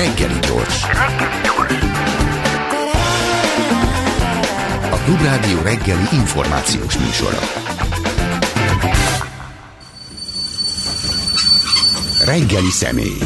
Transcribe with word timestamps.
Reggeli 0.00 0.38
gyors. 0.40 0.82
A 4.90 4.96
Klubrádió 5.04 5.62
reggeli 5.62 6.02
információs 6.12 6.98
műsora. 6.98 7.38
Reggeli 12.24 12.70
személy. 12.70 13.18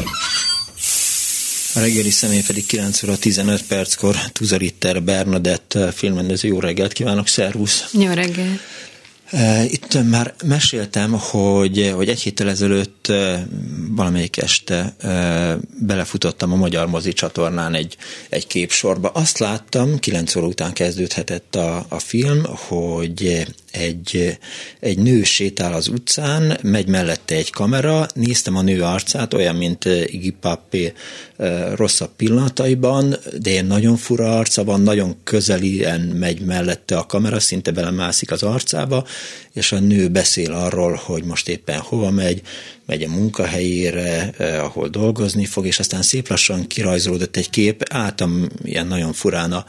A 1.75 1.79
reggeli 1.79 2.11
személy 2.11 2.43
pedig 2.47 2.67
9 2.67 3.03
óra 3.03 3.19
15 3.19 3.63
perckor 3.67 4.17
Tuzaritter 4.33 5.03
Bernadett 5.03 5.79
filmrendező. 5.95 6.49
Jó 6.49 6.61
reggelt 6.61 6.93
kívánok, 6.93 7.29
szervusz! 7.29 7.85
Jó 7.93 8.13
reggelt! 8.13 8.74
Itt 9.69 10.03
már 10.11 10.35
meséltem, 10.45 11.13
hogy, 11.13 11.93
hogy 11.95 12.09
egy 12.09 12.21
héttel 12.21 12.49
ezelőtt 12.49 13.13
valamelyik 13.91 14.37
este 14.37 14.97
belefutottam 15.81 16.53
a 16.53 16.57
Magyar 16.57 16.87
Mozi 16.87 17.13
csatornán 17.13 17.75
egy, 17.75 17.97
egy 18.29 18.47
képsorba. 18.47 19.09
Azt 19.09 19.39
láttam, 19.39 19.99
9 19.99 20.37
óra 20.37 20.47
után 20.47 20.73
kezdődhetett 20.73 21.55
a, 21.55 21.87
a 21.89 21.99
film, 21.99 22.43
hogy 22.45 23.47
egy, 23.71 24.39
egy 24.81 24.99
nő 24.99 25.23
sétál 25.23 25.73
az 25.73 25.89
utcán, 25.89 26.59
megy 26.63 26.89
mellette 26.89 27.35
egy 27.35 27.51
kamera, 27.51 28.07
néztem 28.15 28.57
a 28.57 28.63
nő 28.63 28.83
arcát, 28.83 29.35
olyan, 29.35 29.57
mint 29.57 29.85
Iggy 29.85 30.35
Pappé 30.41 30.93
rosszabb 31.75 32.11
pillanataiban, 32.17 33.17
de 33.39 33.51
ilyen 33.51 33.67
nagyon 33.67 33.97
fura 33.97 34.39
arca 34.39 34.65
van, 34.65 34.81
nagyon 34.81 35.17
közelien 35.25 36.01
megy 36.01 36.41
mellette 36.41 36.97
a 36.97 37.07
kamera, 37.07 37.41
szinte 37.41 37.71
belemászik 37.71 38.31
az 38.31 38.43
arcába, 38.43 39.05
és 39.53 39.73
a 39.73 39.79
nő 39.79 40.09
beszél 40.09 40.53
arról, 40.53 41.01
hogy 41.05 41.25
most 41.25 41.49
éppen 41.49 41.79
hova 41.79 42.11
megy, 42.11 42.43
megy 42.87 43.03
a 43.03 43.09
munkahelyére, 43.09 44.35
ahol 44.39 44.89
dolgozni 44.89 45.45
fog, 45.45 45.67
és 45.67 45.79
aztán 45.79 46.03
szép 46.03 46.29
lassan 46.29 46.67
kirajzolódott 46.67 47.37
egy 47.37 47.51
kép, 47.51 47.83
álltam 47.91 48.49
ilyen 48.63 48.87
nagyon 48.87 49.13
furán 49.13 49.53
a 49.53 49.65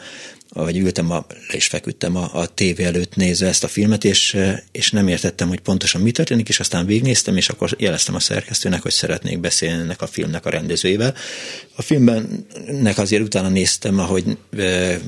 vagy 0.63 0.77
ültem, 0.77 1.11
a, 1.11 1.25
le 1.47 1.55
is 1.55 1.67
feküdtem 1.67 2.15
a, 2.15 2.29
a 2.33 2.45
tévé 2.45 2.83
előtt 2.83 3.15
nézve 3.15 3.47
ezt 3.47 3.63
a 3.63 3.67
filmet, 3.67 4.03
és, 4.03 4.37
és 4.71 4.91
nem 4.91 5.07
értettem, 5.07 5.47
hogy 5.47 5.59
pontosan 5.59 6.01
mi 6.01 6.11
történik, 6.11 6.49
és 6.49 6.59
aztán 6.59 6.85
végignéztem, 6.85 7.37
és 7.37 7.49
akkor 7.49 7.75
jeleztem 7.77 8.15
a 8.15 8.19
szerkesztőnek, 8.19 8.81
hogy 8.81 8.91
szeretnék 8.91 9.39
beszélni 9.39 9.81
ennek 9.81 10.01
a 10.01 10.07
filmnek 10.07 10.45
a 10.45 10.49
rendezőjével. 10.49 11.15
A 11.75 11.81
filmbennek 11.81 12.97
azért 12.97 13.23
utána 13.23 13.49
néztem, 13.49 13.99
ahogy, 13.99 14.37
eh, 14.57 14.99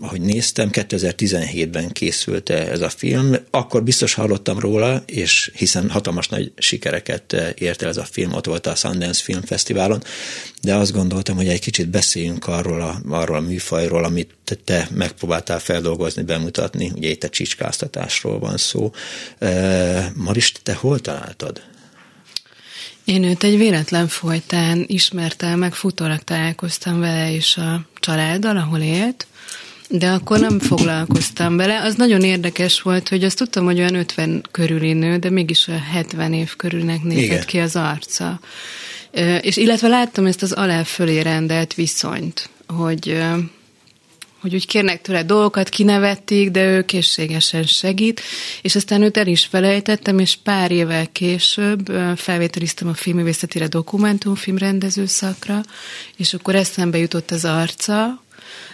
ahogy 0.00 0.20
néztem, 0.20 0.68
2017-ben 0.72 1.88
készült 1.92 2.50
ez 2.50 2.80
a 2.80 2.88
film, 2.88 3.36
akkor 3.50 3.82
biztos 3.82 4.14
hallottam 4.14 4.58
róla, 4.58 5.02
és 5.06 5.50
hiszen 5.54 5.90
hatalmas 5.90 6.28
nagy 6.28 6.52
sikereket 6.56 7.32
ért 7.58 7.82
el 7.82 7.88
ez 7.88 7.96
a 7.96 8.04
film, 8.10 8.32
ott 8.32 8.46
volt 8.46 8.66
a 8.66 8.74
Sundance 8.74 9.22
Film 9.22 9.42
Fesztiválon, 9.42 10.02
de 10.62 10.74
azt 10.74 10.92
gondoltam, 10.92 11.36
hogy 11.36 11.48
egy 11.48 11.60
kicsit 11.60 11.88
beszéljünk 11.88 12.46
arról 12.46 12.80
a, 12.80 13.00
arról 13.08 13.36
a 13.36 13.40
műfajról, 13.40 14.04
amit 14.04 14.35
te 14.54 14.88
megpróbáltál 14.94 15.58
feldolgozni, 15.58 16.22
bemutatni, 16.22 16.92
ugye 16.94 17.08
itt 17.08 17.24
a 17.24 17.28
csicskáztatásról 17.28 18.38
van 18.38 18.56
szó. 18.56 18.92
Maris, 20.14 20.52
te 20.62 20.74
hol 20.74 20.98
találtad? 20.98 21.62
Én 23.04 23.24
őt 23.24 23.44
egy 23.44 23.56
véletlen 23.56 24.08
folytán 24.08 24.84
ismertem, 24.86 25.58
meg 25.58 25.74
futólag 25.74 26.18
találkoztam 26.18 27.00
vele 27.00 27.32
és 27.32 27.56
a 27.56 27.80
családdal, 28.00 28.56
ahol 28.56 28.80
élt, 28.80 29.26
de 29.88 30.08
akkor 30.10 30.38
nem 30.38 30.58
foglalkoztam 30.58 31.56
vele. 31.56 31.82
Az 31.82 31.94
nagyon 31.94 32.22
érdekes 32.22 32.82
volt, 32.82 33.08
hogy 33.08 33.24
azt 33.24 33.36
tudtam, 33.36 33.64
hogy 33.64 33.78
olyan 33.78 33.94
50 33.94 34.44
körüli 34.50 34.92
nő, 34.92 35.16
de 35.16 35.30
mégis 35.30 35.68
olyan 35.68 35.80
70 35.80 36.32
év 36.32 36.56
körülnek 36.56 37.02
nézett 37.02 37.24
Igen. 37.24 37.46
ki 37.46 37.58
az 37.58 37.76
arca. 37.76 38.40
És 39.40 39.56
illetve 39.56 39.88
láttam 39.88 40.26
ezt 40.26 40.42
az 40.42 40.52
alá 40.52 40.82
fölé 40.82 41.20
rendelt 41.20 41.74
viszonyt, 41.74 42.48
hogy 42.66 43.18
hogy 44.46 44.54
úgy 44.54 44.66
kérnek 44.66 45.00
tőle 45.00 45.22
dolgokat, 45.22 45.68
kinevették, 45.68 46.50
de 46.50 46.64
ő 46.64 46.84
készségesen 46.84 47.64
segít, 47.64 48.20
és 48.62 48.74
aztán 48.76 49.02
őt 49.02 49.16
el 49.16 49.26
is 49.26 49.44
felejtettem, 49.44 50.18
és 50.18 50.36
pár 50.36 50.70
évvel 50.70 51.06
később 51.12 51.92
felvételiztem 52.16 52.88
a 52.88 52.94
filmművészetére 52.94 53.66
dokumentumfilm 53.66 54.58
rendező 54.58 55.06
szakra, 55.06 55.60
és 56.16 56.34
akkor 56.34 56.54
eszembe 56.54 56.98
jutott 56.98 57.30
az 57.30 57.44
arca, 57.44 58.24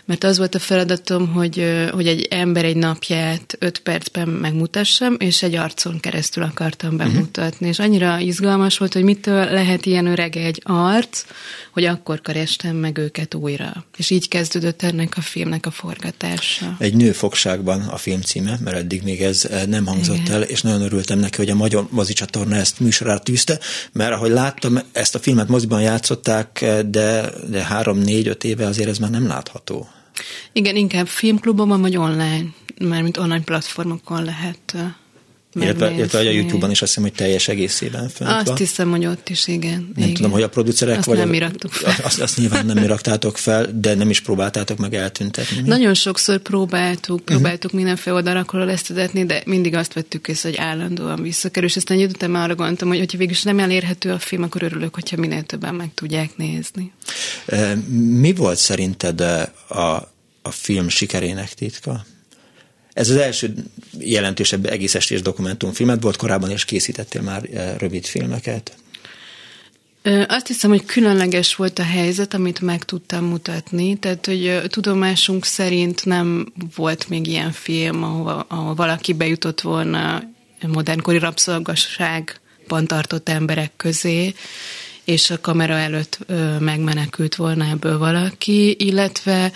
mert 0.04 0.24
az 0.24 0.38
volt 0.38 0.54
a 0.54 0.58
feladatom, 0.58 1.28
hogy, 1.28 1.88
hogy 1.92 2.06
egy 2.06 2.26
ember 2.30 2.64
egy 2.64 2.76
napját 2.76 3.56
öt 3.58 3.78
percben 3.78 4.28
megmutassam, 4.28 5.16
és 5.18 5.42
egy 5.42 5.54
arcon 5.54 6.00
keresztül 6.00 6.42
akartam 6.42 6.94
mhm. 6.94 6.98
bemutatni. 6.98 7.50
Uh-huh. 7.50 7.68
És 7.68 7.78
annyira 7.78 8.18
izgalmas 8.18 8.78
volt, 8.78 8.92
hogy 8.92 9.04
mitől 9.04 9.44
lehet 9.44 9.86
ilyen 9.86 10.06
öreg 10.06 10.36
egy 10.36 10.60
arc, 10.64 11.24
hogy 11.72 11.84
akkor 11.84 12.20
kerestem 12.20 12.76
meg 12.76 12.98
őket 12.98 13.34
újra. 13.34 13.84
És 13.96 14.10
így 14.10 14.28
kezdődött 14.28 14.82
ennek 14.82 15.16
a 15.16 15.20
filmnek 15.20 15.66
a 15.66 15.70
forgatása. 15.70 16.76
Egy 16.78 16.94
nő 16.94 17.12
fogságban 17.12 17.80
a 17.80 17.96
film 17.96 18.20
címe, 18.20 18.58
mert 18.64 18.76
eddig 18.76 19.02
még 19.02 19.22
ez 19.22 19.48
nem 19.66 19.86
hangzott 19.86 20.16
Igen. 20.16 20.34
el, 20.34 20.42
és 20.42 20.62
nagyon 20.62 20.80
örültem 20.80 21.18
neki, 21.18 21.36
hogy 21.36 21.50
a 21.50 21.54
Magyar 21.54 21.86
Mozi 21.90 22.12
csatorna 22.12 22.56
ezt 22.56 22.80
műsorára 22.80 23.18
tűzte, 23.18 23.58
mert 23.92 24.12
ahogy 24.12 24.30
láttam, 24.30 24.78
ezt 24.92 25.14
a 25.14 25.18
filmet 25.18 25.48
moziban 25.48 25.82
játszották, 25.82 26.64
de, 26.86 27.30
de 27.50 27.62
három-négy-öt 27.62 28.44
éve 28.44 28.66
azért 28.66 28.88
ez 28.88 28.98
már 28.98 29.10
nem 29.10 29.26
látható. 29.26 29.91
Igen, 30.52 30.76
inkább 30.76 31.06
filmklubban 31.06 31.80
vagy 31.80 31.96
online, 31.96 32.44
mármint 32.80 33.16
online 33.16 33.42
platformokon 33.42 34.24
lehet 34.24 34.76
illetve, 35.54 35.90
illetve 35.90 36.18
a 36.18 36.22
YouTube-on 36.22 36.70
is 36.70 36.82
azt 36.82 36.94
hiszem, 36.94 37.02
hogy 37.02 37.12
teljes 37.12 37.48
egészében 37.48 38.08
fönt 38.08 38.30
Azt 38.30 38.46
van. 38.46 38.56
hiszem, 38.56 38.90
hogy 38.90 39.06
ott 39.06 39.28
is, 39.28 39.46
igen. 39.46 39.92
Nem 39.94 40.04
igen. 40.04 40.14
tudom, 40.14 40.30
hogy 40.30 40.42
a 40.42 40.48
producerek 40.48 40.98
azt 40.98 41.06
vagy... 41.06 41.18
nem 41.18 41.28
miraktuk 41.28 41.72
fel. 41.72 41.94
Azt, 42.02 42.20
azt 42.20 42.36
nyilván 42.36 42.66
nem 42.66 42.78
miraktátok 42.78 43.38
fel, 43.38 43.66
de 43.80 43.94
nem 43.94 44.10
is 44.10 44.20
próbáltátok 44.20 44.78
meg 44.78 44.94
eltüntetni. 44.94 45.60
Mi? 45.60 45.68
Nagyon 45.68 45.94
sokszor 45.94 46.38
próbáltuk, 46.38 47.18
mhm. 47.18 47.24
próbáltuk 47.24 47.64
uh-huh. 47.64 47.80
mindenféle 47.80 48.16
oldalakról 48.16 48.64
leszedetni, 48.64 49.26
de 49.26 49.42
mindig 49.46 49.74
azt 49.74 49.92
vettük 49.92 50.28
észre, 50.28 50.48
hogy 50.48 50.58
állandóan 50.58 51.22
visszakerül, 51.22 51.68
és 51.68 51.76
aztán 51.76 52.10
már 52.30 52.44
arra 52.44 52.54
gondoltam, 52.54 52.88
hogy 52.88 52.98
hogyha 52.98 53.18
végül 53.18 53.36
nem 53.42 53.58
elérhető 53.58 54.10
a 54.10 54.18
film, 54.18 54.42
akkor 54.42 54.62
örülök, 54.62 54.94
hogyha 54.94 55.16
minél 55.16 55.42
többen 55.42 55.74
meg 55.74 55.90
tudják 55.94 56.36
nézni. 56.36 56.92
Mi 58.20 58.32
volt 58.32 58.58
szerinted 58.58 59.20
a 59.68 60.10
a 60.42 60.50
film 60.50 60.88
sikerének 60.88 61.54
titka? 61.54 62.04
Ez 62.92 63.10
az 63.10 63.16
első 63.16 63.54
jelentősebb 63.98 64.66
egész 64.66 64.94
estés 64.94 65.22
dokumentumfilmet 65.22 66.02
volt, 66.02 66.16
korábban 66.16 66.50
is 66.50 66.64
készítettél 66.64 67.22
már 67.22 67.48
eh, 67.52 67.74
rövid 67.78 68.04
filmeket. 68.04 68.76
Azt 70.28 70.46
hiszem, 70.46 70.70
hogy 70.70 70.84
különleges 70.84 71.54
volt 71.54 71.78
a 71.78 71.82
helyzet, 71.82 72.34
amit 72.34 72.60
meg 72.60 72.84
tudtam 72.84 73.24
mutatni, 73.24 73.96
tehát, 73.96 74.26
hogy 74.26 74.60
tudomásunk 74.66 75.44
szerint 75.44 76.04
nem 76.04 76.52
volt 76.76 77.08
még 77.08 77.26
ilyen 77.26 77.52
film, 77.52 78.02
ahova, 78.02 78.44
ahova 78.48 78.74
valaki 78.74 79.12
bejutott 79.12 79.60
volna 79.60 80.22
modernkori 80.66 81.18
rabszolgasságban 81.18 82.86
tartott 82.86 83.28
emberek 83.28 83.72
közé, 83.76 84.34
és 85.04 85.30
a 85.30 85.40
kamera 85.40 85.74
előtt 85.74 86.18
megmenekült 86.58 87.34
volna 87.34 87.64
ebből 87.64 87.98
valaki, 87.98 88.76
illetve 88.78 89.52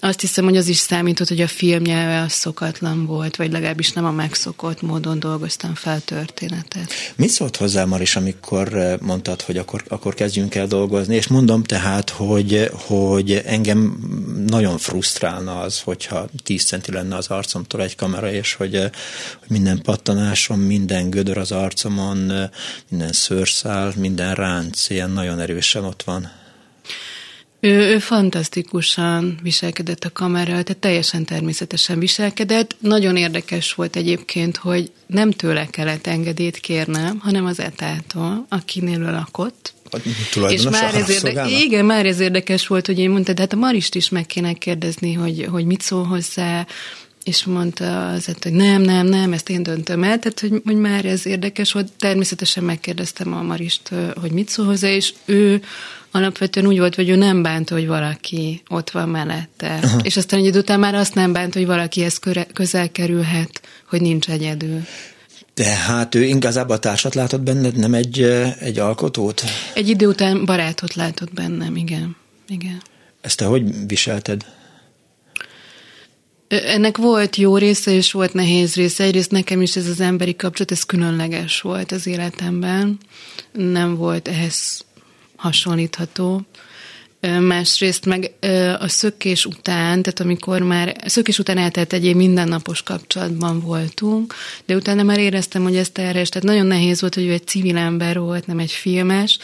azt 0.00 0.20
hiszem, 0.20 0.44
hogy 0.44 0.56
az 0.56 0.68
is 0.68 0.76
számított, 0.76 1.28
hogy 1.28 1.40
a 1.40 1.48
filmnyelve 1.48 2.20
az 2.20 2.32
szokatlan 2.32 3.06
volt, 3.06 3.36
vagy 3.36 3.52
legalábbis 3.52 3.92
nem 3.92 4.04
a 4.04 4.10
megszokott 4.10 4.82
módon 4.82 5.18
dolgoztam 5.18 5.74
fel 5.74 6.00
történetet. 6.00 6.92
Mit 7.16 7.28
szólt 7.28 7.56
hozzá, 7.56 7.84
Maris, 7.84 8.16
amikor 8.16 8.76
eh, 8.76 8.98
mondtad, 9.00 9.42
hogy 9.42 9.56
akkor, 9.56 9.84
akkor 9.88 10.14
kezdjünk 10.14 10.54
el 10.54 10.66
dolgozni, 10.66 11.14
és 11.14 11.26
mondom 11.26 11.62
tehát, 11.62 12.10
hogy, 12.10 12.70
hogy 12.72 13.32
engem 13.32 13.98
nagyon 14.46 14.78
frusztrálna 14.78 15.60
az, 15.60 15.80
hogyha 15.80 16.28
10 16.44 16.64
centi 16.64 16.92
lenne 16.92 17.16
az 17.16 17.26
arcomtól 17.26 17.82
egy 17.82 17.96
kamera, 17.96 18.32
és 18.32 18.54
hogy, 18.54 18.74
eh, 18.74 18.90
hogy 19.38 19.50
minden 19.50 19.82
pattanásom, 19.82 20.60
minden 20.60 21.10
gödör 21.10 21.38
az 21.38 21.52
arcomon, 21.52 22.30
eh, 22.30 22.48
minden 22.88 23.12
szőrszál, 23.12 23.92
minden 23.96 24.34
ránc 24.34 24.90
ilyen 24.90 25.10
nagyon 25.10 25.40
erősen 25.40 25.84
ott 25.84 26.02
van. 26.02 26.30
Ő, 27.60 27.70
ő 27.70 27.98
fantasztikusan 27.98 29.38
viselkedett 29.42 30.04
a 30.04 30.12
kamera, 30.12 30.44
tehát 30.46 30.76
teljesen 30.76 31.24
természetesen 31.24 31.98
viselkedett. 31.98 32.76
Nagyon 32.78 33.16
érdekes 33.16 33.72
volt 33.74 33.96
egyébként, 33.96 34.56
hogy 34.56 34.90
nem 35.06 35.30
tőle 35.30 35.66
kellett 35.66 36.06
engedélyt 36.06 36.56
kérnem, 36.56 37.18
hanem 37.18 37.44
az 37.44 37.60
etától, 37.60 38.46
akinél 38.48 39.00
ő 39.00 39.10
lakott. 39.10 39.72
És 40.48 40.62
már 40.62 40.94
ez 40.94 41.10
érde- 41.10 41.50
igen, 41.50 41.84
már 41.84 42.06
ez 42.06 42.20
érdekes 42.20 42.66
volt, 42.66 42.86
hogy 42.86 42.98
én 42.98 43.10
mondtam, 43.10 43.34
de 43.34 43.40
hát 43.40 43.52
a 43.52 43.56
Marist 43.56 43.94
is 43.94 44.08
meg 44.08 44.26
kéne 44.26 44.52
kérdezni, 44.52 45.12
hogy, 45.12 45.46
hogy 45.50 45.64
mit 45.64 45.80
szól 45.80 46.04
hozzá, 46.04 46.66
és 47.24 47.44
mondta 47.44 48.08
az, 48.08 48.24
hogy 48.42 48.52
nem, 48.52 48.82
nem, 48.82 49.06
nem, 49.06 49.32
ezt 49.32 49.50
én 49.50 49.62
döntöm 49.62 50.02
el, 50.02 50.18
tehát 50.18 50.40
hogy, 50.40 50.62
hogy 50.64 50.76
már 50.76 51.04
ez 51.04 51.26
érdekes 51.26 51.72
volt. 51.72 51.92
Természetesen 51.98 52.64
megkérdeztem 52.64 53.34
a 53.34 53.42
Marist, 53.42 53.90
hogy 54.20 54.30
mit 54.30 54.48
szól 54.48 54.66
hozzá, 54.66 54.88
és 54.88 55.12
ő 55.24 55.62
alapvetően 56.10 56.66
úgy 56.66 56.78
volt, 56.78 56.94
hogy 56.94 57.08
ő 57.08 57.16
nem 57.16 57.42
bánt, 57.42 57.68
hogy 57.68 57.86
valaki 57.86 58.62
ott 58.68 58.90
van 58.90 59.08
mellette. 59.08 59.78
Aha. 59.82 59.98
És 60.02 60.16
aztán 60.16 60.40
egy 60.40 60.46
idő 60.46 60.58
után 60.58 60.80
már 60.80 60.94
azt 60.94 61.14
nem 61.14 61.32
bánt, 61.32 61.54
hogy 61.54 61.66
valakihez 61.66 62.18
közel 62.52 62.90
kerülhet, 62.90 63.60
hogy 63.88 64.00
nincs 64.00 64.28
egyedül. 64.28 64.80
Tehát 65.54 66.14
ő 66.14 66.24
igazából 66.24 66.78
társat 66.78 67.14
látott 67.14 67.40
benned, 67.40 67.76
nem 67.76 67.94
egy, 67.94 68.22
egy 68.58 68.78
alkotót? 68.78 69.44
Egy 69.74 69.88
idő 69.88 70.06
után 70.06 70.44
barátot 70.44 70.94
látott 70.94 71.32
bennem, 71.32 71.76
igen. 71.76 72.16
igen. 72.48 72.82
Ezt 73.20 73.36
te 73.36 73.44
hogy 73.44 73.86
viselted? 73.86 74.44
Ennek 76.48 76.96
volt 76.96 77.36
jó 77.36 77.56
része, 77.56 77.90
és 77.90 78.12
volt 78.12 78.32
nehéz 78.32 78.74
része. 78.74 79.04
Egyrészt 79.04 79.30
nekem 79.30 79.62
is 79.62 79.76
ez 79.76 79.86
az 79.86 80.00
emberi 80.00 80.36
kapcsolat, 80.36 80.70
ez 80.70 80.82
különleges 80.82 81.60
volt 81.60 81.92
az 81.92 82.06
életemben. 82.06 82.98
Nem 83.52 83.96
volt 83.96 84.28
ehhez 84.28 84.84
hasonlítható. 85.38 86.42
Másrészt 87.40 88.04
meg 88.06 88.32
a 88.78 88.88
szökés 88.88 89.44
után, 89.44 90.02
tehát 90.02 90.20
amikor 90.20 90.62
már 90.62 90.96
szökés 91.06 91.38
után 91.38 91.58
eltelt 91.58 91.92
egy 91.92 92.14
mindennapos 92.14 92.82
kapcsolatban 92.82 93.60
voltunk, 93.60 94.34
de 94.66 94.74
utána 94.74 95.02
már 95.02 95.18
éreztem, 95.18 95.62
hogy 95.62 95.76
ezt 95.76 95.98
erre, 95.98 96.20
és 96.20 96.28
tehát 96.28 96.48
nagyon 96.48 96.66
nehéz 96.66 97.00
volt, 97.00 97.14
hogy 97.14 97.26
ő 97.26 97.32
egy 97.32 97.46
civil 97.46 97.76
ember 97.76 98.18
volt, 98.18 98.46
nem 98.46 98.58
egy 98.58 98.70
filmes, 98.70 99.38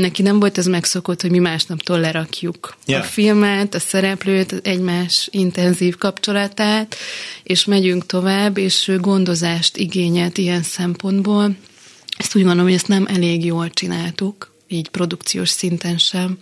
neki 0.00 0.22
nem 0.22 0.38
volt 0.38 0.58
ez 0.58 0.66
megszokott, 0.66 1.20
hogy 1.20 1.30
mi 1.30 1.38
másnaptól 1.38 2.00
lerakjuk 2.00 2.76
yeah. 2.86 3.02
a 3.02 3.04
filmet, 3.04 3.74
a 3.74 3.78
szereplőt, 3.78 4.60
egymás 4.62 5.28
intenzív 5.30 5.96
kapcsolatát, 5.96 6.96
és 7.42 7.64
megyünk 7.64 8.06
tovább, 8.06 8.58
és 8.58 8.88
ő 8.88 8.98
gondozást 8.98 9.76
igényelt 9.76 10.38
ilyen 10.38 10.62
szempontból. 10.62 11.56
Ezt 12.16 12.36
úgy 12.36 12.42
gondolom, 12.42 12.66
hogy 12.66 12.76
ezt 12.76 12.88
nem 12.88 13.06
elég 13.06 13.44
jól 13.44 13.70
csináltuk, 13.70 14.49
így 14.70 14.88
produkciós 14.88 15.48
szinten 15.48 15.98
sem, 15.98 16.38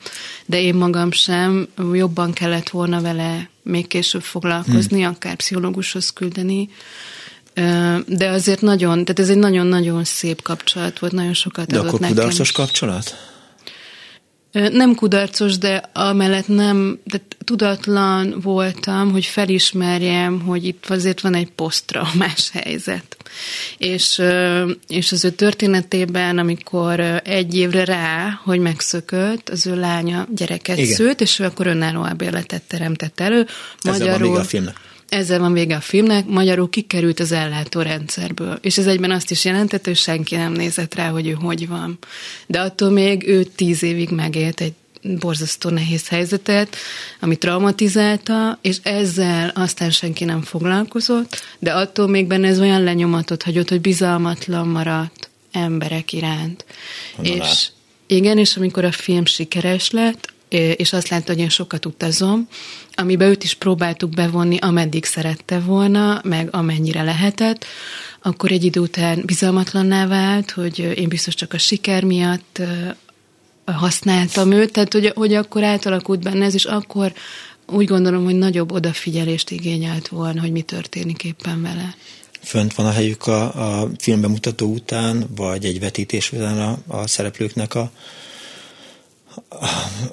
de 0.47 0.61
én 0.61 0.75
magam 0.75 1.11
sem, 1.11 1.69
jobban 1.93 2.33
kellett 2.33 2.69
volna 2.69 3.01
vele 3.01 3.51
még 3.63 3.87
később 3.87 4.23
foglalkozni, 4.23 5.03
hmm. 5.03 5.11
akár 5.11 5.35
pszichológushoz 5.35 6.11
küldeni, 6.11 6.69
de 8.07 8.29
azért 8.29 8.61
nagyon, 8.61 9.05
tehát 9.05 9.19
ez 9.19 9.29
egy 9.29 9.37
nagyon-nagyon 9.37 10.05
szép 10.05 10.43
kapcsolat 10.43 10.99
volt, 10.99 11.13
nagyon 11.13 11.35
sokat 11.35 11.67
de 11.67 11.75
adott 11.75 11.89
akkor 11.89 12.01
nekem. 12.01 12.17
kudarcos 12.17 12.53
kapcsolat? 12.53 13.37
Nem 14.53 14.95
kudarcos, 14.95 15.59
de 15.59 15.91
amellett 15.93 16.49
nem, 16.49 16.99
de 17.05 17.21
tudatlan 17.45 18.41
voltam, 18.43 19.13
hogy 19.13 19.25
felismerjem, 19.25 20.41
hogy 20.41 20.65
itt 20.65 20.85
azért 20.89 21.21
van 21.21 21.35
egy 21.35 21.51
posztraumás 21.51 22.51
helyzet. 22.53 23.17
És, 23.79 24.23
és 24.89 25.13
az 25.13 25.25
ő 25.25 25.31
történetében, 25.31 26.39
amikor 26.39 27.01
egy 27.25 27.57
évre 27.57 27.85
rá, 27.85 28.41
hogy 28.45 28.59
megszökött, 28.59 29.49
az 29.49 29.67
ő 29.67 29.77
lánya 29.77 30.27
gyereket 30.35 30.79
Igen. 30.79 30.95
szült, 30.95 31.21
és 31.21 31.39
ő 31.39 31.45
akkor 31.45 31.67
önálló 31.67 32.03
albérletet 32.03 32.63
teremtett 32.63 33.21
elő. 33.21 33.47
Magyarul, 33.85 34.19
van 34.19 34.29
még 34.29 34.39
a 34.39 34.45
filmnek. 34.45 34.77
Ezzel 35.09 35.39
van 35.39 35.53
vége 35.53 35.77
a 35.77 35.81
filmnek, 35.81 36.27
magyarul 36.27 36.71
kikerült 36.71 37.21
az 37.21 37.33
ellátórendszerből. 37.33 38.59
És 38.63 38.79
ez 38.79 38.87
egyben 38.87 39.11
azt 39.11 39.31
is 39.31 39.45
jelentett, 39.45 39.85
hogy 39.85 39.97
senki 39.97 40.37
nem 40.37 40.53
nézett 40.53 40.95
rá, 40.95 41.09
hogy 41.09 41.27
ő 41.27 41.33
hogy 41.33 41.69
van. 41.69 41.99
De 42.47 42.61
attól 42.61 42.91
még 42.91 43.29
ő 43.29 43.43
tíz 43.43 43.83
évig 43.83 44.11
megélt 44.11 44.61
egy 44.61 44.73
borzasztó 45.03 45.71
nehéz 45.71 46.09
helyzetet, 46.09 46.77
ami 47.21 47.37
traumatizálta, 47.37 48.59
és 48.63 48.77
ezzel 48.83 49.53
aztán 49.55 49.91
senki 49.91 50.25
nem 50.25 50.43
foglalkozott, 50.43 51.43
de 51.59 51.73
attól 51.73 52.09
még 52.09 52.27
benne 52.27 52.49
ez 52.49 52.61
olyan 52.61 52.83
lenyomatot 52.83 53.43
hagyott, 53.43 53.69
hogy 53.69 53.81
bizalmatlan 53.81 54.69
maradt 54.69 55.31
emberek 55.53 56.13
iránt. 56.13 56.65
Honnan 57.17 57.33
és 57.33 57.39
lát? 57.39 57.73
igen, 58.07 58.39
és 58.39 58.57
amikor 58.57 58.85
a 58.85 58.93
film 58.93 59.25
sikeres 59.25 59.91
lett, 59.91 60.33
és 60.49 60.93
azt 60.93 61.09
látta, 61.09 61.33
hogy 61.33 61.41
én 61.41 61.49
sokat 61.49 61.87
utazom, 61.87 62.49
amibe 62.95 63.29
őt 63.29 63.45
is 63.45 63.55
próbáltuk 63.55 64.11
bevonni, 64.11 64.57
ameddig 64.61 65.05
szerette 65.05 65.59
volna, 65.59 66.21
meg 66.25 66.49
amennyire 66.51 67.03
lehetett, 67.03 67.65
akkor 68.23 68.53
egy 68.53 68.65
idő 68.65 68.81
után 68.81 69.23
bizalmatlanná 69.27 70.07
vált, 70.07 70.51
hogy 70.51 70.79
én 70.79 71.09
biztos 71.09 71.35
csak 71.35 71.53
a 71.53 71.59
siker 71.59 72.05
miatt 72.05 72.61
használtam 73.65 74.53
őt, 74.53 74.73
tehát 74.73 74.93
hogy, 74.93 75.13
hogy 75.15 75.35
akkor 75.35 75.63
átalakult 75.63 76.23
benne 76.23 76.45
ez, 76.45 76.55
és 76.55 76.65
akkor 76.65 77.13
úgy 77.67 77.87
gondolom, 77.87 78.25
hogy 78.25 78.37
nagyobb 78.37 78.73
odafigyelést 78.73 79.51
igényelt 79.51 80.09
volna, 80.09 80.41
hogy 80.41 80.53
mi 80.53 80.63
történik 80.63 81.25
éppen 81.25 81.63
vele. 81.63 81.95
Fönt 82.41 82.75
van 82.75 82.87
a 82.87 82.91
helyük 82.91 83.27
a, 83.27 83.81
a 83.81 83.91
filmbemutató 83.99 84.73
után, 84.73 85.27
vagy 85.37 85.65
egy 85.65 85.81
vetítés 85.81 86.33
után 86.33 86.59
a, 86.61 86.79
a 86.87 87.07
szereplőknek 87.07 87.75
a 87.75 87.91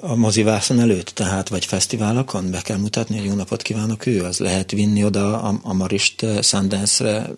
a 0.00 0.14
mozivászon 0.14 0.80
előtt, 0.80 1.08
tehát 1.08 1.48
vagy 1.48 1.64
fesztiválokon 1.64 2.50
be 2.50 2.60
kell 2.60 2.76
mutatni, 2.76 3.16
hogy 3.16 3.26
jó 3.26 3.34
napot 3.34 3.62
kívánok 3.62 4.06
ő, 4.06 4.22
az 4.22 4.38
lehet 4.38 4.70
vinni 4.70 5.04
oda 5.04 5.42
a, 5.42 5.58
a 5.62 5.72
Marist 5.72 6.22
eh, 6.22 6.42
Sundance-re, 6.42 7.30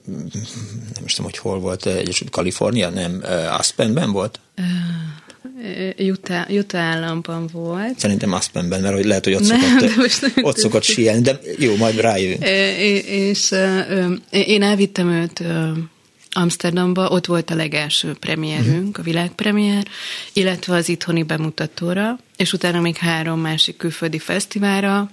nem 0.95 1.05
is 1.05 1.15
tudom, 1.15 1.31
hogy 1.31 1.39
hol 1.39 1.61
volt, 1.61 1.87
Egyesült 1.87 2.31
Kalifornia, 2.31 2.91
nem, 2.91 3.21
eh, 3.23 3.59
Aspenben 3.59 4.13
volt? 4.13 4.41
Utah, 5.99 6.51
Utah 6.51 6.81
államban 6.81 7.49
volt. 7.53 7.99
Szerintem 7.99 8.33
Aspenben, 8.33 8.81
mert 8.81 8.95
hogy 8.95 9.05
lehet, 9.05 9.25
hogy 9.25 9.35
ott 9.35 9.49
nem, 9.49 9.61
szokott, 10.09 10.45
ott 10.45 10.57
szokott 10.57 10.83
síelni, 10.83 11.21
de 11.21 11.41
jó, 11.59 11.77
majd 11.77 12.01
rájövünk. 12.01 12.45
És 13.05 13.55
én 14.31 14.63
elvittem 14.63 15.11
őt 15.11 15.43
Amsterdamba, 16.39 17.09
ott 17.09 17.27
volt 17.27 17.51
a 17.51 17.55
legelső 17.55 18.13
premierünk, 18.13 18.89
uh-huh. 18.89 18.99
a 18.99 19.03
világpremier, 19.03 19.87
illetve 20.33 20.75
az 20.75 20.89
itthoni 20.89 21.23
bemutatóra, 21.23 22.19
és 22.37 22.53
utána 22.53 22.81
még 22.81 22.97
három 22.97 23.41
másik 23.41 23.77
külföldi 23.77 24.19
fesztiválra, 24.19 25.11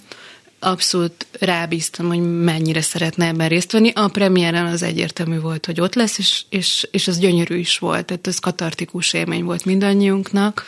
abszolút 0.59 1.25
rábíztam, 1.39 2.07
hogy 2.07 2.21
mennyire 2.21 2.81
szeretne 2.81 3.25
ebben 3.25 3.47
részt 3.47 3.71
venni. 3.71 3.91
A 3.95 4.07
premiéren 4.07 4.65
az 4.65 4.83
egyértelmű 4.83 5.39
volt, 5.39 5.65
hogy 5.65 5.81
ott 5.81 5.95
lesz, 5.95 6.17
és, 6.17 6.43
és, 6.49 6.87
és 6.91 7.07
az 7.07 7.19
gyönyörű 7.19 7.57
is 7.57 7.77
volt, 7.77 8.05
tehát 8.05 8.27
ez 8.27 8.39
katartikus 8.39 9.13
élmény 9.13 9.43
volt 9.43 9.65
mindannyiunknak. 9.65 10.65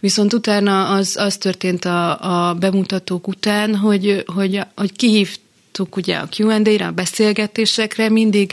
Viszont 0.00 0.32
utána 0.32 0.88
az, 0.88 1.16
az 1.16 1.36
történt 1.36 1.84
a, 1.84 2.48
a 2.48 2.54
bemutatók 2.54 3.28
után, 3.28 3.76
hogy, 3.76 4.24
hogy, 4.34 4.60
hogy 4.74 4.92
kihívtuk 4.92 5.96
ugye 5.96 6.16
a 6.16 6.28
Q&A-ra, 6.38 6.86
a 6.86 6.90
beszélgetésekre, 6.90 8.08
mindig 8.08 8.52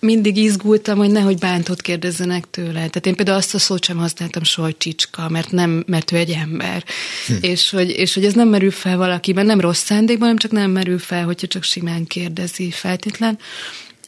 mindig 0.00 0.36
izgultam, 0.36 0.98
hogy 0.98 1.10
nehogy 1.10 1.38
bántott 1.38 1.82
kérdezzenek 1.82 2.50
tőle. 2.50 2.72
Tehát 2.72 3.06
én 3.06 3.14
például 3.14 3.38
azt 3.38 3.54
a 3.54 3.58
szót 3.58 3.84
sem 3.84 3.96
használtam 3.96 4.42
soha, 4.42 4.66
hogy 4.66 4.76
csicska, 4.76 5.28
mert, 5.28 5.50
nem, 5.50 5.84
mert 5.86 6.12
ő 6.12 6.16
egy 6.16 6.30
ember. 6.30 6.84
Hm. 7.26 7.34
És, 7.40 7.70
hogy, 7.70 7.90
és 7.90 8.14
hogy 8.14 8.24
ez 8.24 8.34
nem 8.34 8.48
merül 8.48 8.70
fel 8.70 8.96
valakiben, 8.96 9.46
nem 9.46 9.60
rossz 9.60 9.82
szándékban, 9.82 10.22
hanem 10.22 10.38
csak 10.38 10.50
nem 10.50 10.70
merül 10.70 10.98
fel, 10.98 11.24
hogyha 11.24 11.46
csak 11.46 11.62
simán 11.62 12.06
kérdezi 12.06 12.70
feltétlen. 12.70 13.38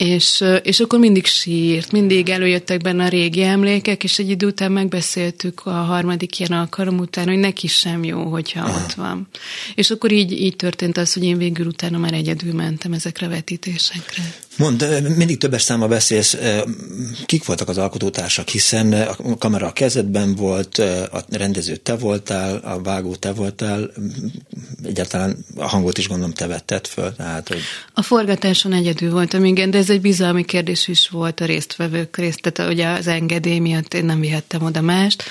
És, 0.00 0.44
és 0.62 0.81
akkor 0.81 0.98
mindig 0.98 1.26
sírt, 1.26 1.93
mindig 1.93 2.28
előjöttek 2.28 2.81
benne 2.81 3.04
a 3.04 3.08
régi 3.08 3.43
emlékek, 3.43 4.04
és 4.04 4.19
egy 4.19 4.31
idő 4.31 4.46
után 4.46 4.72
megbeszéltük 4.72 5.66
a 5.66 5.70
harmadik 5.70 6.38
ilyen 6.38 6.52
alkalom 6.52 6.98
után, 6.98 7.28
hogy 7.28 7.38
neki 7.38 7.66
sem 7.66 8.04
jó, 8.04 8.22
hogyha 8.22 8.64
Aha. 8.64 8.79
ott 8.79 8.93
van. 8.93 9.29
És 9.74 9.91
akkor 9.91 10.12
így, 10.12 10.32
így 10.32 10.56
történt 10.56 10.96
az, 10.96 11.12
hogy 11.12 11.24
én 11.24 11.38
végül 11.38 11.67
utána 11.67 11.98
már 11.98 12.12
egyedül 12.12 12.53
mentem 12.53 12.93
ezekre 12.93 13.26
a 13.26 13.31
vetítésekre. 13.31 14.22
Mondd, 14.60 14.84
mindig 15.17 15.38
többes 15.38 15.62
száma 15.62 15.88
beszélsz, 15.88 16.36
kik 17.26 17.44
voltak 17.44 17.69
az 17.69 17.79
alkotótársak, 17.79 18.48
hiszen 18.48 18.93
a 18.93 19.36
kamera 19.38 19.67
a 19.67 19.72
kezedben 19.72 20.34
volt, 20.34 20.79
a 21.12 21.24
rendező 21.31 21.76
te 21.76 21.96
voltál, 21.96 22.56
a 22.56 22.82
vágó 22.82 23.14
te 23.14 23.32
voltál, 23.32 23.90
egyáltalán 24.84 25.36
a 25.56 25.69
hangot 25.69 25.98
is 25.98 26.08
gondolom 26.08 26.32
te 26.32 26.46
vetted 26.46 26.86
föl. 26.86 27.14
Tehát, 27.17 27.48
hogy... 27.48 27.60
A 27.94 28.02
forgatáson 28.02 28.72
egyedül 28.72 29.10
voltam, 29.10 29.44
igen, 29.44 29.70
de 29.70 29.79
ez 29.79 29.90
egy 29.90 30.00
bizalmi 30.00 30.44
kérdés 30.44 30.88
is 30.88 31.08
volt 31.08 31.40
a 31.40 31.44
résztvevők 31.44 32.17
részt, 32.17 32.40
tehát 32.40 32.72
ugye 32.72 32.88
az 32.88 33.06
engedély 33.06 33.58
miatt 33.58 33.94
én 33.94 34.05
nem 34.05 34.20
vihettem 34.20 34.62
oda 34.62 34.81
mást, 34.81 35.22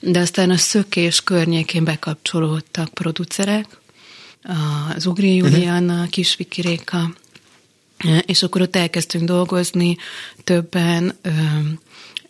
de 0.00 0.18
aztán 0.18 0.50
a 0.50 0.56
szökés 0.56 1.20
környékén 1.20 1.84
bekapcsolódtak 1.84 2.88
producerek, 2.88 3.66
az 4.96 5.06
Ugri 5.06 5.36
Juliana, 5.36 5.92
uh-huh. 5.92 6.08
Kisviki 6.08 6.60
Réka, 6.60 7.10
és 8.26 8.42
akkor 8.42 8.60
ott 8.60 8.76
elkezdtünk 8.76 9.24
dolgozni, 9.24 9.96
többen 10.44 11.18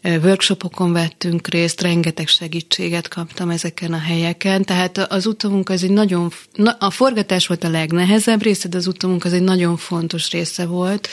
workshopokon 0.05 0.93
vettünk 0.93 1.49
részt, 1.49 1.81
rengeteg 1.81 2.29
segítséget 2.29 3.09
kaptam 3.09 3.51
ezeken 3.51 3.93
a 3.93 3.99
helyeken, 3.99 4.65
tehát 4.65 4.99
az 4.99 5.27
utamunk 5.27 5.69
az 5.69 5.83
egy 5.83 5.91
nagyon, 5.91 6.33
a 6.79 6.91
forgatás 6.91 7.47
volt 7.47 7.65
a 7.65 7.69
legnehezebb 7.69 8.43
része, 8.43 8.69
de 8.69 8.77
az 8.77 8.87
utamunk 8.87 9.25
az 9.25 9.33
egy 9.33 9.43
nagyon 9.43 9.77
fontos 9.77 10.31
része 10.31 10.67
volt, 10.67 11.09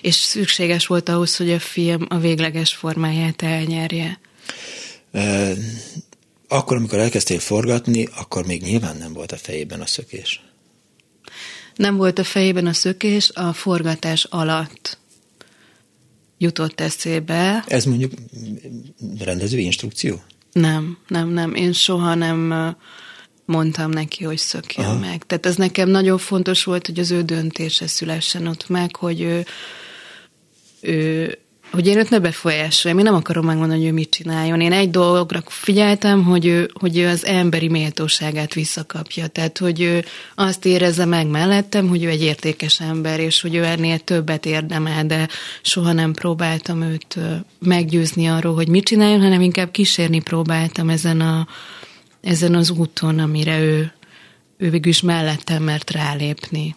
és 0.00 0.14
szükséges 0.14 0.86
volt 0.86 1.08
ahhoz, 1.08 1.36
hogy 1.36 1.50
a 1.50 1.58
film 1.58 2.06
a 2.08 2.18
végleges 2.18 2.74
formáját 2.74 3.42
elnyerje. 3.42 4.18
Akkor, 6.48 6.76
amikor 6.76 6.98
elkezdtél 6.98 7.38
forgatni, 7.38 8.08
akkor 8.16 8.46
még 8.46 8.62
nyilván 8.62 8.96
nem 8.96 9.12
volt 9.12 9.32
a 9.32 9.36
fejében 9.36 9.80
a 9.80 9.86
szökés. 9.86 10.45
Nem 11.76 11.96
volt 11.96 12.18
a 12.18 12.24
fejében 12.24 12.66
a 12.66 12.72
szökés, 12.72 13.30
a 13.34 13.52
forgatás 13.52 14.24
alatt 14.24 14.98
jutott 16.38 16.80
eszébe. 16.80 17.64
Ez 17.66 17.84
mondjuk 17.84 18.12
rendező 19.18 19.58
instrukció? 19.58 20.22
Nem, 20.52 20.98
nem, 21.08 21.28
nem. 21.28 21.54
Én 21.54 21.72
soha 21.72 22.14
nem 22.14 22.54
mondtam 23.44 23.90
neki, 23.90 24.24
hogy 24.24 24.38
szökjön 24.38 24.86
Aha. 24.86 24.98
meg. 24.98 25.26
Tehát 25.26 25.46
ez 25.46 25.56
nekem 25.56 25.88
nagyon 25.88 26.18
fontos 26.18 26.64
volt, 26.64 26.86
hogy 26.86 26.98
az 26.98 27.10
ő 27.10 27.22
döntése 27.22 27.86
szülessen 27.86 28.46
ott 28.46 28.68
meg, 28.68 28.96
hogy 28.96 29.20
ő, 29.20 29.46
ő 30.80 31.38
hogy 31.76 31.86
én 31.86 31.98
őt 31.98 32.10
ne 32.10 32.18
befolyásoljam, 32.18 32.98
én 32.98 33.04
nem 33.04 33.14
akarom 33.14 33.44
megmondani, 33.44 33.80
hogy 33.80 33.88
ő 33.88 33.92
mit 33.92 34.10
csináljon. 34.10 34.60
Én 34.60 34.72
egy 34.72 34.90
dologra 34.90 35.42
figyeltem, 35.46 36.24
hogy 36.24 36.46
ő, 36.46 36.70
hogy 36.80 36.98
ő 36.98 37.08
az 37.08 37.24
emberi 37.24 37.68
méltóságát 37.68 38.54
visszakapja. 38.54 39.26
Tehát, 39.26 39.58
hogy 39.58 39.80
ő 39.80 40.04
azt 40.34 40.64
érezze 40.64 41.04
meg 41.04 41.26
mellettem, 41.26 41.88
hogy 41.88 42.04
ő 42.04 42.08
egy 42.08 42.22
értékes 42.22 42.80
ember, 42.80 43.20
és 43.20 43.40
hogy 43.40 43.54
ő 43.54 43.64
ennél 43.64 43.98
többet 43.98 44.46
érdemel, 44.46 45.06
de 45.06 45.28
soha 45.62 45.92
nem 45.92 46.12
próbáltam 46.12 46.82
őt 46.82 47.18
meggyőzni 47.58 48.26
arról, 48.26 48.54
hogy 48.54 48.68
mit 48.68 48.84
csináljon, 48.84 49.20
hanem 49.20 49.40
inkább 49.40 49.70
kísérni 49.70 50.20
próbáltam 50.20 50.88
ezen, 50.88 51.20
a, 51.20 51.46
ezen 52.20 52.54
az 52.54 52.70
úton, 52.70 53.18
amire 53.18 53.60
ő, 53.60 53.92
ő 54.56 54.70
végül 54.70 54.90
is 54.90 55.00
mellettem 55.00 55.62
mert 55.62 55.90
rálépni. 55.90 56.74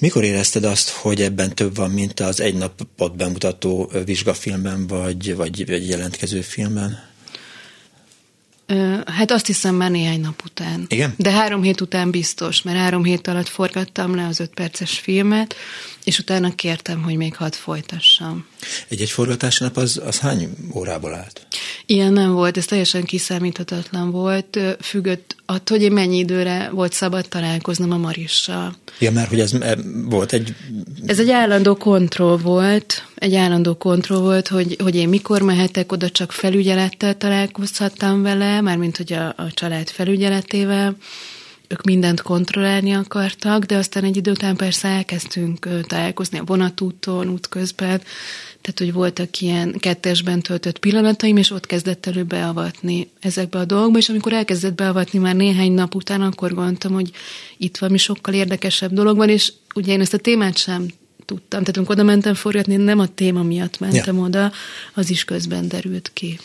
Mikor 0.00 0.24
érezted 0.24 0.64
azt, 0.64 0.88
hogy 0.88 1.20
ebben 1.20 1.54
több 1.54 1.76
van, 1.76 1.90
mint 1.90 2.20
az 2.20 2.40
egy 2.40 2.54
napot 2.54 3.16
bemutató 3.16 3.90
vizsgafilmben, 4.04 4.86
vagy, 4.86 5.36
vagy, 5.36 5.66
vagy 5.66 5.88
jelentkező 5.88 6.40
filmben? 6.40 7.08
Hát 9.06 9.30
azt 9.30 9.46
hiszem 9.46 9.74
már 9.74 9.90
néhány 9.90 10.20
nap 10.20 10.42
után. 10.44 10.84
Igen? 10.88 11.14
De 11.16 11.30
három 11.30 11.62
hét 11.62 11.80
után 11.80 12.10
biztos, 12.10 12.62
mert 12.62 12.78
három 12.78 13.04
hét 13.04 13.26
alatt 13.26 13.48
forgattam 13.48 14.14
le 14.14 14.26
az 14.26 14.40
öt 14.40 14.50
perces 14.54 14.98
filmet, 14.98 15.54
és 16.04 16.18
utána 16.18 16.54
kértem, 16.54 17.02
hogy 17.02 17.16
még 17.16 17.36
hadd 17.36 17.52
folytassam. 17.52 18.46
Egy-egy 18.88 19.10
forgatási 19.10 19.64
nap 19.64 19.76
az, 19.76 20.00
az 20.04 20.18
hány 20.18 20.48
órából 20.74 21.14
állt? 21.14 21.46
Ilyen 21.86 22.12
nem 22.12 22.32
volt, 22.32 22.56
ez 22.56 22.64
teljesen 22.64 23.04
kiszámíthatatlan 23.04 24.10
volt, 24.10 24.58
függött 24.80 25.36
attól, 25.46 25.76
hogy 25.76 25.86
én 25.86 25.92
mennyi 25.92 26.18
időre 26.18 26.70
volt 26.72 26.92
szabad 26.92 27.28
találkoznom 27.28 27.90
a 27.90 27.96
Marissal. 27.96 28.74
Ja, 28.98 29.10
mert 29.10 29.28
hogy 29.28 29.40
ez 29.40 29.52
volt 30.04 30.32
egy... 30.32 30.54
Ez 31.06 31.18
egy 31.18 31.30
állandó 31.30 31.76
kontroll 31.76 32.36
volt, 32.36 33.07
egy 33.18 33.34
állandó 33.34 33.74
kontroll 33.74 34.20
volt, 34.20 34.48
hogy, 34.48 34.76
hogy 34.82 34.96
én 34.96 35.08
mikor 35.08 35.42
mehetek 35.42 35.92
oda, 35.92 36.10
csak 36.10 36.32
felügyelettel 36.32 37.16
találkozhattam 37.16 38.22
vele, 38.22 38.60
mármint 38.60 38.96
hogy 38.96 39.12
a, 39.12 39.26
a 39.36 39.52
család 39.54 39.88
felügyeletével, 39.88 40.96
ők 41.68 41.82
mindent 41.82 42.22
kontrollálni 42.22 42.92
akartak, 42.92 43.64
de 43.64 43.76
aztán 43.76 44.04
egy 44.04 44.16
idő 44.16 44.30
után 44.30 44.56
persze 44.56 44.88
elkezdtünk 44.88 45.68
találkozni 45.86 46.38
a 46.38 46.44
vonatúton, 46.44 47.28
útközben, 47.28 48.00
tehát 48.60 48.78
hogy 48.78 48.92
voltak 48.92 49.40
ilyen 49.40 49.72
kettesben 49.78 50.40
töltött 50.40 50.78
pillanataim, 50.78 51.36
és 51.36 51.50
ott 51.50 51.66
kezdett 51.66 52.06
elő 52.06 52.22
beavatni 52.22 53.10
ezekbe 53.20 53.58
a 53.58 53.64
dolgokba, 53.64 53.98
és 53.98 54.08
amikor 54.08 54.32
elkezdett 54.32 54.74
beavatni 54.74 55.18
már 55.18 55.34
néhány 55.34 55.72
nap 55.72 55.94
után, 55.94 56.22
akkor 56.22 56.54
gondoltam, 56.54 56.92
hogy 56.92 57.10
itt 57.56 57.76
valami 57.76 57.98
sokkal 57.98 58.34
érdekesebb 58.34 58.92
dolog 58.92 59.16
van, 59.16 59.28
és 59.28 59.52
ugye 59.74 59.92
én 59.92 60.00
ezt 60.00 60.14
a 60.14 60.18
témát 60.18 60.56
sem 60.56 60.86
tudtam. 61.28 61.60
Tehát 61.60 61.76
amikor 61.76 61.94
oda 61.94 62.04
mentem 62.04 62.34
forgatni, 62.34 62.76
nem 62.76 62.98
a 62.98 63.06
téma 63.06 63.42
miatt 63.42 63.78
mentem 63.78 64.16
ja. 64.16 64.22
oda, 64.22 64.52
az 64.94 65.10
is 65.10 65.24
közben 65.24 65.68
derült 65.68 66.10
ki. 66.12 66.38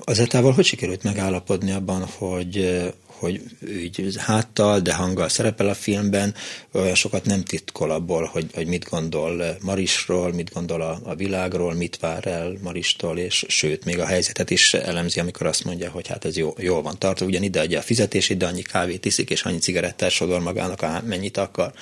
Az 0.00 0.18
etával 0.18 0.52
hogy 0.52 0.64
sikerült 0.64 1.02
megállapodni 1.02 1.70
abban, 1.70 2.04
hogy 2.18 2.80
hogy 3.22 3.42
így 3.66 4.14
háttal, 4.18 4.80
de 4.80 4.94
hanggal 4.94 5.28
szerepel 5.28 5.68
a 5.68 5.74
filmben, 5.74 6.34
olyan 6.72 6.94
sokat 6.94 7.24
nem 7.24 7.42
titkol 7.42 7.90
abból, 7.90 8.24
hogy, 8.24 8.46
hogy 8.54 8.66
mit 8.66 8.88
gondol 8.90 9.56
Marisról, 9.60 10.32
mit 10.32 10.52
gondol 10.52 10.80
a, 10.82 11.00
a 11.04 11.14
világról, 11.14 11.74
mit 11.74 11.98
vár 12.00 12.26
el 12.26 12.52
Maristól, 12.62 13.18
és 13.18 13.44
sőt, 13.48 13.84
még 13.84 13.98
a 13.98 14.06
helyzetet 14.06 14.50
is 14.50 14.74
elemzi, 14.74 15.20
amikor 15.20 15.46
azt 15.46 15.64
mondja, 15.64 15.90
hogy 15.90 16.06
hát 16.06 16.24
ez 16.24 16.36
jó, 16.36 16.54
jól 16.58 16.82
van 16.82 16.98
tartva, 16.98 17.26
ugyan 17.26 17.42
ide 17.42 17.60
adja 17.60 17.78
a 17.78 17.82
fizetését, 17.82 18.36
de 18.36 18.46
annyi 18.46 18.62
kávét 18.62 19.04
iszik, 19.04 19.30
és 19.30 19.42
annyi 19.42 19.58
cigarettát 19.58 20.10
sodor 20.10 20.40
magának, 20.40 21.06
mennyit 21.06 21.36
akar. 21.36 21.72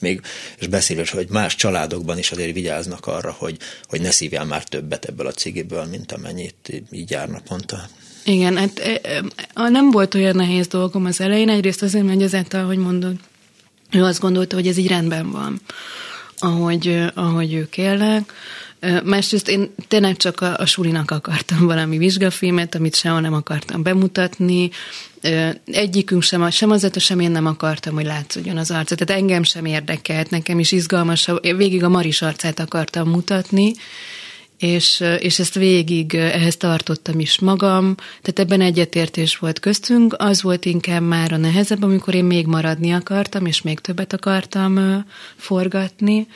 Még, 0.00 0.20
és 0.58 0.66
beszél, 0.66 1.04
hogy 1.12 1.28
más 1.30 1.54
családokban 1.54 2.18
is 2.18 2.30
azért 2.30 2.52
vigyáznak 2.52 3.06
arra, 3.06 3.32
hogy, 3.38 3.58
hogy 3.84 4.00
ne 4.00 4.10
szívjál 4.10 4.44
már 4.44 4.64
többet 4.64 5.04
ebből 5.04 5.26
a 5.26 5.32
cigiből, 5.32 5.84
mint 5.84 6.12
amennyit 6.12 6.82
így 6.90 7.10
jár 7.10 7.28
naponta. 7.28 7.88
Igen, 8.28 8.56
hát 8.56 8.80
nem 9.54 9.90
volt 9.90 10.14
olyan 10.14 10.36
nehéz 10.36 10.66
dolgom 10.66 11.04
az 11.04 11.20
elején, 11.20 11.48
egyrészt 11.48 11.82
azért, 11.82 12.04
mert 12.04 12.22
ezáltal, 12.22 12.66
hogy 12.66 12.78
mondod, 12.78 13.14
ő 13.90 14.04
azt 14.04 14.20
gondolta, 14.20 14.56
hogy 14.56 14.66
ez 14.66 14.76
így 14.76 14.88
rendben 14.88 15.30
van, 15.30 15.60
ahogy, 16.38 17.04
ahogy 17.14 17.54
ők 17.54 17.76
élnek. 17.76 18.32
Másrészt 19.04 19.48
én 19.48 19.74
tényleg 19.88 20.16
csak 20.16 20.40
a, 20.40 20.58
a 20.58 20.66
sulinak 20.66 21.10
akartam 21.10 21.66
valami 21.66 21.98
vizsgafilmet, 21.98 22.74
amit 22.74 22.96
sehol 22.96 23.20
nem 23.20 23.34
akartam 23.34 23.82
bemutatni. 23.82 24.70
Egyikünk 25.64 26.22
sem, 26.22 26.50
sem 26.50 26.70
az 26.70 26.90
sem 26.96 27.20
én 27.20 27.30
nem 27.30 27.46
akartam, 27.46 27.94
hogy 27.94 28.04
látszódjon 28.04 28.56
az 28.56 28.70
arca. 28.70 28.94
Tehát 28.94 29.22
engem 29.22 29.42
sem 29.42 29.64
érdekelt, 29.64 30.30
nekem 30.30 30.58
is 30.58 30.72
izgalmas. 30.72 31.30
Végig 31.42 31.84
a 31.84 31.88
Maris 31.88 32.22
arcát 32.22 32.60
akartam 32.60 33.08
mutatni, 33.08 33.72
és, 34.58 35.04
és 35.18 35.38
ezt 35.38 35.54
végig 35.54 36.14
ehhez 36.14 36.56
tartottam 36.56 37.20
is 37.20 37.38
magam, 37.38 37.94
tehát 37.96 38.38
ebben 38.38 38.60
egyetértés 38.60 39.36
volt 39.36 39.60
köztünk, 39.60 40.14
az 40.18 40.42
volt 40.42 40.64
inkább 40.64 41.02
már 41.02 41.32
a 41.32 41.36
nehezebb, 41.36 41.82
amikor 41.82 42.14
én 42.14 42.24
még 42.24 42.46
maradni 42.46 42.92
akartam, 42.92 43.46
és 43.46 43.62
még 43.62 43.78
többet 43.78 44.12
akartam 44.12 45.04
forgatni, 45.36 46.26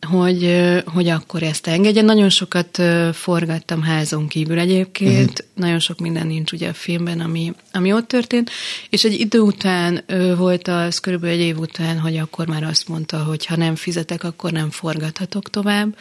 hogy, 0.00 0.70
hogy 0.84 1.08
akkor 1.08 1.42
ezt 1.42 1.66
engedjen. 1.66 2.04
Nagyon 2.04 2.28
sokat 2.28 2.82
forgattam 3.12 3.82
házon 3.82 4.28
kívül 4.28 4.58
egyébként, 4.58 5.30
uh-huh. 5.30 5.46
nagyon 5.54 5.78
sok 5.78 5.98
minden 5.98 6.26
nincs 6.26 6.52
ugye 6.52 6.68
a 6.68 6.74
filmben, 6.74 7.20
ami, 7.20 7.52
ami 7.72 7.92
ott 7.92 8.08
történt, 8.08 8.50
és 8.90 9.04
egy 9.04 9.20
idő 9.20 9.38
után 9.38 10.04
volt 10.36 10.68
az, 10.68 10.98
körülbelül 10.98 11.36
egy 11.36 11.42
év 11.42 11.58
után, 11.58 11.98
hogy 11.98 12.16
akkor 12.16 12.46
már 12.46 12.62
azt 12.62 12.88
mondta, 12.88 13.22
hogy 13.22 13.46
ha 13.46 13.56
nem 13.56 13.74
fizetek, 13.74 14.24
akkor 14.24 14.52
nem 14.52 14.70
forgathatok 14.70 15.50
tovább 15.50 15.96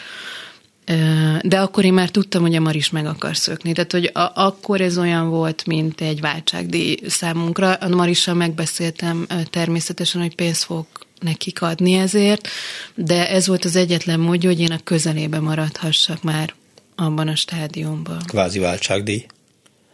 de 1.41 1.59
akkor 1.59 1.85
én 1.85 1.93
már 1.93 2.09
tudtam, 2.09 2.41
hogy 2.41 2.55
a 2.55 2.59
Maris 2.59 2.89
meg 2.89 3.05
akar 3.05 3.37
szökni. 3.37 3.73
Tehát, 3.73 3.91
hogy 3.91 4.09
a, 4.13 4.31
akkor 4.33 4.81
ez 4.81 4.97
olyan 4.97 5.29
volt, 5.29 5.65
mint 5.65 6.01
egy 6.01 6.21
váltságdíj 6.21 6.97
számunkra. 7.07 7.73
A 7.73 7.87
Marissal 7.87 8.35
megbeszéltem 8.35 9.27
természetesen, 9.49 10.21
hogy 10.21 10.35
pénzt 10.35 10.63
fog 10.63 10.85
nekik 11.19 11.61
adni 11.61 11.93
ezért, 11.93 12.47
de 12.95 13.29
ez 13.29 13.47
volt 13.47 13.65
az 13.65 13.75
egyetlen 13.75 14.19
módja, 14.19 14.49
hogy 14.49 14.59
én 14.59 14.71
a 14.71 14.79
közelébe 14.83 15.39
maradhassak 15.39 16.23
már 16.23 16.53
abban 16.95 17.27
a 17.27 17.35
stádiumban. 17.35 18.21
Kvázi 18.25 18.59
váltságdíj. 18.59 19.25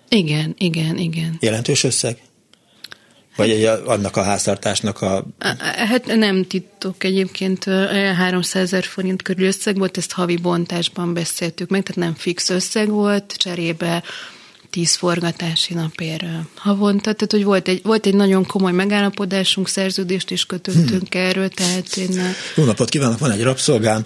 Igen, 0.10 0.56
igen, 0.58 0.98
igen. 0.98 1.38
Jelentős 1.40 1.84
összeg? 1.84 2.18
Vagy 3.48 3.66
annak 3.86 4.18
a 4.18 4.24
háztartásnak 4.24 5.02
a... 5.02 5.26
Hát 5.88 6.06
nem 6.06 6.48
titok 6.48 7.04
egyébként, 7.04 7.64
300 8.18 8.62
ezer 8.62 8.84
forint 8.84 9.22
körül 9.22 9.46
összeg 9.46 9.78
volt, 9.78 9.98
ezt 9.98 10.12
havi 10.12 10.36
bontásban 10.36 11.14
beszéltük 11.14 11.70
meg, 11.70 11.84
tehát 11.84 12.02
nem 12.02 12.20
fix 12.22 12.50
összeg 12.50 12.90
volt, 12.90 13.34
cserébe 13.38 14.04
tíz 14.72 14.96
forgatási 14.96 15.74
napért 15.74 16.24
havonta, 16.56 17.14
tehát 17.14 17.32
hogy 17.32 17.44
volt 17.44 17.68
egy, 17.68 17.82
volt 17.84 18.06
egy 18.06 18.14
nagyon 18.14 18.46
komoly 18.46 18.72
megállapodásunk, 18.72 19.68
szerződést 19.68 20.32
is 20.32 20.46
kötöttünk 20.46 21.14
hmm. 21.14 21.22
erről, 21.22 21.50
tehát 21.50 21.98
én... 21.98 22.22
Jó 22.56 22.64
napot 22.64 22.90
kívánok, 22.90 23.20
van 23.20 23.32
egy 23.32 23.44
rabszolgám, 23.44 24.06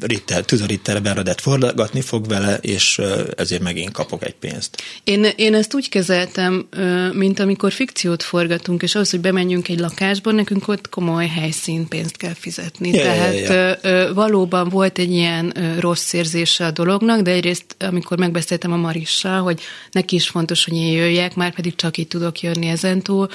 Ritter, 0.00 0.44
Tüzoritter 0.44 1.02
Bernadett 1.02 1.40
forgatni 1.40 2.00
fog 2.00 2.26
vele, 2.28 2.56
és 2.56 3.00
ezért 3.36 3.62
megint 3.62 3.92
kapok 3.92 4.24
egy 4.24 4.34
pénzt. 4.34 4.82
Én, 5.04 5.26
én 5.36 5.54
ezt 5.54 5.74
úgy 5.74 5.88
kezeltem, 5.88 6.68
mint 7.12 7.38
amikor 7.38 7.72
fikciót 7.72 8.22
forgatunk, 8.22 8.82
és 8.82 8.94
ahhoz, 8.94 9.10
hogy 9.10 9.20
bemenjünk 9.20 9.68
egy 9.68 9.78
lakásba, 9.78 10.30
nekünk 10.30 10.68
ott 10.68 10.88
komoly 10.88 11.26
helyszín 11.26 11.88
pénzt 11.88 12.16
kell 12.16 12.34
fizetni. 12.34 12.90
Ja, 12.90 13.02
Tehát 13.02 13.34
ja, 13.38 13.88
ja. 13.88 14.14
valóban 14.14 14.68
volt 14.68 14.98
egy 14.98 15.10
ilyen 15.10 15.52
rossz 15.80 16.12
érzése 16.12 16.66
a 16.66 16.70
dolognak, 16.70 17.20
de 17.20 17.30
egyrészt, 17.30 17.76
amikor 17.78 18.18
megbeszéltem 18.56 18.72
a 18.72 18.86
Marissal, 18.86 19.42
hogy 19.42 19.60
neki 19.90 20.14
is 20.16 20.28
fontos, 20.28 20.64
hogy 20.64 20.74
én 20.74 20.92
jöjjek, 20.92 21.34
már 21.34 21.54
pedig 21.54 21.74
csak 21.74 21.96
itt 21.96 22.08
tudok 22.08 22.40
jönni 22.40 22.66
ezentúl. 22.66 23.28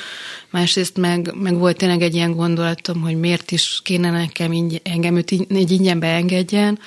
Másrészt 0.50 0.98
meg, 0.98 1.34
meg 1.36 1.58
volt 1.58 1.78
tényleg 1.78 2.02
egy 2.02 2.16
ilyen 2.16 2.36
gondolatom, 2.36 3.02
hogy 3.02 3.20
miért 3.20 3.52
is 3.52 3.80
kéne 3.84 4.12
nekem 4.12 4.54
így, 4.54 4.82
engem 4.84 5.18
őt 5.18 5.32
így, 5.32 5.52
így 5.52 5.72
ingyen 5.72 6.00
beengedjen, 6.00 6.80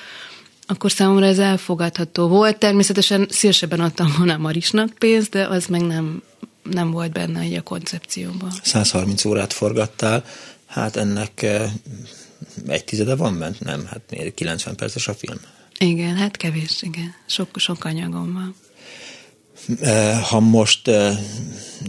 akkor 0.67 0.91
számomra 0.91 1.25
ez 1.25 1.39
elfogadható 1.39 2.27
volt. 2.27 2.57
Természetesen 2.57 3.27
szívesebben 3.29 3.79
adtam 3.79 4.13
volna 4.17 4.37
Marisnak 4.37 4.89
pénzt, 4.97 5.29
de 5.29 5.47
az 5.47 5.65
meg 5.65 5.81
nem, 5.81 6.23
nem 6.63 6.91
volt 6.91 7.11
benne 7.11 7.39
egy 7.39 7.53
a 7.53 7.61
koncepcióban. 7.61 8.51
130 8.63 9.25
órát 9.25 9.53
forgattál, 9.53 10.23
hát 10.65 10.95
ennek 10.95 11.41
eh, 11.41 11.71
egy 12.67 12.83
tizede 12.83 13.15
van 13.15 13.39
bent? 13.39 13.59
Nem, 13.59 13.85
hát 13.85 14.33
90 14.35 14.75
perces 14.75 15.07
a 15.07 15.13
film. 15.13 15.37
Igen, 15.79 16.15
hát 16.15 16.37
kevés, 16.37 16.81
igen. 16.81 17.15
Sok, 17.25 17.49
sok 17.55 17.85
anyagom 17.85 18.33
van. 18.33 18.55
Eh, 19.81 20.21
ha 20.21 20.39
most, 20.39 20.87
eh, 20.87 21.17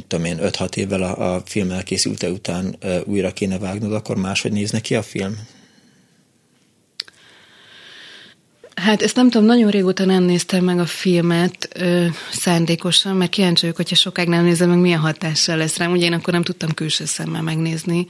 tudom 0.07 0.25
én, 0.25 0.39
5-6 0.41 0.77
évvel 0.77 1.03
a, 1.03 1.35
a 1.35 1.43
film 1.45 1.71
elkészülte 1.71 2.31
után 2.31 2.77
újra 3.05 3.33
kéne 3.33 3.59
vágnod, 3.59 3.93
akkor 3.93 4.17
máshogy 4.17 4.53
nézne 4.53 4.81
ki 4.81 4.95
a 4.95 5.03
film? 5.03 5.37
Hát 8.75 9.03
ezt 9.03 9.17
nem 9.17 9.31
tudom, 9.31 9.47
nagyon 9.47 9.71
régóta 9.71 10.05
nem 10.05 10.23
néztem 10.23 10.65
meg 10.65 10.79
a 10.79 10.87
filmet 10.87 11.69
ö, 11.75 12.07
szándékosan, 12.31 13.17
mert 13.17 13.31
kíváncsi 13.31 13.61
vagyok, 13.61 13.77
hogyha 13.77 13.95
sokáig 13.95 14.29
nem 14.29 14.45
nézem 14.45 14.69
meg, 14.69 14.79
milyen 14.79 14.99
hatással 14.99 15.57
lesz 15.57 15.77
rám. 15.77 15.93
Ugye 15.93 16.05
én 16.05 16.13
akkor 16.13 16.33
nem 16.33 16.43
tudtam 16.43 16.75
külső 16.75 17.05
szemmel 17.05 17.43
megnézni. 17.43 18.07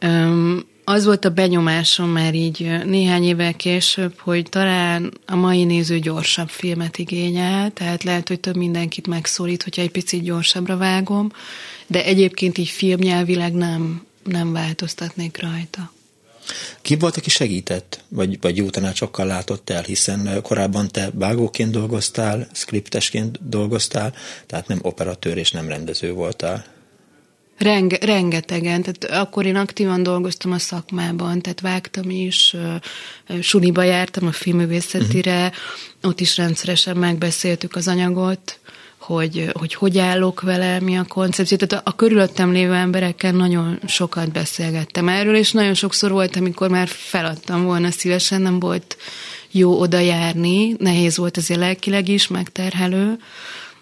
Ö, 0.00 0.56
az 0.84 1.04
volt 1.04 1.24
a 1.24 1.30
benyomásom 1.30 2.08
már 2.08 2.34
így 2.34 2.84
néhány 2.84 3.24
évvel 3.24 3.54
később, 3.54 4.18
hogy 4.18 4.46
talán 4.48 5.12
a 5.26 5.36
mai 5.36 5.64
néző 5.64 5.98
gyorsabb 5.98 6.48
filmet 6.48 6.98
igényel, 6.98 7.70
tehát 7.72 8.02
lehet, 8.02 8.28
hogy 8.28 8.40
több 8.40 8.56
mindenkit 8.56 9.06
megszólít, 9.06 9.62
hogyha 9.62 9.82
egy 9.82 9.90
picit 9.90 10.22
gyorsabbra 10.22 10.76
vágom, 10.76 11.32
de 11.86 12.04
egyébként 12.04 12.58
így 12.58 12.68
filmnyelvileg 12.68 13.52
nem, 13.52 14.06
nem 14.24 14.52
változtatnék 14.52 15.40
rajta. 15.40 15.92
Ki 16.82 16.96
volt, 16.96 17.16
aki 17.16 17.30
segített, 17.30 18.04
vagy, 18.08 18.40
vagy 18.40 18.56
jó 18.56 18.70
tanácsokkal 18.70 19.26
látott 19.26 19.70
el, 19.70 19.82
hiszen 19.82 20.42
korábban 20.42 20.88
te 20.88 21.10
vágóként 21.14 21.70
dolgoztál, 21.70 22.48
skriptesként 22.52 23.48
dolgoztál, 23.48 24.14
tehát 24.46 24.68
nem 24.68 24.78
operatőr 24.82 25.36
és 25.36 25.50
nem 25.50 25.68
rendező 25.68 26.12
voltál. 26.12 26.64
Renge, 27.62 27.98
rengetegen, 28.00 28.82
tehát 28.82 29.22
akkor 29.22 29.46
én 29.46 29.56
aktívan 29.56 30.02
dolgoztam 30.02 30.52
a 30.52 30.58
szakmában, 30.58 31.40
tehát 31.40 31.60
vágtam 31.60 32.10
is, 32.10 32.56
suliba 33.40 33.82
jártam 33.82 34.26
a 34.26 34.32
filmművészetire, 34.32 35.36
uh-huh. 35.36 36.10
ott 36.10 36.20
is 36.20 36.36
rendszeresen 36.36 36.96
megbeszéltük 36.96 37.76
az 37.76 37.88
anyagot, 37.88 38.58
hogy, 38.98 39.50
hogy 39.52 39.74
hogy 39.74 39.98
állok 39.98 40.40
vele, 40.40 40.80
mi 40.80 40.96
a 40.98 41.04
koncepció. 41.04 41.56
Tehát 41.56 41.84
a, 41.86 41.90
a 41.90 41.96
körülöttem 41.96 42.52
lévő 42.52 42.74
emberekkel 42.74 43.32
nagyon 43.32 43.78
sokat 43.86 44.32
beszélgettem 44.32 45.08
erről, 45.08 45.36
és 45.36 45.52
nagyon 45.52 45.74
sokszor 45.74 46.10
volt, 46.10 46.36
amikor 46.36 46.68
már 46.70 46.88
feladtam 46.88 47.64
volna 47.64 47.90
szívesen, 47.90 48.42
nem 48.42 48.58
volt 48.58 48.96
jó 49.50 49.80
oda 49.80 49.98
járni, 49.98 50.74
nehéz 50.78 51.16
volt 51.16 51.36
azért 51.36 51.60
lelkileg 51.60 52.08
is, 52.08 52.28
megterhelő, 52.28 53.18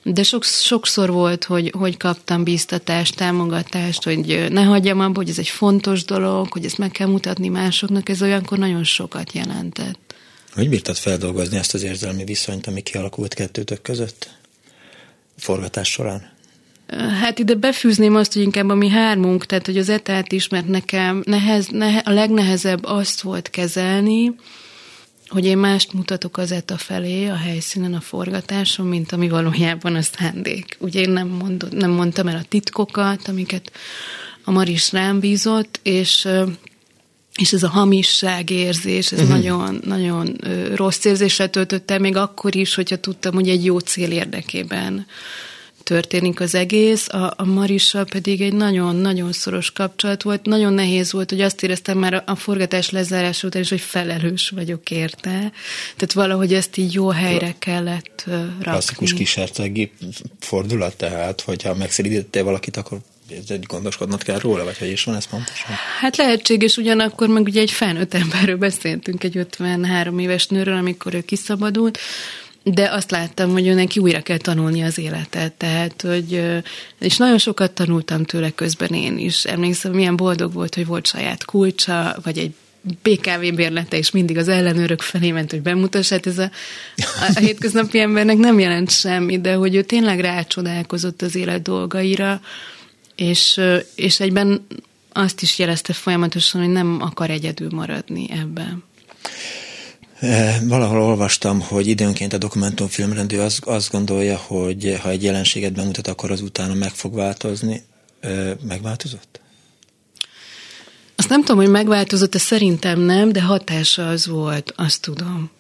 de 0.02 0.23
sok, 0.23 0.45
sokszor 0.45 1.11
volt, 1.11 1.45
hogy, 1.45 1.73
hogy 1.78 1.97
kaptam 1.97 2.45
bíztatást, 2.45 3.17
támogatást, 3.17 4.05
hogy 4.05 4.47
ne 4.50 4.62
hagyjam 4.62 5.00
abba, 5.00 5.17
hogy 5.17 5.28
ez 5.28 5.38
egy 5.38 5.49
fontos 5.49 6.05
dolog, 6.05 6.52
hogy 6.52 6.64
ezt 6.64 6.78
meg 6.78 6.90
kell 6.90 7.09
mutatni 7.09 7.49
másoknak, 7.49 8.09
ez 8.09 8.23
olyankor 8.23 8.59
nagyon 8.59 8.85
sokat 8.85 9.33
jelentett. 9.33 10.14
Hogy 10.55 10.69
bírtad 10.69 10.97
feldolgozni 10.97 11.57
ezt 11.57 11.75
az 11.75 11.83
érzelmi 11.83 12.25
viszonyt, 12.25 12.67
ami 12.67 12.81
kialakult 12.81 13.35
kettőtök 13.35 13.83
között? 13.83 14.37
forgatás 15.38 15.90
során? 15.90 16.31
Hát 17.21 17.38
ide 17.38 17.55
befűzném 17.55 18.14
azt, 18.14 18.33
hogy 18.33 18.43
inkább 18.43 18.69
a 18.69 18.75
mi 18.75 18.88
hármunk, 18.88 19.47
tehát 19.47 19.67
hogy 19.67 19.78
az 19.78 19.88
etát 19.88 20.33
is, 20.33 20.49
mert 20.49 20.69
nekem 20.69 21.23
nehez, 21.26 21.67
nehe, 21.67 21.99
a 21.99 22.11
legnehezebb 22.11 22.85
azt 22.85 23.21
volt 23.21 23.50
kezelni, 23.50 24.35
hogy 25.28 25.44
én 25.44 25.58
mást 25.58 25.92
mutatok 25.92 26.37
az 26.37 26.52
ETA 26.52 26.76
felé 26.76 27.26
a 27.26 27.37
helyszínen 27.37 27.94
a 27.94 28.00
forgatáson, 28.00 28.87
mint 28.87 29.12
ami 29.12 29.28
valójában 29.28 29.94
a 29.94 30.02
szándék. 30.02 30.76
Ugye 30.78 31.00
én 31.00 31.11
nem, 31.11 31.28
mondod, 31.28 31.75
nem 31.75 31.90
mondtam 31.90 32.26
el 32.26 32.37
a 32.37 32.47
titkokat, 32.49 33.28
amiket 33.28 33.73
a 34.44 34.50
Maris 34.50 34.92
rám 34.92 35.20
bízott, 35.20 35.80
és 35.82 36.28
és 37.35 37.52
ez 37.52 37.62
a 37.62 37.68
hamisság 37.68 38.50
érzés, 38.50 39.12
ez 39.12 39.18
uh-huh. 39.18 39.37
nagyon, 39.37 39.80
nagyon 39.85 40.37
rossz 40.75 41.04
érzéssel 41.04 41.50
töltötte, 41.50 41.99
még 41.99 42.16
akkor 42.16 42.56
is, 42.56 42.75
hogyha 42.75 42.97
tudtam, 42.97 43.35
hogy 43.35 43.49
egy 43.49 43.64
jó 43.64 43.78
cél 43.78 44.11
érdekében 44.11 45.06
történik 45.88 46.40
az 46.40 46.54
egész. 46.54 47.09
A, 47.09 47.35
a 47.37 47.45
Marissal 47.45 48.04
pedig 48.04 48.40
egy 48.40 48.52
nagyon-nagyon 48.52 49.33
szoros 49.33 49.71
kapcsolat 49.71 50.23
volt. 50.23 50.47
Nagyon 50.47 50.73
nehéz 50.73 51.12
volt, 51.12 51.30
hogy 51.30 51.40
azt 51.40 51.62
éreztem 51.62 51.99
már 51.99 52.23
a 52.26 52.35
forgatás 52.35 52.90
lezárása 52.90 53.47
után 53.47 53.62
is, 53.62 53.68
hogy 53.68 53.80
felelős 53.80 54.49
vagyok 54.49 54.90
érte. 54.90 55.52
Tehát 55.97 56.12
valahogy 56.12 56.54
ezt 56.54 56.76
így 56.76 56.92
jó 56.92 57.09
helyre 57.09 57.54
kellett 57.59 58.25
rakni. 58.26 58.62
Klasszikus 58.62 59.12
kísértegi 59.12 59.92
fordulat 60.40 60.97
tehát, 60.97 61.40
hogyha 61.40 61.75
megszerítettél 61.75 62.45
valakit, 62.45 62.76
akkor 62.76 62.99
egy 63.49 63.64
gondoskodnod 63.66 64.23
kell 64.23 64.38
róla, 64.38 64.64
vagy 64.64 64.78
hogy 64.78 64.90
is 64.90 65.04
van 65.04 65.14
ez 65.14 65.26
pontosan? 65.26 65.71
Hát 66.00 66.16
lehetséges, 66.16 66.76
ugyanakkor 66.76 67.28
meg 67.28 67.42
ugye 67.42 67.61
egy 67.61 67.71
felnőtt 67.71 68.14
emberről 68.14 68.57
beszéltünk, 68.57 69.25
egy 69.25 69.37
53 69.37 70.18
éves 70.18 70.47
nőről, 70.47 70.76
amikor 70.76 71.14
ő 71.14 71.21
kiszabadult, 71.21 71.99
de 72.62 72.90
azt 72.90 73.10
láttam, 73.10 73.50
hogy 73.50 73.66
ő 73.66 73.74
neki 73.74 74.00
újra 74.00 74.20
kell 74.20 74.36
tanulni 74.36 74.82
az 74.82 74.98
életet, 74.98 75.52
tehát, 75.52 76.02
hogy, 76.02 76.42
és 76.98 77.16
nagyon 77.16 77.38
sokat 77.38 77.72
tanultam 77.72 78.24
tőle 78.24 78.50
közben 78.50 78.94
én 78.94 79.18
is. 79.18 79.44
Emlékszem, 79.44 79.92
milyen 79.92 80.16
boldog 80.16 80.52
volt, 80.52 80.75
hogy 80.75 80.86
volt 80.86 81.06
saját 81.06 81.44
kulcsa, 81.44 82.16
vagy 82.23 82.38
egy 82.38 82.54
BKV 83.02 83.54
bérlete, 83.54 83.97
és 83.97 84.10
mindig 84.10 84.36
az 84.36 84.49
ellenőrök 84.49 85.00
felé 85.00 85.30
ment, 85.30 85.50
hogy 85.50 85.62
bemutass. 85.62 86.08
Hát 86.08 86.26
ez 86.26 86.38
a, 86.38 86.50
a 87.34 87.38
hétköznapi 87.38 87.99
embernek 87.99 88.36
nem 88.36 88.58
jelent 88.58 88.90
semmi, 88.90 89.40
de 89.40 89.54
hogy 89.54 89.75
ő 89.75 89.82
tényleg 89.82 90.21
rácsodálkozott 90.21 91.23
az 91.23 91.34
élet 91.34 91.62
dolgaira, 91.62 92.40
és, 93.16 93.60
és 93.94 94.21
egyben 94.21 94.66
azt 95.12 95.42
is 95.42 95.58
jelezte 95.58 95.92
folyamatosan, 95.92 96.60
hogy 96.60 96.71
nem 96.71 96.99
akar 97.00 97.30
egyedül 97.30 97.68
maradni 97.71 98.26
ebben. 98.30 98.84
E, 100.21 100.61
valahol 100.65 101.02
olvastam, 101.02 101.61
hogy 101.61 101.87
időnként 101.87 102.33
a 102.33 102.39
dokumentumfilmrendő 102.39 103.41
azt, 103.41 103.65
azt 103.65 103.91
gondolja, 103.91 104.37
hogy 104.37 104.99
ha 105.02 105.09
egy 105.09 105.23
jelenséget 105.23 105.73
bemutat, 105.73 106.07
akkor 106.07 106.31
az 106.31 106.41
utána 106.41 106.75
meg 106.75 106.91
fog 106.91 107.15
változni. 107.15 107.83
E, 108.21 108.57
megváltozott? 108.63 109.41
Azt 111.17 111.28
nem 111.28 111.41
tudom, 111.41 111.57
hogy 111.57 111.71
megváltozott, 111.71 112.31
de 112.31 112.39
szerintem 112.39 113.00
nem, 113.00 113.33
de 113.33 113.43
hatása 113.43 114.09
az 114.09 114.26
volt, 114.26 114.73
azt 114.76 115.00
tudom. 115.00 115.50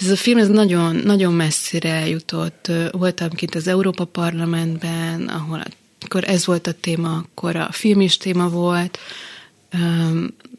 Ez 0.00 0.10
a 0.10 0.16
film 0.16 0.38
ez 0.38 0.48
nagyon, 0.48 0.96
nagyon 0.96 1.32
messzire 1.32 2.08
jutott. 2.08 2.70
Voltam 2.90 3.30
kint 3.30 3.54
az 3.54 3.66
Európa 3.66 4.04
Parlamentben, 4.04 5.28
ahol 5.28 5.62
akkor 6.00 6.24
ez 6.28 6.46
volt 6.46 6.66
a 6.66 6.72
téma, 6.72 7.16
akkor 7.16 7.56
a 7.56 7.68
film 7.72 8.00
is 8.00 8.16
téma 8.16 8.48
volt, 8.48 8.98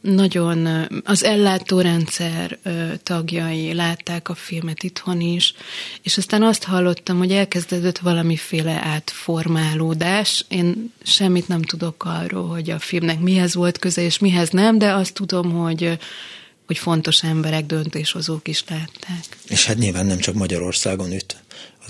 nagyon 0.02 0.88
az 1.04 1.24
ellátórendszer 1.24 2.58
tagjai 3.04 3.74
látták 3.74 4.30
a 4.30 4.36
filmet 4.36 4.84
itthon 4.84 5.22
is, 5.22 5.54
és 6.02 6.18
aztán 6.18 6.44
azt 6.44 6.64
hallottam, 6.64 7.18
hogy 7.18 7.32
elkezdődött 7.32 7.98
valamiféle 7.98 8.82
átformálódás. 8.84 10.46
Én 10.48 10.94
semmit 11.04 11.48
nem 11.48 11.62
tudok 11.62 12.04
arról, 12.06 12.48
hogy 12.48 12.70
a 12.70 12.80
filmnek 12.80 13.20
mihez 13.20 13.56
volt 13.56 13.78
köze, 13.78 14.02
és 14.02 14.20
mihez 14.20 14.50
nem, 14.50 14.78
de 14.78 14.94
azt 14.94 15.14
tudom, 15.14 15.52
hogy 15.52 15.98
hogy 16.66 16.78
fontos 16.78 17.24
emberek, 17.24 17.66
döntéshozók 17.66 18.48
is 18.48 18.64
látták. 18.68 19.38
És 19.48 19.66
hát 19.66 19.78
nyilván 19.78 20.06
nem 20.06 20.18
csak 20.18 20.36
Magyarországon 20.36 21.12
üt 21.12 21.36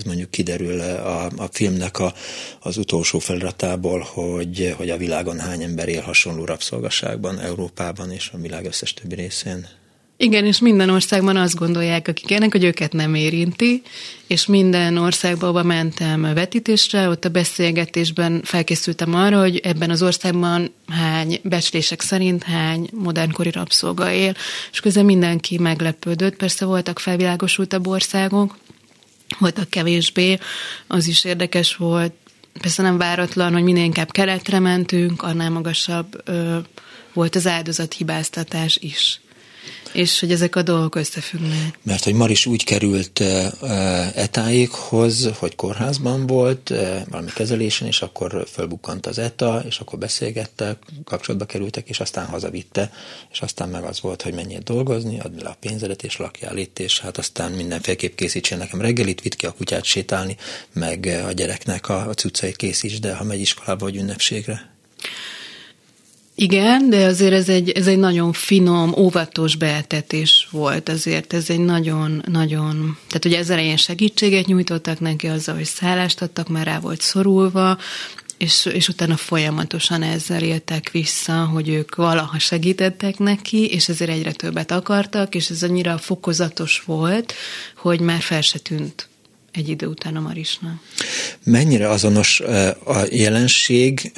az 0.00 0.06
mondjuk 0.06 0.30
kiderül 0.30 0.80
a, 0.80 1.24
a 1.24 1.48
filmnek 1.52 1.98
a, 1.98 2.14
az 2.60 2.76
utolsó 2.76 3.18
feliratából, 3.18 4.00
hogy, 4.00 4.74
hogy 4.76 4.90
a 4.90 4.96
világon 4.96 5.38
hány 5.38 5.62
ember 5.62 5.88
él 5.88 6.00
hasonló 6.00 6.44
rabszolgaságban, 6.44 7.38
Európában 7.38 8.12
és 8.12 8.30
a 8.32 8.38
világ 8.38 8.64
összes 8.64 8.94
többi 8.94 9.14
részén. 9.14 9.66
Igen, 10.16 10.46
és 10.46 10.58
minden 10.58 10.90
országban 10.90 11.36
azt 11.36 11.54
gondolják, 11.54 12.08
akik 12.08 12.30
ennek, 12.30 12.52
hogy 12.52 12.64
őket 12.64 12.92
nem 12.92 13.14
érinti, 13.14 13.82
és 14.26 14.46
minden 14.46 14.96
országba, 14.96 15.46
ahova 15.46 15.62
mentem 15.62 16.34
vetítésre, 16.34 17.08
ott 17.08 17.24
a 17.24 17.28
beszélgetésben 17.28 18.40
felkészültem 18.44 19.14
arra, 19.14 19.40
hogy 19.40 19.56
ebben 19.56 19.90
az 19.90 20.02
országban 20.02 20.72
hány 20.88 21.40
becslések 21.42 22.00
szerint 22.00 22.42
hány 22.42 22.88
modernkori 22.92 23.50
rabszolga 23.50 24.12
él, 24.12 24.34
és 24.72 24.80
közben 24.80 25.04
mindenki 25.04 25.58
meglepődött. 25.58 26.36
Persze 26.36 26.64
voltak 26.64 26.98
felvilágosultabb 26.98 27.86
országok, 27.86 28.56
voltak 29.38 29.70
kevésbé, 29.70 30.38
az 30.86 31.06
is 31.06 31.24
érdekes 31.24 31.76
volt. 31.76 32.12
Persze 32.60 32.82
nem 32.82 32.98
váratlan, 32.98 33.52
hogy 33.52 33.62
minél 33.62 33.84
inkább 33.84 34.10
keletre 34.10 34.58
mentünk, 34.58 35.22
annál 35.22 35.50
magasabb 35.50 36.20
ö, 36.24 36.58
volt 37.12 37.36
az 37.36 37.46
áldozathibáztatás 37.46 38.76
is 38.76 39.20
és 39.92 40.20
hogy 40.20 40.32
ezek 40.32 40.56
a 40.56 40.62
dolgok 40.62 40.94
összefüggnek. 40.94 41.78
Mert 41.82 42.04
hogy 42.04 42.14
Maris 42.14 42.46
úgy 42.46 42.64
került 42.64 43.20
etáékhoz, 44.14 45.28
hogy 45.38 45.54
kórházban 45.54 46.26
volt, 46.26 46.72
valami 47.10 47.30
kezelésen, 47.34 47.86
és 47.86 48.02
akkor 48.02 48.46
fölbukkant 48.52 49.06
az 49.06 49.18
ETA, 49.18 49.62
és 49.66 49.78
akkor 49.78 49.98
beszélgettek, 49.98 50.78
kapcsolatba 51.04 51.46
kerültek, 51.46 51.88
és 51.88 52.00
aztán 52.00 52.26
hazavitte, 52.26 52.92
és 53.32 53.40
aztán 53.40 53.68
meg 53.68 53.84
az 53.84 54.00
volt, 54.00 54.22
hogy 54.22 54.34
menjél 54.34 54.60
dolgozni, 54.64 55.20
add 55.20 55.42
le 55.42 55.48
a 55.48 55.56
pénzedet, 55.60 56.02
és 56.02 56.16
lakjál 56.16 56.56
itt, 56.56 56.78
és 56.78 57.00
hát 57.00 57.18
aztán 57.18 57.52
mindenféleképp 57.52 58.16
készítsen 58.16 58.58
nekem 58.58 58.80
reggelit, 58.80 59.20
vitt 59.20 59.36
ki 59.36 59.46
a 59.46 59.52
kutyát 59.52 59.84
sétálni, 59.84 60.36
meg 60.72 61.22
a 61.26 61.32
gyereknek 61.32 61.88
a, 61.88 62.08
a 62.08 62.14
cuccait 62.14 62.56
készíts, 62.56 63.00
de 63.00 63.14
ha 63.14 63.24
megy 63.24 63.40
iskolába 63.40 63.84
vagy 63.84 63.96
ünnepségre. 63.96 64.70
Igen, 66.42 66.90
de 66.90 67.04
azért 67.04 67.32
ez 67.32 67.48
egy, 67.48 67.70
ez 67.70 67.86
egy 67.86 67.98
nagyon 67.98 68.32
finom, 68.32 68.94
óvatos 68.96 69.56
beetetés 69.56 70.48
volt, 70.50 70.88
azért 70.88 71.32
ez 71.32 71.50
egy 71.50 71.58
nagyon, 71.58 72.22
nagyon, 72.26 72.98
tehát 73.06 73.24
ugye 73.24 73.38
ez 73.38 73.50
elején 73.50 73.76
segítséget 73.76 74.46
nyújtottak 74.46 75.00
neki 75.00 75.26
azzal, 75.26 75.54
hogy 75.54 75.64
szállást 75.64 76.22
adtak, 76.22 76.48
már 76.48 76.66
rá 76.66 76.78
volt 76.78 77.00
szorulva, 77.00 77.78
és, 78.38 78.66
és 78.66 78.88
utána 78.88 79.16
folyamatosan 79.16 80.02
ezzel 80.02 80.42
éltek 80.42 80.90
vissza, 80.90 81.44
hogy 81.44 81.68
ők 81.68 81.94
valaha 81.94 82.38
segítettek 82.38 83.18
neki, 83.18 83.66
és 83.66 83.88
ezért 83.88 84.10
egyre 84.10 84.32
többet 84.32 84.70
akartak, 84.70 85.34
és 85.34 85.50
ez 85.50 85.62
annyira 85.62 85.98
fokozatos 85.98 86.82
volt, 86.86 87.34
hogy 87.76 88.00
már 88.00 88.20
fel 88.20 88.40
se 88.40 88.58
tűnt 88.58 89.09
egy 89.52 89.68
idő 89.68 89.86
után 89.86 90.16
a 90.16 90.20
Marisnak. 90.20 90.80
Mennyire 91.44 91.88
azonos 91.88 92.40
a 92.84 93.04
jelenség, 93.10 94.12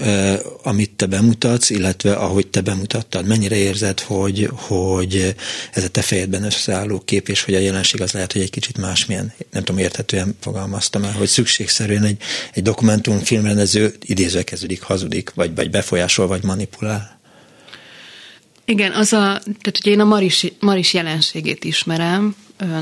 amit 0.62 0.90
te 0.90 1.07
bemutatsz, 1.07 1.71
illetve 1.71 2.12
ahogy 2.12 2.47
te 2.47 2.61
bemutattad? 2.61 3.27
Mennyire 3.27 3.57
érzed, 3.57 4.01
hogy, 4.01 4.49
hogy 4.53 5.35
ez 5.73 5.85
a 5.85 5.88
te 5.88 6.03
fejedben 6.03 6.45
összeálló 6.45 7.01
kép, 7.01 7.29
és 7.29 7.42
hogy 7.42 7.55
a 7.55 7.59
jelenség 7.59 8.01
az 8.01 8.12
lehet, 8.12 8.33
hogy 8.33 8.42
egy 8.42 8.51
kicsit 8.51 8.79
másmilyen, 8.79 9.33
nem 9.53 9.64
tudom, 9.64 9.81
érthetően 9.81 10.37
fogalmaztam 10.40 11.05
el, 11.05 11.12
hogy 11.12 11.29
szükségszerűen 11.29 12.05
egy, 12.05 12.23
egy 12.53 12.62
dokumentumfilmrendező 12.62 13.95
idézve 14.01 14.42
kezdődik, 14.42 14.83
hazudik, 14.83 15.33
vagy, 15.35 15.55
vagy 15.55 15.71
befolyásol, 15.71 16.27
vagy 16.27 16.42
manipulál? 16.42 17.21
Igen, 18.64 18.92
az 18.92 19.12
a, 19.12 19.18
tehát 19.42 19.79
ugye 19.81 19.90
én 19.90 20.01
a 20.01 20.05
Maris, 20.05 20.46
Maris 20.61 20.94
jelenségét 20.94 21.64
ismerem, 21.64 22.35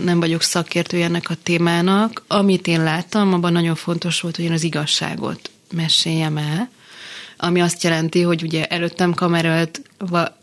nem 0.02 0.20
vagyok 0.20 0.42
szakértő 0.42 1.02
ennek 1.02 1.30
a 1.30 1.34
témának. 1.42 2.24
Amit 2.26 2.66
én 2.66 2.82
láttam, 2.82 3.32
abban 3.32 3.52
nagyon 3.52 3.74
fontos 3.74 4.20
volt, 4.20 4.36
hogy 4.36 4.44
én 4.44 4.52
az 4.52 4.62
igazságot 4.62 5.50
meséljem 5.72 6.36
el, 6.36 6.70
ami 7.36 7.60
azt 7.60 7.82
jelenti, 7.82 8.22
hogy 8.22 8.42
ugye 8.42 8.66
előttem 8.66 9.14
kameralt 9.14 9.82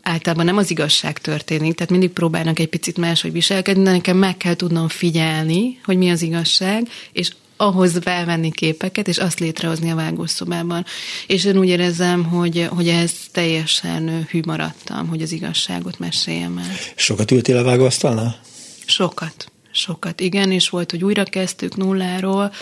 általában 0.02 0.44
nem 0.44 0.56
az 0.56 0.70
igazság 0.70 1.18
történik, 1.18 1.74
tehát 1.74 1.90
mindig 1.90 2.10
próbálnak 2.10 2.58
egy 2.58 2.68
picit 2.68 2.96
máshogy 2.96 3.32
viselkedni, 3.32 3.82
de 3.82 3.90
nekem 3.90 4.16
meg 4.16 4.36
kell 4.36 4.54
tudnom 4.54 4.88
figyelni, 4.88 5.78
hogy 5.84 5.96
mi 5.96 6.10
az 6.10 6.22
igazság, 6.22 6.88
és 7.12 7.30
ahhoz 7.60 7.98
felvenni 8.00 8.50
képeket, 8.50 9.08
és 9.08 9.18
azt 9.18 9.40
létrehozni 9.40 9.90
a 9.90 9.94
vágószobában. 9.94 10.84
És 11.26 11.44
én 11.44 11.58
úgy 11.58 11.68
érezem, 11.68 12.24
hogy, 12.24 12.66
hogy 12.70 12.88
ez 12.88 13.12
teljesen 13.32 14.26
hű 14.30 14.40
maradtam, 14.46 15.08
hogy 15.08 15.22
az 15.22 15.32
igazságot 15.32 15.98
meséljem 15.98 16.58
el. 16.58 16.70
Sokat 16.96 17.30
ültél 17.30 17.56
a 17.56 17.62
vágóasztalnál? 17.62 18.40
Sokat, 18.86 19.52
sokat, 19.70 20.20
igen, 20.20 20.50
és 20.50 20.68
volt, 20.68 20.90
hogy 20.90 21.04
újra 21.04 21.24
kezdtük 21.24 21.76
nulláról. 21.76 22.52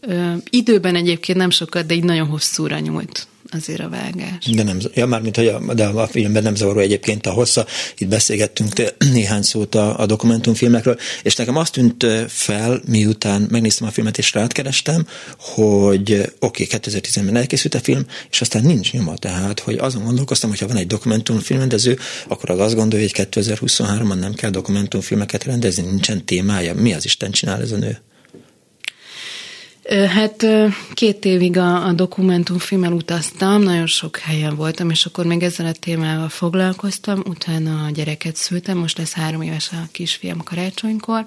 Ö, 0.00 0.32
időben 0.50 0.94
egyébként 0.94 1.38
nem 1.38 1.50
sokat, 1.50 1.86
de 1.86 1.94
így 1.94 2.04
nagyon 2.04 2.28
hosszúra 2.28 2.78
nyúlt 2.78 3.28
azért 3.50 3.80
a 3.80 3.88
vágás. 3.88 4.44
De 4.54 4.62
nem, 4.62 4.78
ja, 4.94 5.06
mármint, 5.06 5.36
hogy 5.36 5.46
a, 5.46 5.74
de 5.74 5.86
a 5.86 6.06
filmben 6.06 6.42
nem 6.42 6.54
zavaró 6.54 6.78
egyébként 6.78 7.26
a 7.26 7.30
hossza. 7.30 7.66
Itt 7.98 8.08
beszélgettünk 8.08 8.72
néhány 9.12 9.42
szót 9.42 9.74
a, 9.74 9.98
a 9.98 10.06
dokumentumfilmekről, 10.06 10.98
és 11.22 11.36
nekem 11.36 11.56
azt 11.56 11.72
tűnt 11.72 12.06
fel, 12.28 12.80
miután 12.86 13.46
megnéztem 13.50 13.86
a 13.86 13.90
filmet 13.90 14.18
és 14.18 14.32
rátkerestem, 14.32 15.06
hogy 15.38 16.12
oké, 16.38 16.64
okay, 16.64 16.80
2010-ben 16.80 17.36
elkészült 17.36 17.74
a 17.74 17.80
film, 17.80 18.06
és 18.30 18.40
aztán 18.40 18.62
nincs 18.62 18.92
nyoma, 18.92 19.16
tehát, 19.16 19.60
hogy 19.60 19.78
azon 19.78 20.04
gondolkoztam, 20.04 20.50
hogy 20.50 20.58
ha 20.58 20.66
van 20.66 20.76
egy 20.76 20.86
dokumentumfilmrendező, 20.86 21.98
akkor 22.28 22.50
az 22.50 22.58
azt 22.58 22.74
gondolja, 22.74 23.06
hogy 23.14 23.26
2023-ban 23.30 24.18
nem 24.18 24.34
kell 24.34 24.50
dokumentumfilmeket 24.50 25.44
rendezni, 25.44 25.82
nincsen 25.82 26.24
témája. 26.24 26.74
Mi 26.74 26.94
az 26.94 27.04
Isten 27.04 27.30
csinál 27.30 27.60
ez 27.60 27.72
a 27.72 27.76
nő? 27.76 27.98
Hát 29.90 30.46
két 30.94 31.24
évig 31.24 31.56
a, 31.56 31.86
a 31.86 31.92
dokumentumfilmmel 31.92 32.92
utaztam, 32.92 33.62
nagyon 33.62 33.86
sok 33.86 34.18
helyen 34.18 34.56
voltam, 34.56 34.90
és 34.90 35.06
akkor 35.06 35.24
még 35.26 35.42
ezzel 35.42 35.66
a 35.66 35.72
témával 35.72 36.28
foglalkoztam, 36.28 37.22
utána 37.28 37.84
a 37.84 37.90
gyereket 37.90 38.36
szültem, 38.36 38.78
most 38.78 38.98
lesz 38.98 39.12
három 39.12 39.42
éves 39.42 39.70
a 39.72 39.88
kisfiam 39.92 40.42
karácsonykor, 40.42 41.24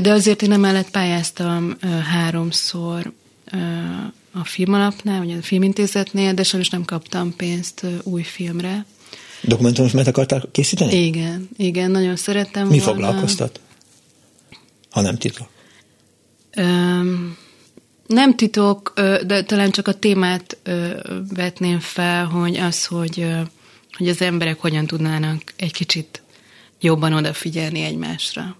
de 0.00 0.10
azért 0.10 0.42
én 0.42 0.52
emellett 0.52 0.90
pályáztam 0.90 1.76
háromszor 2.10 3.12
a 4.32 4.44
filmalapnál, 4.44 5.18
vagy 5.18 5.32
a 5.32 5.42
filmintézetnél, 5.42 6.34
de 6.34 6.42
sajnos 6.42 6.68
nem 6.68 6.84
kaptam 6.84 7.36
pénzt 7.36 7.86
új 8.02 8.22
filmre. 8.22 8.86
Dokumentumfilmet 9.42 10.06
akartál 10.06 10.48
készíteni? 10.52 11.04
Igen, 11.04 11.48
igen, 11.56 11.90
nagyon 11.90 12.16
szerettem 12.16 12.66
Mi 12.66 12.78
volna. 12.78 12.92
foglalkoztat? 12.92 13.60
Ha 14.90 15.00
nem 15.00 15.16
titok. 15.16 15.48
Um, 16.56 17.36
nem 18.10 18.36
titok, 18.36 18.92
de 19.26 19.42
talán 19.42 19.70
csak 19.70 19.88
a 19.88 19.92
témát 19.92 20.56
vetném 21.34 21.80
fel, 21.80 22.24
hogy 22.24 22.56
az, 22.56 22.86
hogy, 22.86 23.26
hogy 23.96 24.08
az 24.08 24.22
emberek 24.22 24.60
hogyan 24.60 24.86
tudnának 24.86 25.42
egy 25.56 25.72
kicsit 25.72 26.22
jobban 26.80 27.12
odafigyelni 27.12 27.82
egymásra. 27.82 28.56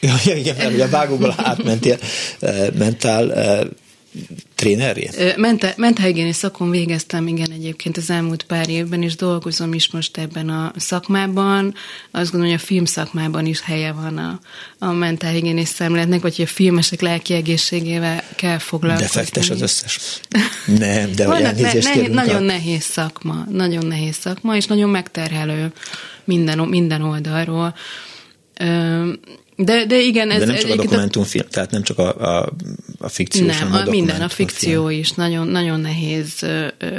Ja, 0.00 0.14
igen, 0.34 0.56
mert 0.56 0.72
ugye 0.72 0.84
a 0.84 0.88
vágóból 0.88 1.34
átmentél, 1.36 1.98
mentál 2.78 3.68
trénerje? 4.54 5.34
Mente, 5.36 5.74
mentálhigiéni 5.76 6.32
szakon 6.32 6.70
végeztem, 6.70 7.26
igen, 7.26 7.50
egyébként 7.50 7.96
az 7.96 8.10
elmúlt 8.10 8.42
pár 8.42 8.68
évben, 8.68 9.02
és 9.02 9.16
dolgozom 9.16 9.72
is 9.72 9.90
most 9.90 10.16
ebben 10.16 10.48
a 10.48 10.72
szakmában. 10.76 11.74
Azt 12.10 12.30
gondolom, 12.30 12.54
hogy 12.54 12.62
a 12.62 12.66
film 12.66 12.84
szakmában 12.84 13.46
is 13.46 13.60
helye 13.60 13.92
van 13.92 14.18
a, 14.18 14.40
a 14.78 14.92
mentálhigiéni 14.92 15.64
szemléletnek, 15.64 16.20
vagy 16.20 16.36
hogy 16.36 16.44
a 16.44 16.48
filmesek 16.48 17.00
lelki 17.00 17.34
egészségével 17.34 18.22
kell 18.36 18.58
foglalkozni. 18.58 19.06
Defektes 19.06 19.50
az 19.50 19.60
összes. 19.60 20.00
Nem, 20.78 21.14
de 21.14 21.26
hogy 21.26 21.42
ne, 21.42 21.72
ne, 21.94 22.08
Nagyon 22.08 22.42
a... 22.42 22.44
nehéz 22.44 22.82
szakma, 22.82 23.44
nagyon 23.50 23.86
nehéz 23.86 24.16
szakma, 24.16 24.56
és 24.56 24.66
nagyon 24.66 24.90
megterhelő 24.90 25.72
minden, 26.24 26.58
minden 26.58 27.02
oldalról. 27.02 27.74
De, 29.56 29.84
de 29.86 30.00
igen, 30.00 30.30
ez... 30.30 30.38
De 30.38 30.44
nem 30.44 30.56
csak 30.56 30.70
a 30.70 30.76
dokumentumfilm, 30.76 31.46
tehát 31.50 31.70
nem 31.70 31.82
csak 31.82 31.98
a, 31.98 32.38
a, 32.38 32.52
a 33.02 33.08
fikció, 33.08 33.46
nem, 33.46 33.72
a, 33.72 33.86
a 33.86 33.90
minden, 33.90 34.20
a 34.20 34.28
fikció 34.28 34.86
film. 34.86 35.00
is 35.00 35.10
nagyon, 35.10 35.46
nagyon 35.46 35.80
nehéz, 35.80 36.46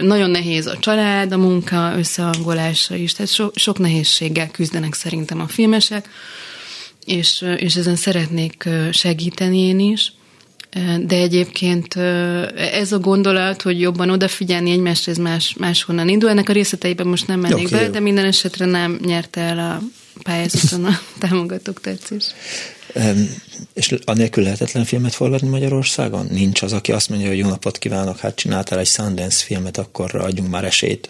nagyon 0.02 0.30
nehéz 0.30 0.66
a 0.66 0.78
család, 0.78 1.32
a 1.32 1.38
munka 1.38 1.94
összehangolása 1.98 2.96
is, 2.96 3.14
tehát 3.14 3.32
so, 3.32 3.50
sok 3.56 3.80
nehézséggel 3.80 4.52
küzdenek 4.52 4.94
szerintem 4.94 5.42
a 5.42 5.48
filmesek, 5.48 6.10
és, 7.06 7.46
és 7.58 7.76
ezen 7.76 7.96
szeretnék 7.96 8.70
segíteni 8.92 9.60
én 9.60 9.80
is. 9.80 10.14
De 11.06 11.16
egyébként 11.16 11.96
ez 12.56 12.92
a 12.92 13.00
gondolat, 13.00 13.62
hogy 13.62 13.80
jobban 13.80 14.10
odafigyelni 14.10 14.72
egymásra, 14.72 15.12
ez 15.12 15.18
más, 15.18 15.56
máshonnan 15.60 16.10
indul. 16.10 16.30
Ennek 16.30 16.50
a 16.50 16.54
részleteiben 16.54 17.08
most 17.08 17.28
nem 17.28 17.40
mennék 17.40 17.66
okay, 17.66 17.80
be, 17.80 17.90
de 17.90 18.00
minden 18.00 18.26
esetre 18.26 18.66
nem 18.66 19.00
nyerte 19.06 19.42
el 19.42 19.60
a 19.60 19.82
pályázaton 20.24 20.86
a 20.86 21.00
támogatók 21.20 21.82
tetszés. 21.82 22.26
És 23.74 23.96
anélkül 24.06 24.44
lehetetlen 24.44 24.86
filmet 24.86 25.14
forgatni 25.14 25.48
Magyarországon? 25.48 26.28
Nincs 26.32 26.62
az, 26.62 26.74
aki 26.74 26.92
azt 26.92 27.10
mondja, 27.10 27.28
hogy 27.28 27.38
jó 27.38 27.48
napot 27.48 27.78
kívánok, 27.78 28.20
hát 28.20 28.36
csináltál 28.36 28.80
egy 28.80 28.88
Sundance 28.88 29.44
filmet, 29.46 29.78
akkor 29.78 30.16
adjunk 30.16 30.50
már 30.50 30.64
esélyt. 30.64 31.10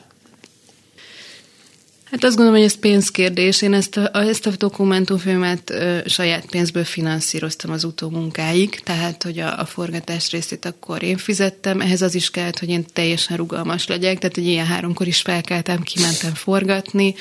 Hát 2.12 2.24
azt 2.24 2.36
gondolom, 2.36 2.60
hogy 2.60 2.69
ez 2.69 2.80
pénzkérdés. 2.80 3.62
Én 3.62 3.74
ezt 3.74 3.97
a, 3.97 4.10
ezt 4.13 4.45
a 4.45 4.52
dokumentumfilmet 4.58 5.69
ö, 5.69 5.97
saját 6.06 6.45
pénzből 6.45 6.84
finanszíroztam 6.84 7.71
az 7.71 7.84
utómunkáig, 7.84 8.80
tehát, 8.84 9.24
hogy 9.24 9.39
a, 9.39 9.60
a 9.60 9.65
forgatás 9.65 10.32
részét 10.32 10.65
akkor 10.65 11.04
én 11.04 11.17
fizettem. 11.17 11.82
Ehhez 11.82 12.02
az 12.02 12.15
is 12.15 12.30
kellett, 12.30 12.60
hogy 12.60 12.69
én 12.69 12.86
teljesen 12.93 13.38
rugalmas 13.38 13.88
legyek, 13.88 14.19
tehát, 14.19 14.36
hogy 14.36 14.47
ilyen 14.47 14.65
háromkor 14.65 15.08
is 15.08 15.21
felkeltem, 15.21 15.82
kimentem 15.82 16.34
forgatni 16.34 17.15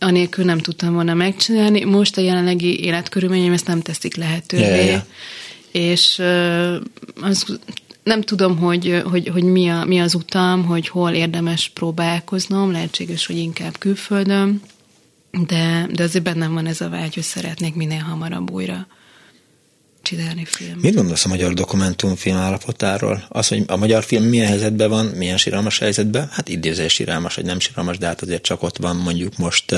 anélkül 0.00 0.44
nem 0.44 0.58
tudtam 0.58 0.94
volna 0.94 1.14
megcsinálni. 1.14 1.84
Most 1.84 2.16
a 2.16 2.20
jelenlegi 2.20 2.84
életkörülményeim 2.84 3.52
ezt 3.52 3.66
nem 3.66 3.80
teszik 3.80 4.16
lehetővé. 4.16 4.62
Yeah, 4.62 4.86
yeah. 4.86 5.02
És 5.72 6.18
uh, 6.18 6.74
az, 7.20 7.58
nem 8.02 8.20
tudom, 8.20 8.58
hogy, 8.58 9.02
hogy, 9.04 9.28
hogy 9.28 9.42
mi, 9.42 9.68
a, 9.68 9.84
mi 9.84 10.00
az 10.00 10.14
utam, 10.14 10.64
hogy 10.64 10.88
hol 10.88 11.10
érdemes 11.10 11.68
próbálkoznom, 11.68 12.72
lehetséges, 12.72 13.26
hogy 13.26 13.36
inkább 13.36 13.78
külföldön, 13.78 14.62
de, 15.46 15.86
de 15.92 16.02
azért 16.02 16.24
bennem 16.24 16.52
van 16.52 16.66
ez 16.66 16.80
a 16.80 16.88
vágy, 16.88 17.14
hogy 17.14 17.22
szeretnék 17.22 17.74
minél 17.74 18.00
hamarabb 18.00 18.50
újra 18.50 18.86
csinálni 20.02 20.44
film. 20.44 20.78
Mit 20.80 20.94
gondolsz 20.94 21.24
a 21.24 21.28
magyar 21.28 21.54
dokumentumfilm 21.54 22.36
állapotáról? 22.36 23.24
Az, 23.28 23.48
hogy 23.48 23.64
a 23.66 23.76
magyar 23.76 24.04
film 24.04 24.24
milyen 24.24 24.46
helyzetben 24.46 24.88
van, 24.88 25.06
milyen 25.06 25.36
síralmas 25.36 25.78
helyzetben? 25.78 26.28
Hát 26.30 26.48
idézés 26.48 26.92
síralmas, 26.92 27.34
vagy 27.34 27.44
nem 27.44 27.60
síralmas, 27.60 27.98
de 27.98 28.06
hát 28.06 28.22
azért 28.22 28.42
csak 28.42 28.62
ott 28.62 28.76
van 28.76 28.96
mondjuk 28.96 29.36
most 29.36 29.74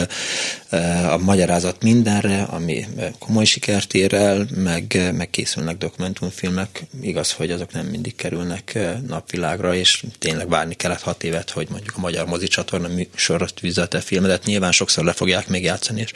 a 1.10 1.16
magyarázat 1.16 1.82
mindenre, 1.82 2.42
ami 2.42 2.86
komoly 3.18 3.44
sikert 3.44 3.94
ér 3.94 4.14
el, 4.14 4.46
meg, 4.54 5.12
meg 5.16 5.30
készülnek 5.30 5.78
dokumentumfilmek. 5.78 6.86
Igaz, 7.02 7.32
hogy 7.32 7.50
azok 7.50 7.72
nem 7.72 7.86
mindig 7.86 8.14
kerülnek 8.14 8.78
napvilágra, 9.06 9.74
és 9.74 10.04
tényleg 10.18 10.48
várni 10.48 10.74
kellett 10.74 11.00
hat 11.00 11.24
évet, 11.24 11.50
hogy 11.50 11.66
mondjuk 11.70 11.96
a 11.96 12.00
magyar 12.00 12.26
mozicsatorna 12.26 12.88
sorot 13.14 13.60
a 13.90 14.00
filmet. 14.00 14.44
Nyilván 14.44 14.72
sokszor 14.72 15.04
le 15.04 15.12
fogják 15.12 15.48
még 15.48 15.62
játszani, 15.62 16.00
és 16.00 16.12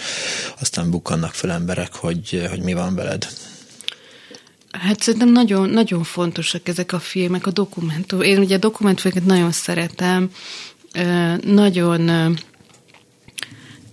aztán 0.61 0.91
bukkannak 0.91 1.35
fel 1.35 1.51
emberek, 1.51 1.95
hogy, 1.95 2.47
hogy 2.51 2.61
mi 2.61 2.73
van 2.73 2.95
veled. 2.95 3.27
Hát 4.81 5.03
szerintem 5.03 5.33
nagyon, 5.33 5.69
nagyon 5.69 6.03
fontosak 6.03 6.69
ezek 6.69 6.93
a 6.93 6.99
filmek, 6.99 7.47
a 7.47 7.51
dokumentum. 7.51 8.21
Én 8.21 8.39
ugye 8.39 8.55
a 8.55 8.59
dokumentumokat 8.59 9.25
nagyon 9.25 9.53
szeretem, 9.53 10.31
nagyon 11.41 12.11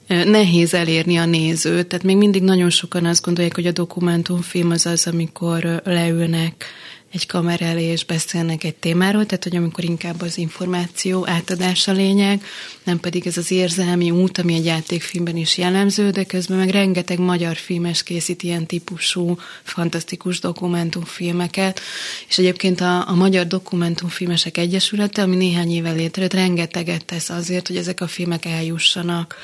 nehéz 0.07 0.73
elérni 0.73 1.17
a 1.17 1.25
nézőt, 1.25 1.87
tehát 1.87 2.05
még 2.05 2.17
mindig 2.17 2.43
nagyon 2.43 2.69
sokan 2.69 3.05
azt 3.05 3.25
gondolják, 3.25 3.55
hogy 3.55 3.67
a 3.67 3.71
dokumentumfilm 3.71 4.71
az 4.71 4.85
az, 4.85 5.07
amikor 5.07 5.81
leülnek 5.83 6.65
egy 7.13 7.25
kamera 7.27 7.65
elé 7.65 7.83
és 7.83 8.05
beszélnek 8.05 8.63
egy 8.63 8.75
témáról, 8.75 9.25
tehát 9.25 9.43
hogy 9.43 9.55
amikor 9.55 9.83
inkább 9.83 10.21
az 10.21 10.37
információ 10.37 11.27
átadása 11.27 11.91
lényeg, 11.91 12.43
nem 12.83 12.99
pedig 12.99 13.27
ez 13.27 13.37
az 13.37 13.51
érzelmi 13.51 14.11
út, 14.11 14.37
ami 14.37 14.53
egy 14.53 14.65
játékfilmben 14.65 15.37
is 15.37 15.57
jellemző, 15.57 16.09
de 16.09 16.23
közben 16.23 16.57
meg 16.57 16.69
rengeteg 16.69 17.19
magyar 17.19 17.55
filmes 17.55 18.03
készít 18.03 18.43
ilyen 18.43 18.65
típusú 18.65 19.37
fantasztikus 19.63 20.39
dokumentumfilmeket, 20.39 21.79
és 22.27 22.37
egyébként 22.37 22.81
a, 22.81 23.09
a 23.09 23.15
Magyar 23.15 23.47
Dokumentumfilmesek 23.47 24.57
Egyesülete, 24.57 25.21
ami 25.21 25.35
néhány 25.35 25.71
éve 25.71 25.91
létrejött, 25.91 26.33
rengeteget 26.33 27.05
tesz 27.05 27.29
azért, 27.29 27.67
hogy 27.67 27.77
ezek 27.77 28.01
a 28.01 28.07
filmek 28.07 28.45
eljussanak 28.45 29.35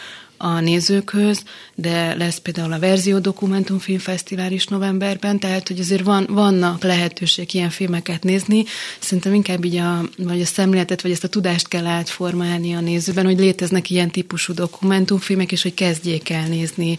a 0.41 0.59
nézőkhöz, 0.59 1.43
de 1.75 2.15
lesz 2.15 2.37
például 2.37 2.73
a 2.73 2.79
Verzió 2.79 3.19
Dokumentumfilmfesztivál 3.19 4.51
is 4.51 4.67
novemberben, 4.67 5.39
tehát 5.39 5.67
hogy 5.67 5.79
azért 5.79 6.03
van, 6.03 6.27
vannak 6.29 6.83
lehetőség 6.83 7.53
ilyen 7.53 7.69
filmeket 7.69 8.23
nézni. 8.23 8.63
Szerintem 8.99 9.33
inkább 9.33 9.63
így 9.63 9.75
a, 9.75 10.01
vagy 10.17 10.41
a 10.41 10.45
szemléletet, 10.45 11.01
vagy 11.01 11.11
ezt 11.11 11.23
a 11.23 11.27
tudást 11.27 11.67
kell 11.67 11.85
átformálni 11.85 12.73
a 12.73 12.79
nézőben, 12.79 13.25
hogy 13.25 13.39
léteznek 13.39 13.89
ilyen 13.89 14.11
típusú 14.11 14.53
dokumentumfilmek, 14.53 15.51
és 15.51 15.61
hogy 15.61 15.73
kezdjék 15.73 16.29
el 16.29 16.47
nézni 16.47 16.97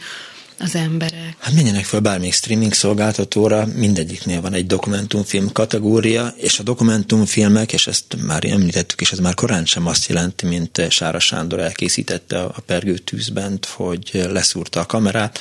az 0.61 0.75
emberek. 0.75 1.37
Hát 1.39 1.55
menjenek 1.55 1.85
fel 1.85 2.01
bármelyik 2.01 2.35
streaming 2.35 2.73
szolgáltatóra, 2.73 3.67
mindegyiknél 3.75 4.41
van 4.41 4.53
egy 4.53 4.67
dokumentumfilm 4.67 5.53
kategória, 5.53 6.35
és 6.37 6.59
a 6.59 6.63
dokumentumfilmek, 6.63 7.73
és 7.73 7.87
ezt 7.87 8.17
már 8.27 8.45
említettük, 8.45 9.01
és 9.01 9.13
ez 9.13 9.19
már 9.19 9.35
korán 9.35 9.65
sem 9.65 9.87
azt 9.87 10.09
jelenti, 10.09 10.47
mint 10.47 10.87
Sára 10.91 11.19
Sándor 11.19 11.59
elkészítette 11.59 12.43
a 12.43 12.61
Pergő 12.67 12.99
tűzbent, 12.99 13.65
hogy 13.65 14.27
leszúrta 14.31 14.81
a 14.81 14.87
kamerát, 14.87 15.41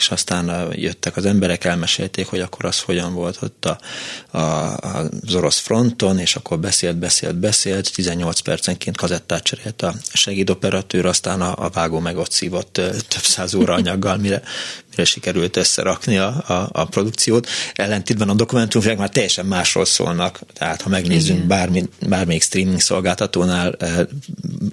és 0.00 0.10
aztán 0.10 0.72
jöttek 0.72 1.16
az 1.16 1.26
emberek, 1.26 1.64
elmesélték, 1.64 2.26
hogy 2.26 2.40
akkor 2.40 2.64
az 2.64 2.80
hogyan 2.80 3.14
volt 3.14 3.38
ott 3.42 3.64
a, 3.64 3.78
a, 4.38 4.76
az 4.76 5.34
orosz 5.34 5.58
fronton, 5.58 6.18
és 6.18 6.36
akkor 6.36 6.58
beszélt, 6.58 6.96
beszélt, 6.96 7.36
beszélt, 7.36 7.94
18 7.94 8.40
percenként 8.40 8.96
kazettát 8.96 9.42
cserélt 9.42 9.82
a 9.82 9.94
segédoperatőr, 10.12 11.06
aztán 11.06 11.40
a, 11.40 11.64
a 11.64 11.68
vágó 11.68 11.98
meg 11.98 12.16
ott 12.16 12.30
szívott 12.30 12.72
több 13.08 13.22
száz 13.22 13.54
óra 13.54 13.74
anyaggal, 13.74 14.16
mire, 14.16 14.42
sikerült 15.02 15.56
összerakni 15.56 16.18
a, 16.18 16.26
a, 16.26 16.68
a 16.72 16.84
produkciót. 16.84 17.48
Ellentétben 17.74 18.28
a 18.28 18.34
dokumentumfilmek 18.34 18.98
már 18.98 19.08
teljesen 19.08 19.46
másról 19.46 19.84
szólnak, 19.84 20.40
tehát 20.52 20.82
ha 20.82 20.88
megnézzünk 20.88 21.44
bármi, 21.44 21.88
bármelyik 22.08 22.42
streaming 22.42 22.80
szolgáltatónál 22.80 23.76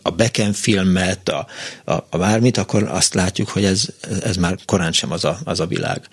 a 0.01 0.10
Becken 0.10 0.53
filmet, 0.53 1.30
a, 1.30 1.47
a, 1.86 1.93
a 2.10 2.17
bármit, 2.17 2.58
akkor 2.58 2.84
azt 2.84 3.13
látjuk, 3.13 3.49
hogy 3.49 3.65
ez, 3.65 3.86
ez 4.23 4.36
már 4.36 4.58
korán 4.65 4.91
sem 4.91 5.12
az 5.12 5.25
a, 5.25 5.39
az 5.43 5.60
a 5.60 5.65
világ. 5.65 6.08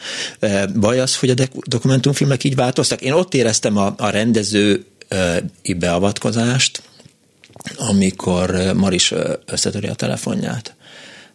Baj 0.74 1.00
az, 1.00 1.16
hogy 1.16 1.30
a 1.30 1.34
dokumentumfilmek 1.66 2.44
így 2.44 2.54
változtak. 2.54 3.00
Én 3.00 3.12
ott 3.12 3.34
éreztem 3.34 3.76
a, 3.76 3.94
a 3.96 4.08
rendező 4.08 4.84
beavatkozást, 5.76 6.82
amikor 7.76 8.72
Maris 8.74 9.12
összetöri 9.46 9.86
a 9.86 9.94
telefonját. 9.94 10.74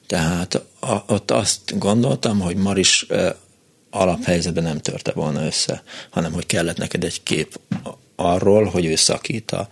Tehát 0.10 0.66
a, 0.80 1.04
ott 1.08 1.32
azt 1.32 1.78
gondoltam, 1.78 2.40
hogy 2.40 2.56
Maris 2.56 3.06
alaphelyzetben 3.90 4.64
nem 4.64 4.80
törte 4.80 5.12
volna 5.12 5.46
össze, 5.46 5.84
hanem 6.10 6.32
hogy 6.34 6.46
kellett 6.46 6.78
neked 6.78 7.04
egy 7.04 7.24
kép 7.24 7.60
arról, 8.20 8.66
hogy 8.66 8.86
ő 8.86 8.96
szakít 8.96 9.52
a, 9.52 9.68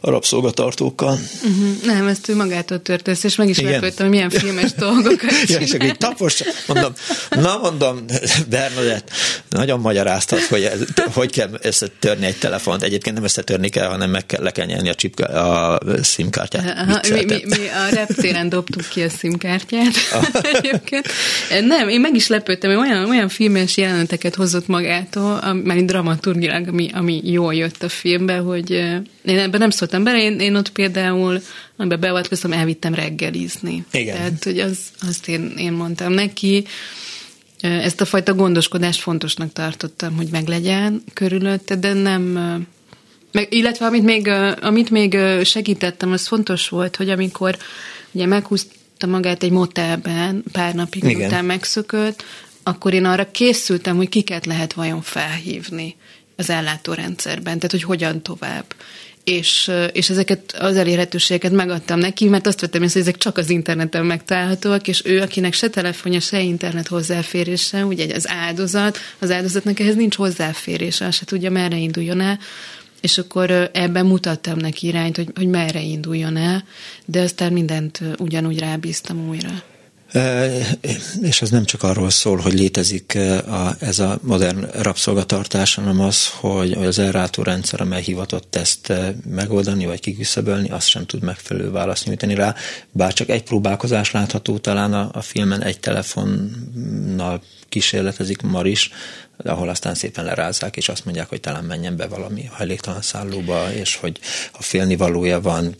a 0.00 0.10
rabszolgatartókkal. 0.10 1.18
Uh-huh. 1.42 1.84
Nem, 1.84 2.06
ezt 2.06 2.28
ő 2.28 2.36
magától 2.36 2.82
tört 2.82 3.08
össze, 3.08 3.28
és 3.28 3.36
meg 3.36 3.48
is 3.48 3.60
lepődtem, 3.60 4.06
hogy 4.06 4.14
milyen 4.14 4.30
filmes 4.30 4.72
dolgokat 4.72 5.30
ja, 5.46 5.58
és 5.58 5.72
akkor 5.72 5.96
tapos, 5.96 6.42
mondom, 6.66 6.92
na 7.30 7.58
mondom, 7.62 8.04
Bernadett, 8.48 9.10
nagyon 9.48 9.80
magyaráztat, 9.80 10.40
hogy 10.40 10.62
ez, 10.62 10.80
hogy 11.12 11.30
kell 11.32 11.48
összetörni 11.62 12.26
egy 12.26 12.36
telefont. 12.36 12.82
Egyébként 12.82 13.14
nem 13.14 13.24
összetörni 13.24 13.68
kell, 13.68 13.88
hanem 13.88 14.10
meg 14.10 14.26
kell, 14.26 14.42
le 14.42 14.50
kell 14.50 14.66
nyelni 14.66 14.88
a, 14.88 14.94
chip, 14.94 15.18
a 15.18 15.78
SIM-kártyát. 16.02 16.78
Aha, 16.78 17.00
mi, 17.10 17.24
mi, 17.24 17.42
mi, 17.44 17.68
a 17.68 17.94
reptéren 17.94 18.48
dobtuk 18.48 18.88
ki 18.88 19.02
a 19.02 19.08
SIM-kártyát. 19.08 19.94
egyébként. 20.54 21.08
Nem, 21.60 21.88
én 21.88 22.00
meg 22.00 22.14
is 22.14 22.26
lepődtem, 22.26 22.70
hogy 22.70 22.88
olyan, 22.88 23.08
olyan 23.08 23.28
filmes 23.28 23.76
jeleneteket 23.76 24.34
hozott 24.34 24.66
magától, 24.66 25.60
mert 25.64 25.84
dramaturgilag, 25.84 26.68
ami, 26.68 26.90
ami 26.92 27.20
jól 27.24 27.54
jött 27.54 27.82
a 27.82 27.88
filmbe, 27.90 28.36
hogy 28.36 28.70
én 28.70 29.38
ebben 29.38 29.60
nem 29.60 29.70
szóltam 29.70 30.04
bele, 30.04 30.22
én, 30.22 30.40
én 30.40 30.54
ott 30.54 30.70
például, 30.70 31.42
amiben 31.76 32.00
beavatkoztam, 32.00 32.52
elvittem 32.52 32.94
reggelizni. 32.94 33.84
Igen. 33.92 34.16
Tehát, 34.16 34.44
hogy 34.44 34.58
az, 34.58 34.78
azt 35.08 35.28
én, 35.28 35.54
én 35.56 35.72
mondtam 35.72 36.12
neki, 36.12 36.64
ezt 37.60 38.00
a 38.00 38.04
fajta 38.04 38.34
gondoskodást 38.34 39.00
fontosnak 39.00 39.52
tartottam, 39.52 40.16
hogy 40.16 40.28
meglegyen 40.30 41.02
körülötte, 41.14 41.76
de 41.76 41.92
nem... 41.92 42.22
Meg, 43.32 43.54
illetve 43.54 43.86
amit 43.86 44.04
még, 44.04 44.28
amit 44.60 44.90
még 44.90 45.18
segítettem, 45.44 46.12
az 46.12 46.26
fontos 46.26 46.68
volt, 46.68 46.96
hogy 46.96 47.10
amikor 47.10 47.56
ugye 48.10 48.26
meghúzta 48.26 49.06
magát 49.06 49.42
egy 49.42 49.50
motelben, 49.50 50.44
pár 50.52 50.74
napig 50.74 51.04
Igen. 51.04 51.26
után 51.26 51.44
megszökött, 51.44 52.24
akkor 52.62 52.92
én 52.94 53.04
arra 53.04 53.30
készültem, 53.30 53.96
hogy 53.96 54.08
kiket 54.08 54.46
lehet 54.46 54.72
vajon 54.72 55.02
felhívni 55.02 55.96
az 56.40 56.50
ellátórendszerben, 56.50 57.56
tehát 57.56 57.70
hogy 57.70 57.82
hogyan 57.82 58.22
tovább. 58.22 58.64
És, 59.24 59.70
és 59.92 60.10
ezeket 60.10 60.52
az 60.58 60.76
elérhetőségeket 60.76 61.52
megadtam 61.52 61.98
neki, 61.98 62.28
mert 62.28 62.46
azt 62.46 62.60
vettem 62.60 62.82
észre, 62.82 63.00
hogy 63.00 63.08
ezek 63.08 63.20
csak 63.20 63.36
az 63.38 63.50
interneten 63.50 64.06
megtalálhatóak, 64.06 64.88
és 64.88 65.02
ő, 65.04 65.20
akinek 65.20 65.52
se 65.52 65.68
telefonja, 65.68 66.20
se 66.20 66.40
internet 66.40 66.88
hozzáférése, 66.88 67.84
ugye 67.84 68.14
az 68.14 68.28
áldozat, 68.28 68.98
az 69.18 69.30
áldozatnak 69.30 69.80
ehhez 69.80 69.94
nincs 69.94 70.16
hozzáférése, 70.16 71.10
se 71.10 71.24
tudja, 71.24 71.50
merre 71.50 71.76
induljon 71.76 72.20
el, 72.20 72.38
és 73.00 73.18
akkor 73.18 73.70
ebben 73.72 74.06
mutattam 74.06 74.56
neki 74.56 74.86
irányt, 74.86 75.16
hogy, 75.16 75.28
hogy 75.34 75.48
merre 75.48 75.80
induljon 75.80 76.36
el, 76.36 76.64
de 77.04 77.20
aztán 77.20 77.52
mindent 77.52 78.00
ugyanúgy 78.18 78.58
rábíztam 78.58 79.28
újra. 79.28 79.62
És 81.20 81.42
ez 81.42 81.50
nem 81.50 81.64
csak 81.64 81.82
arról 81.82 82.10
szól, 82.10 82.36
hogy 82.36 82.52
létezik 82.52 83.18
a, 83.46 83.74
ez 83.78 83.98
a 83.98 84.18
modern 84.22 84.66
rabszolgatartás, 84.82 85.74
hanem 85.74 86.00
az, 86.00 86.28
hogy, 86.28 86.72
az 86.72 86.98
elrátó 86.98 87.42
rendszer, 87.42 87.80
amely 87.80 88.02
hivatott 88.02 88.56
ezt 88.56 88.92
megoldani 89.30 89.86
vagy 89.86 90.00
kiküszöbölni, 90.00 90.70
azt 90.70 90.88
sem 90.88 91.06
tud 91.06 91.22
megfelelő 91.22 91.70
választ 91.70 92.06
nyújtani 92.06 92.34
rá. 92.34 92.54
Bár 92.90 93.12
csak 93.12 93.28
egy 93.28 93.42
próbálkozás 93.42 94.10
látható 94.10 94.58
talán 94.58 94.92
a, 94.92 95.10
a 95.12 95.20
filmen, 95.20 95.62
egy 95.62 95.80
telefonnal 95.80 97.42
kísérletezik 97.68 98.42
Maris, 98.42 98.90
ahol 99.36 99.68
aztán 99.68 99.94
szépen 99.94 100.24
lerázzák, 100.24 100.76
és 100.76 100.88
azt 100.88 101.04
mondják, 101.04 101.28
hogy 101.28 101.40
talán 101.40 101.64
menjen 101.64 101.96
be 101.96 102.06
valami 102.06 102.44
hajléktalan 102.44 103.02
szállóba, 103.02 103.72
és 103.72 103.96
hogy 103.96 104.18
ha 104.52 104.62
félni 104.62 104.96
valója 104.96 105.40
van, 105.40 105.74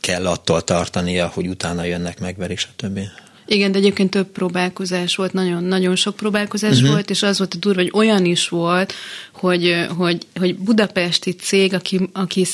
kell 0.00 0.26
attól 0.26 0.64
tartania, 0.64 1.26
hogy 1.26 1.46
utána 1.46 1.84
jönnek, 1.84 2.20
megverik, 2.20 2.58
stb. 2.58 3.00
Igen, 3.52 3.72
de 3.72 3.78
egyébként 3.78 4.10
több 4.10 4.26
próbálkozás 4.26 5.16
volt, 5.16 5.32
nagyon, 5.32 5.64
nagyon 5.64 5.96
sok 5.96 6.16
próbálkozás 6.16 6.76
uh-huh. 6.76 6.90
volt, 6.90 7.10
és 7.10 7.22
az 7.22 7.38
volt 7.38 7.54
a 7.54 7.58
durva, 7.58 7.80
hogy 7.80 7.90
olyan 7.94 8.24
is 8.24 8.48
volt, 8.48 8.92
hogy, 9.32 9.86
hogy, 9.96 10.26
hogy 10.34 10.56
budapesti 10.56 11.30
cég, 11.30 11.74
aki, 11.74 12.08
aki 12.12 12.46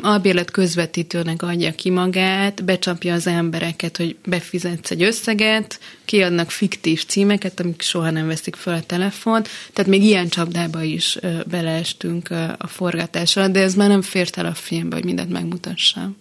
albérlet 0.00 0.50
közvetítőnek 0.50 1.42
adja 1.42 1.72
ki 1.72 1.90
magát, 1.90 2.64
becsapja 2.64 3.14
az 3.14 3.26
embereket, 3.26 3.96
hogy 3.96 4.16
befizetsz 4.26 4.90
egy 4.90 5.02
összeget, 5.02 5.80
kiadnak 6.04 6.50
fiktív 6.50 7.04
címeket, 7.04 7.60
amik 7.60 7.82
soha 7.82 8.10
nem 8.10 8.26
veszik 8.26 8.56
fel 8.56 8.74
a 8.74 8.82
telefont, 8.86 9.48
tehát 9.72 9.90
még 9.90 10.02
ilyen 10.02 10.28
csapdába 10.28 10.82
is 10.82 11.18
beleestünk 11.46 12.30
a 12.58 12.66
forgatással, 12.66 13.48
de 13.48 13.60
ez 13.60 13.74
már 13.74 13.88
nem 13.88 14.02
fért 14.02 14.38
el 14.38 14.46
a 14.46 14.54
filmbe, 14.54 14.96
hogy 14.96 15.04
mindent 15.04 15.32
megmutassam 15.32 16.16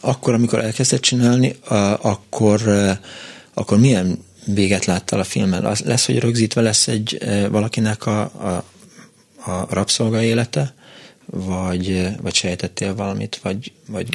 akkor, 0.00 0.34
amikor 0.34 0.58
elkezdett 0.58 1.00
csinálni, 1.00 1.56
akkor, 2.00 2.60
akkor 3.54 3.78
milyen 3.78 4.24
véget 4.44 4.84
láttál 4.84 5.20
a 5.20 5.24
filmen? 5.24 5.64
Az 5.64 5.80
lesz, 5.80 6.06
hogy 6.06 6.18
rögzítve 6.18 6.60
lesz 6.60 6.88
egy 6.88 7.18
valakinek 7.50 8.06
a, 8.06 8.20
a, 8.20 8.64
a 9.50 9.66
rabszolga 9.70 10.22
élete, 10.22 10.74
vagy, 11.26 12.08
vagy 12.22 12.34
sejtettél 12.34 12.94
valamit, 12.94 13.38
vagy, 13.42 13.72
vagy, 13.86 14.08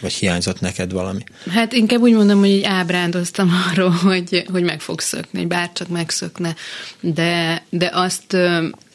vagy 0.00 0.12
hiányzott 0.12 0.60
neked 0.60 0.92
valami? 0.92 1.24
Hát 1.48 1.72
inkább 1.72 2.00
úgy 2.00 2.12
mondom, 2.12 2.38
hogy 2.38 2.48
így 2.48 2.64
ábrándoztam 2.64 3.50
arról, 3.70 3.90
hogy, 3.90 4.44
hogy 4.52 4.62
meg 4.62 4.80
fog 4.80 5.00
szökni, 5.00 5.38
hogy 5.38 5.48
bárcsak 5.48 5.88
megszökne, 5.88 6.54
de, 7.00 7.62
de 7.70 7.90
azt 7.92 8.36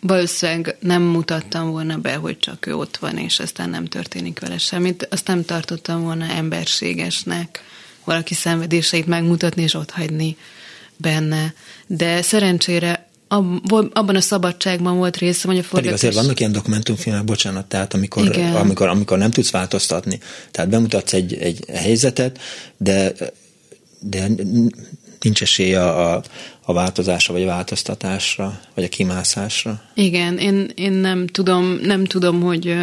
valószínűleg 0.02 0.78
nem 0.80 1.02
mutattam 1.02 1.72
volna 1.72 1.98
be, 1.98 2.15
hogy 2.15 2.38
csak 2.39 2.65
ő 2.65 2.76
ott 2.76 2.98
van, 2.98 3.18
és 3.18 3.39
aztán 3.39 3.70
nem 3.70 3.86
történik 3.86 4.39
vele 4.39 4.58
semmit. 4.58 5.08
Azt 5.12 5.28
nem 5.28 5.46
tartottam 5.46 6.04
volna 6.04 6.26
emberségesnek 6.26 7.63
valaki 8.04 8.34
szenvedéseit 8.34 9.06
megmutatni, 9.06 9.62
és 9.62 9.74
ott 9.74 9.92
hagyni 9.92 10.38
benne. 10.98 11.54
De 11.88 12.22
szerencsére 12.22 13.09
abban 13.30 14.15
a 14.15 14.22
szabadságban 14.22 14.98
volt 14.98 15.18
részem, 15.18 15.52
hogy 15.52 15.60
a 15.60 15.63
forgatás... 15.63 16.00
Pedig 16.00 16.08
azért 16.08 16.24
vannak 16.24 16.39
ilyen 16.39 16.52
dokumentumfilmek, 16.52 17.24
bocsánat, 17.24 17.65
tehát 17.65 17.94
amikor, 17.94 18.38
amikor, 18.56 18.88
amikor 18.88 19.18
nem 19.18 19.32
tudsz 19.32 19.50
változtatni. 19.52 20.20
Tehát 20.52 20.70
bemutatsz 20.70 21.13
egy, 21.13 21.34
egy 21.34 21.65
helyzetet, 21.74 22.39
de, 22.78 23.13
de 24.00 24.28
nincs 25.22 25.42
esély 25.42 25.76
a, 25.76 26.15
a, 26.62 26.74
változásra, 26.74 27.34
vagy 27.34 27.44
a 27.44 27.46
változtatásra, 27.46 28.60
vagy 28.76 28.84
a 28.84 28.89
kimászásra. 28.89 29.82
Igen, 29.94 30.38
én, 30.38 30.72
én 30.76 30.92
nem 30.92 31.28
tudom, 31.28 31.80
nem 31.84 32.06
tudom, 32.06 32.42
hogy 32.42 32.76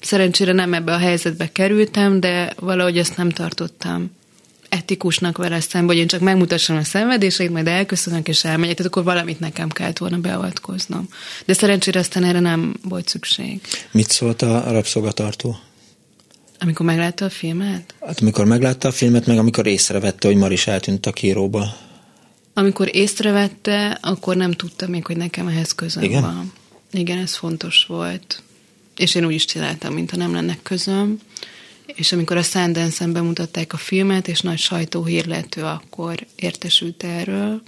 szerencsére 0.00 0.52
nem 0.52 0.74
ebbe 0.74 0.92
a 0.92 0.98
helyzetbe 0.98 1.52
kerültem, 1.52 2.20
de 2.20 2.52
valahogy 2.60 2.98
ezt 2.98 3.16
nem 3.16 3.30
tartottam 3.30 4.10
etikusnak 4.72 5.36
vele 5.36 5.60
szemben, 5.60 5.90
hogy 5.90 5.98
én 5.98 6.06
csak 6.06 6.20
megmutassam 6.20 6.76
a 6.76 6.84
szenvedéseit, 6.84 7.50
majd 7.50 7.66
elköszönök 7.66 8.28
és 8.28 8.44
elmegyek, 8.44 8.76
tehát 8.76 8.92
akkor 8.92 9.04
valamit 9.04 9.40
nekem 9.40 9.68
kellett 9.68 9.98
volna 9.98 10.18
beavatkoznom. 10.18 11.08
De 11.44 11.52
szerencsére 11.52 11.98
aztán 11.98 12.24
erre 12.24 12.40
nem 12.40 12.76
volt 12.82 13.08
szükség. 13.08 13.60
Mit 13.90 14.10
szólt 14.10 14.42
a 14.42 14.70
rabszolgatartó? 14.70 15.58
Amikor 16.58 16.86
meglátta 16.86 17.24
a 17.24 17.30
filmet? 17.30 17.94
Hát 18.06 18.20
amikor 18.20 18.44
meglátta 18.44 18.88
a 18.88 18.92
filmet, 18.92 19.26
meg 19.26 19.38
amikor 19.38 19.66
észrevette, 19.66 20.28
hogy 20.28 20.36
Maris 20.36 20.66
eltűnt 20.66 21.06
a 21.06 21.12
kíróba. 21.12 21.76
Amikor 22.54 22.88
észrevette, 22.96 23.98
akkor 24.00 24.36
nem 24.36 24.52
tudtam 24.52 24.90
még, 24.90 25.06
hogy 25.06 25.16
nekem 25.16 25.48
ehhez 25.48 25.72
közöm 25.74 26.02
Igen? 26.02 26.22
van. 26.22 26.52
Igen, 26.92 27.18
ez 27.18 27.34
fontos 27.34 27.84
volt. 27.88 28.42
És 28.96 29.14
én 29.14 29.24
úgy 29.24 29.34
is 29.34 29.44
csináltam, 29.44 29.94
mintha 29.94 30.16
nem 30.16 30.32
lenne 30.32 30.58
közöm. 30.62 31.18
És 31.86 32.12
amikor 32.12 32.36
a 32.36 32.42
Sundance-en 32.42 33.12
bemutatták 33.12 33.72
a 33.72 33.76
filmet, 33.76 34.28
és 34.28 34.40
nagy 34.40 34.58
sajtóhírlető 34.58 35.62
akkor 35.62 36.26
értesült 36.36 37.04
erről, 37.04 37.62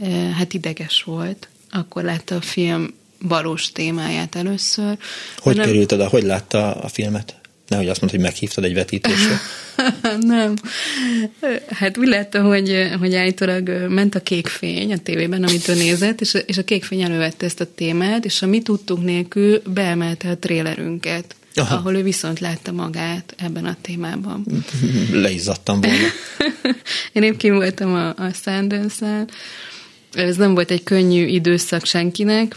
eh, 0.00 0.30
hát 0.30 0.54
ideges 0.54 1.02
volt. 1.02 1.48
Akkor 1.70 2.02
látta 2.02 2.34
a 2.34 2.40
film 2.40 2.94
valós 3.18 3.72
témáját 3.72 4.34
először. 4.34 4.98
Hogy 5.38 5.56
Nem- 5.56 5.66
került 5.66 5.92
oda, 5.92 6.08
hogy 6.08 6.22
látta 6.22 6.74
a 6.74 6.88
filmet? 6.88 7.34
Nehogy 7.68 7.88
azt 7.88 8.00
mondta, 8.00 8.18
hogy 8.18 8.28
meghívtad 8.28 8.64
egy 8.64 8.74
vetítésre. 8.74 9.40
nem. 10.20 10.54
Hát 11.68 11.98
úgy 11.98 12.06
látta, 12.06 12.42
hogy, 12.42 12.88
hogy 12.98 13.14
állítólag 13.14 13.68
ment 13.88 14.14
a 14.14 14.20
kék 14.20 14.46
fény 14.46 14.92
a 14.92 14.98
tévében, 14.98 15.44
amit 15.44 15.68
ő 15.68 15.74
nézett, 15.74 16.20
és, 16.20 16.36
és 16.46 16.58
a 16.58 16.64
kék 16.64 16.84
fény 16.84 17.02
elővette 17.02 17.46
ezt 17.46 17.60
a 17.60 17.74
témát, 17.74 18.24
és 18.24 18.42
a 18.42 18.46
mi 18.46 18.62
tudtunk 18.62 19.04
nélkül 19.04 19.62
beemelte 19.66 20.28
a 20.28 20.36
trélerünket, 20.36 21.36
Aha. 21.54 21.74
Ahol 21.74 21.96
ő 21.96 22.02
viszont 22.02 22.40
látta 22.40 22.72
magát 22.72 23.34
ebben 23.38 23.64
a 23.64 23.76
témában. 23.80 24.44
Leizzadtam 25.12 25.80
volna. 25.80 26.06
Én 27.12 27.22
épp 27.22 27.36
kim 27.36 27.54
voltam 27.54 27.94
a, 27.94 28.08
a 28.08 28.32
Sundance-en, 28.42 29.28
ez 30.12 30.36
nem 30.36 30.54
volt 30.54 30.70
egy 30.70 30.82
könnyű 30.82 31.26
időszak 31.26 31.84
senkinek, 31.84 32.56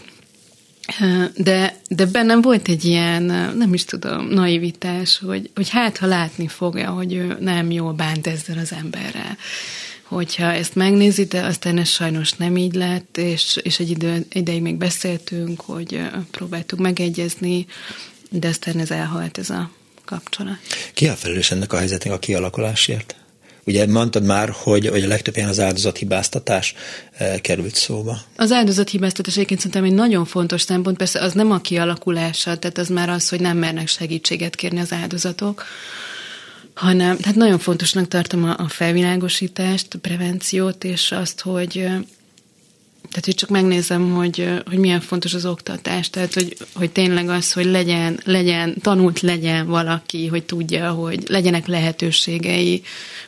de, 1.36 1.76
de 1.88 2.06
bennem 2.06 2.40
volt 2.40 2.68
egy 2.68 2.84
ilyen, 2.84 3.22
nem 3.56 3.74
is 3.74 3.84
tudom, 3.84 4.28
naivitás, 4.28 5.18
hogy, 5.18 5.50
hogy 5.54 5.68
hát, 5.68 5.98
ha 5.98 6.06
látni 6.06 6.46
fogja, 6.48 6.90
hogy 6.90 7.14
ő 7.14 7.36
nem 7.40 7.70
jól 7.70 7.92
bánt 7.92 8.26
ezzel 8.26 8.58
az 8.58 8.72
emberrel. 8.72 9.36
Hogyha 10.02 10.52
ezt 10.52 10.74
megnézi, 10.74 11.24
de 11.24 11.40
aztán 11.44 11.78
ez 11.78 11.88
sajnos 11.88 12.32
nem 12.32 12.56
így 12.56 12.74
lett, 12.74 13.16
és, 13.16 13.58
és 13.62 13.78
egy 13.78 13.90
idő, 13.90 14.26
ideig 14.32 14.62
még 14.62 14.76
beszéltünk, 14.76 15.60
hogy 15.60 16.00
próbáltuk 16.30 16.78
megegyezni, 16.78 17.66
de 18.28 18.48
aztán 18.48 18.78
ez 18.78 18.90
elhalt 18.90 19.38
ez 19.38 19.50
a 19.50 19.70
kapcsolat. 20.04 20.56
Ki 20.94 21.08
a 21.08 21.14
felelős 21.14 21.50
ennek 21.50 21.72
a 21.72 21.76
helyzetnek 21.76 22.12
a 22.12 22.18
kialakulásért? 22.18 23.16
Ugye 23.64 23.86
mondtad 23.86 24.24
már, 24.24 24.50
hogy, 24.50 24.86
hogy 24.86 25.02
a 25.02 25.06
legtöbb 25.06 25.36
ilyen 25.36 25.48
az 25.48 25.60
áldozathibáztatás 25.60 26.74
eh, 27.12 27.38
került 27.40 27.74
szóba. 27.74 28.20
Az 28.36 28.52
áldozathibáztatás 28.52 29.34
egyébként 29.34 29.60
szerintem 29.60 29.84
egy 29.84 29.92
nagyon 29.92 30.24
fontos 30.24 30.60
szempont, 30.60 30.96
persze 30.96 31.20
az 31.20 31.32
nem 31.32 31.50
a 31.50 31.60
kialakulása, 31.60 32.58
tehát 32.58 32.78
az 32.78 32.88
már 32.88 33.08
az, 33.08 33.28
hogy 33.28 33.40
nem 33.40 33.56
mernek 33.56 33.88
segítséget 33.88 34.54
kérni 34.54 34.80
az 34.80 34.92
áldozatok, 34.92 35.64
hanem, 36.74 37.16
tehát 37.16 37.36
nagyon 37.36 37.58
fontosnak 37.58 38.08
tartom 38.08 38.44
a, 38.44 38.54
a 38.58 38.68
felvilágosítást, 38.68 39.94
a 39.94 39.98
prevenciót, 39.98 40.84
és 40.84 41.12
azt, 41.12 41.40
hogy 41.40 41.86
tehát, 43.08 43.24
hogy 43.24 43.34
csak 43.34 43.48
megnézem, 43.48 44.14
hogy, 44.14 44.48
hogy 44.66 44.78
milyen 44.78 45.00
fontos 45.00 45.34
az 45.34 45.46
oktatás, 45.46 46.10
tehát, 46.10 46.34
hogy, 46.34 46.56
hogy 46.74 46.90
tényleg 46.90 47.28
az, 47.28 47.52
hogy 47.52 47.64
legyen, 47.64 48.20
legyen, 48.24 48.74
tanult 48.80 49.20
legyen 49.20 49.66
valaki, 49.66 50.26
hogy 50.26 50.44
tudja, 50.44 50.90
hogy 50.90 51.24
legyenek 51.28 51.66
lehetőségei, 51.66 52.82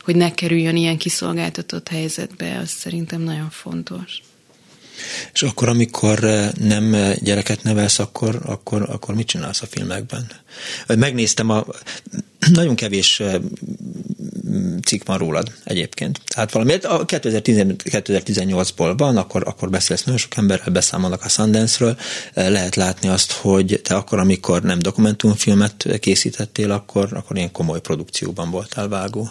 hogy 0.04 0.16
ne 0.16 0.34
kerüljön 0.34 0.76
ilyen 0.76 0.98
kiszolgáltatott 0.98 1.88
helyzetbe, 1.88 2.58
az 2.58 2.68
szerintem 2.68 3.20
nagyon 3.20 3.50
fontos. 3.50 4.22
És 5.32 5.42
akkor, 5.42 5.68
amikor 5.68 6.24
eh, 6.24 6.50
nem 6.58 6.94
eh, 6.94 7.16
gyereket 7.16 7.62
nevelsz, 7.62 7.98
akkor, 7.98 8.40
akkor, 8.44 8.88
akkor 8.90 9.14
mit 9.14 9.26
csinálsz 9.26 9.62
a 9.62 9.66
filmekben? 9.66 10.30
Megnéztem 10.86 11.50
a... 11.50 11.64
Nagyon 12.52 12.74
kevés 12.74 13.20
eh, 13.20 13.34
cikk 14.84 15.06
van 15.06 15.18
rólad 15.18 15.52
egyébként. 15.64 16.20
Tehát 16.26 16.52
valamiért 16.52 16.84
a 16.84 17.04
2018-ból 17.04 18.94
van, 18.96 19.16
akkor, 19.16 19.42
akkor 19.46 19.70
beszélsz 19.70 20.02
nagyon 20.02 20.20
sok 20.20 20.36
emberrel, 20.36 20.72
beszámolnak 20.72 21.24
a 21.24 21.28
Sundance-ről. 21.28 21.96
Lehet 22.34 22.76
látni 22.76 23.08
azt, 23.08 23.32
hogy 23.32 23.80
te 23.82 23.94
akkor, 23.94 24.18
amikor 24.18 24.62
nem 24.62 24.78
dokumentumfilmet 24.78 25.88
készítettél, 26.00 26.70
akkor, 26.70 27.08
akkor 27.12 27.36
ilyen 27.36 27.52
komoly 27.52 27.80
produkcióban 27.80 28.50
voltál 28.50 28.88
vágó. 28.88 29.30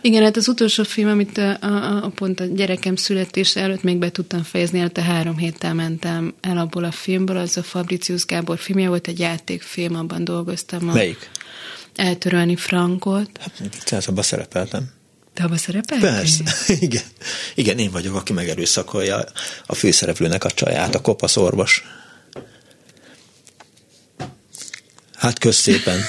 Igen, 0.00 0.22
hát 0.22 0.36
az 0.36 0.48
utolsó 0.48 0.82
film, 0.82 1.08
amit 1.08 1.38
a, 1.38 1.56
a, 1.60 2.04
a 2.04 2.08
pont 2.08 2.40
a 2.40 2.44
gyerekem 2.44 2.96
születése 2.96 3.60
előtt 3.60 3.82
még 3.82 3.96
be 3.96 4.10
tudtam 4.10 4.42
fejezni, 4.42 4.78
előtte 4.78 5.02
három 5.02 5.36
héttel 5.36 5.74
mentem 5.74 6.34
el 6.40 6.58
abból 6.58 6.84
a 6.84 6.90
filmből, 6.90 7.36
az 7.36 7.56
a 7.56 7.62
Fabricius 7.62 8.24
Gábor 8.24 8.58
filmje 8.58 8.88
volt, 8.88 9.06
egy 9.06 9.18
játékfilm, 9.18 9.94
abban 9.94 10.24
dolgoztam. 10.24 10.88
A 10.88 10.92
Melyik? 10.92 11.30
Eltörölni 11.94 12.56
Frankot. 12.56 13.30
Hát, 13.90 14.06
abban 14.06 14.22
szerepeltem. 14.22 14.90
Te 15.34 15.44
abban 15.44 15.56
szerepeltél? 15.56 16.10
Persze, 16.10 16.44
igen. 16.86 17.02
Igen, 17.54 17.78
én 17.78 17.90
vagyok, 17.90 18.14
aki 18.14 18.32
megerőszakolja 18.32 19.24
a 19.66 19.74
főszereplőnek 19.74 20.44
a 20.44 20.50
csaját, 20.50 20.94
a 20.94 21.00
kopasz 21.00 21.36
orvos. 21.36 21.84
Hát 25.14 25.38
kösz 25.38 25.56
szépen. 25.56 26.00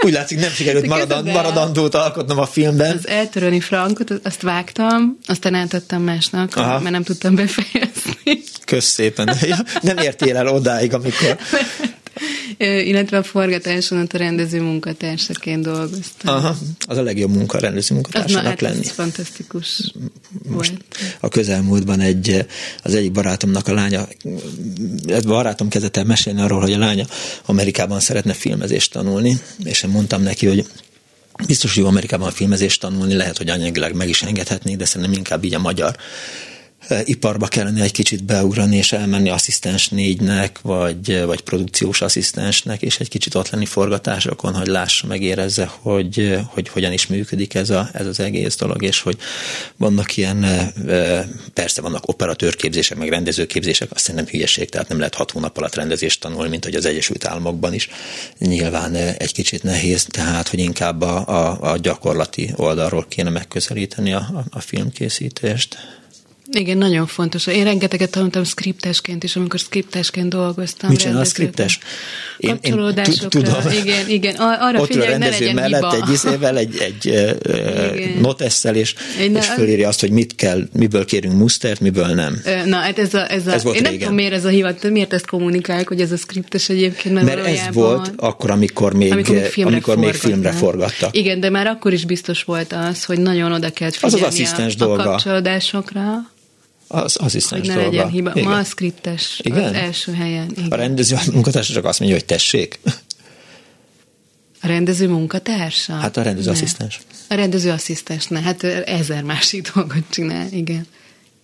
Úgy 0.00 0.12
látszik, 0.12 0.38
nem 0.38 0.50
sikerült 0.50 0.82
De 0.82 0.88
maradan, 0.88 1.16
képzeld 1.16 1.36
el. 1.36 1.42
maradandót 1.42 1.94
alkotnom 1.94 2.38
a 2.38 2.46
filmben. 2.46 2.96
Az 2.96 3.08
eltörölni 3.08 3.60
Frankot, 3.60 4.10
azt 4.22 4.42
vágtam, 4.42 5.18
aztán 5.26 5.54
átadtam 5.54 6.02
másnak, 6.02 6.56
Aha. 6.56 6.78
mert 6.78 6.90
nem 6.90 7.02
tudtam 7.02 7.34
befejezni. 7.34 8.42
Kösz 8.64 8.84
szépen. 8.86 9.36
Nem 9.80 9.96
értél 9.96 10.36
el 10.36 10.46
odáig, 10.46 10.94
amikor... 10.94 11.38
Illetve 12.56 13.16
a 13.16 13.22
forgatáson 13.22 14.00
ott 14.00 14.12
a 14.12 14.18
rendező 14.18 14.60
munkatársaként 14.60 15.62
dolgoztam. 15.62 16.34
Aha, 16.34 16.56
az 16.86 16.96
a 16.96 17.02
legjobb 17.02 17.30
munka, 17.30 17.58
rendező 17.58 18.00
Az, 18.12 18.32
na, 18.32 18.40
hát 18.40 18.60
lenni. 18.60 18.78
ez 18.80 18.90
fantasztikus 18.90 19.92
Most 20.48 20.70
volt. 20.70 20.84
a 21.20 21.28
közelmúltban 21.28 22.00
egy, 22.00 22.46
az 22.82 22.94
egyik 22.94 23.12
barátomnak 23.12 23.68
a 23.68 23.72
lánya, 23.72 24.08
ez 25.06 25.24
barátom 25.24 25.68
kezdett 25.68 25.96
el 25.96 26.04
mesélni 26.04 26.40
arról, 26.40 26.60
hogy 26.60 26.72
a 26.72 26.78
lánya 26.78 27.06
Amerikában 27.46 28.00
szeretne 28.00 28.32
filmezést 28.32 28.92
tanulni, 28.92 29.38
és 29.64 29.82
én 29.82 29.90
mondtam 29.90 30.22
neki, 30.22 30.46
hogy 30.46 30.66
biztos, 31.46 31.74
hogy 31.74 31.82
jó 31.82 31.88
Amerikában 31.88 32.28
a 32.28 32.30
filmezést 32.30 32.80
tanulni, 32.80 33.14
lehet, 33.14 33.36
hogy 33.36 33.48
anyagilag 33.48 33.94
meg 33.94 34.08
is 34.08 34.22
engedhetnék, 34.22 34.76
de 34.76 34.84
szerintem 34.84 35.16
inkább 35.16 35.44
így 35.44 35.54
a 35.54 35.58
magyar 35.58 35.96
iparba 37.04 37.46
kellene 37.46 37.82
egy 37.82 37.92
kicsit 37.92 38.24
beugrani, 38.24 38.76
és 38.76 38.92
elmenni 38.92 39.28
asszisztens 39.28 39.88
négynek, 39.88 40.60
vagy, 40.62 41.24
vagy 41.24 41.40
produkciós 41.40 42.00
asszisztensnek, 42.00 42.82
és 42.82 43.00
egy 43.00 43.08
kicsit 43.08 43.34
ott 43.34 43.50
lenni 43.50 43.66
forgatásokon, 43.66 44.54
hogy 44.54 44.66
lássa, 44.66 45.06
megérezze, 45.06 45.70
hogy, 45.80 46.38
hogy 46.46 46.68
hogyan 46.68 46.92
is 46.92 47.06
működik 47.06 47.54
ez, 47.54 47.70
a, 47.70 47.88
ez 47.92 48.06
az 48.06 48.20
egész 48.20 48.56
dolog, 48.56 48.82
és 48.82 49.00
hogy 49.00 49.18
vannak 49.76 50.16
ilyen, 50.16 50.44
eh, 50.44 51.24
persze 51.54 51.80
vannak 51.80 52.08
operatőrképzések, 52.08 52.98
meg 52.98 53.08
rendezőképzések, 53.08 53.90
azt 53.90 54.04
szerintem 54.04 54.30
hülyeség, 54.30 54.68
tehát 54.68 54.88
nem 54.88 54.98
lehet 54.98 55.14
hat 55.14 55.30
hónap 55.30 55.56
alatt 55.56 55.74
rendezést 55.74 56.20
tanulni, 56.20 56.48
mint 56.48 56.64
hogy 56.64 56.74
az 56.74 56.84
Egyesült 56.84 57.24
Államokban 57.24 57.74
is. 57.74 57.88
Nyilván 58.38 58.94
eh, 58.94 59.14
egy 59.18 59.32
kicsit 59.32 59.62
nehéz, 59.62 60.06
tehát, 60.10 60.48
hogy 60.48 60.58
inkább 60.58 61.00
a, 61.00 61.26
a, 61.26 61.70
a 61.72 61.76
gyakorlati 61.76 62.52
oldalról 62.56 63.06
kéne 63.08 63.30
megközelíteni 63.30 64.12
a, 64.12 64.18
a, 64.18 64.44
a 64.50 64.60
filmkészítést. 64.60 65.97
Igen, 66.52 66.78
nagyon 66.78 67.06
fontos. 67.06 67.46
Én 67.46 67.64
rengeteget 67.64 68.10
tanultam 68.10 68.44
skriptesként 68.44 69.24
is, 69.24 69.36
amikor 69.36 69.58
skriptesként 69.58 70.28
dolgoztam. 70.28 70.90
Mit 70.90 70.98
csinál 70.98 71.20
a 71.20 71.24
skriptes? 71.24 71.78
Kapcsolódásokra. 72.38 73.72
Igen, 73.82 74.08
igen. 74.08 74.34
Ar- 74.34 74.60
Arra 74.60 74.80
Ott 74.80 74.86
figyelj, 74.86 75.18
ne 75.18 75.28
legyen 75.28 75.54
mellett 75.54 75.92
hiba. 75.92 76.04
egy 76.06 76.12
izével, 76.12 76.58
egy, 76.58 76.76
egy 76.78 77.12
notesszel, 78.20 78.74
és, 78.74 78.94
és 79.18 79.46
fölírja 79.46 79.88
azt, 79.88 80.00
hogy 80.00 80.10
mit 80.10 80.34
kell, 80.34 80.68
miből 80.72 81.04
kérünk 81.04 81.34
mustert, 81.34 81.80
miből 81.80 82.06
nem. 82.06 82.42
Na, 82.66 82.76
hát 82.76 82.98
ez 82.98 83.14
a... 83.14 83.32
Ez, 83.32 83.46
a 83.46 83.52
Ez 83.52 83.62
volt 83.62 83.76
én 83.76 83.82
nem 83.82 83.98
tudom, 83.98 84.14
miért 84.14 84.32
ez 84.32 84.44
a 84.44 84.48
hivat, 84.48 84.90
miért 84.90 85.12
ezt 85.12 85.26
kommunikálják, 85.26 85.88
hogy 85.88 86.00
ez 86.00 86.12
a 86.12 86.16
skriptes 86.16 86.68
egyébként, 86.68 87.14
mert, 87.14 87.26
Mert 87.26 87.46
ez 87.46 87.74
volt 87.74 88.12
akkor, 88.16 88.50
amikor 88.50 88.92
még, 88.94 89.12
amikor 89.12 89.34
még 89.34 89.44
filmre, 89.44 89.72
amikor 89.74 89.96
még 89.96 90.14
filmre 90.14 90.50
forgattak. 90.50 91.16
Igen, 91.16 91.40
de 91.40 91.50
már 91.50 91.66
akkor 91.66 91.92
is 91.92 92.04
biztos 92.04 92.42
volt 92.42 92.72
az, 92.72 93.04
hogy 93.04 93.20
nagyon 93.20 93.52
oda 93.52 93.70
kellett 93.70 93.96
az 94.00 94.12
figyelni 94.12 94.34
asszisztens 94.34 94.74
a, 94.74 94.78
dolga. 94.78 95.02
a 95.02 95.04
kapcsolódásokra, 95.04 96.02
Az 96.88 97.16
asszisztens 97.16 97.66
hogy 97.66 97.68
ne 97.68 97.74
dolga. 97.82 97.90
legyen 97.96 98.10
hiba. 98.10 98.30
Igen. 98.34 98.48
Ma 98.48 98.56
a 98.56 98.64
skriptes 98.64 99.40
Igen? 99.42 99.64
az 99.64 99.72
első 99.72 100.12
helyen. 100.12 100.50
Igen. 100.56 100.70
A 100.70 100.74
rendező 100.74 101.16
munkatársa 101.32 101.72
csak 101.72 101.84
azt 101.84 101.98
mondja, 102.00 102.18
hogy 102.18 102.26
tessék. 102.26 102.78
A 104.60 104.66
rendező 104.66 105.08
munkatársa? 105.08 105.92
Hát 105.94 106.16
a 106.16 106.22
rendező 106.22 106.46
Ne. 106.50 106.56
asszisztens. 106.56 107.00
A 107.28 107.34
rendező 107.34 107.70
asszisztens, 107.70 108.26
ne. 108.26 108.40
Hát 108.40 108.64
ezer 108.64 109.22
másik 109.22 109.70
dolgot 109.74 110.02
csinál, 110.10 110.46
igen. 110.50 110.86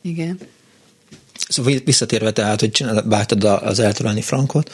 Igen. 0.03 0.39
Szóval 1.49 1.75
visszatérve 1.85 2.33
tehát, 2.33 2.61
hogy 2.61 2.71
csinál, 2.71 3.03
vágtad 3.07 3.45
az 3.45 3.79
eltörölni 3.79 4.21
Frankot, 4.21 4.73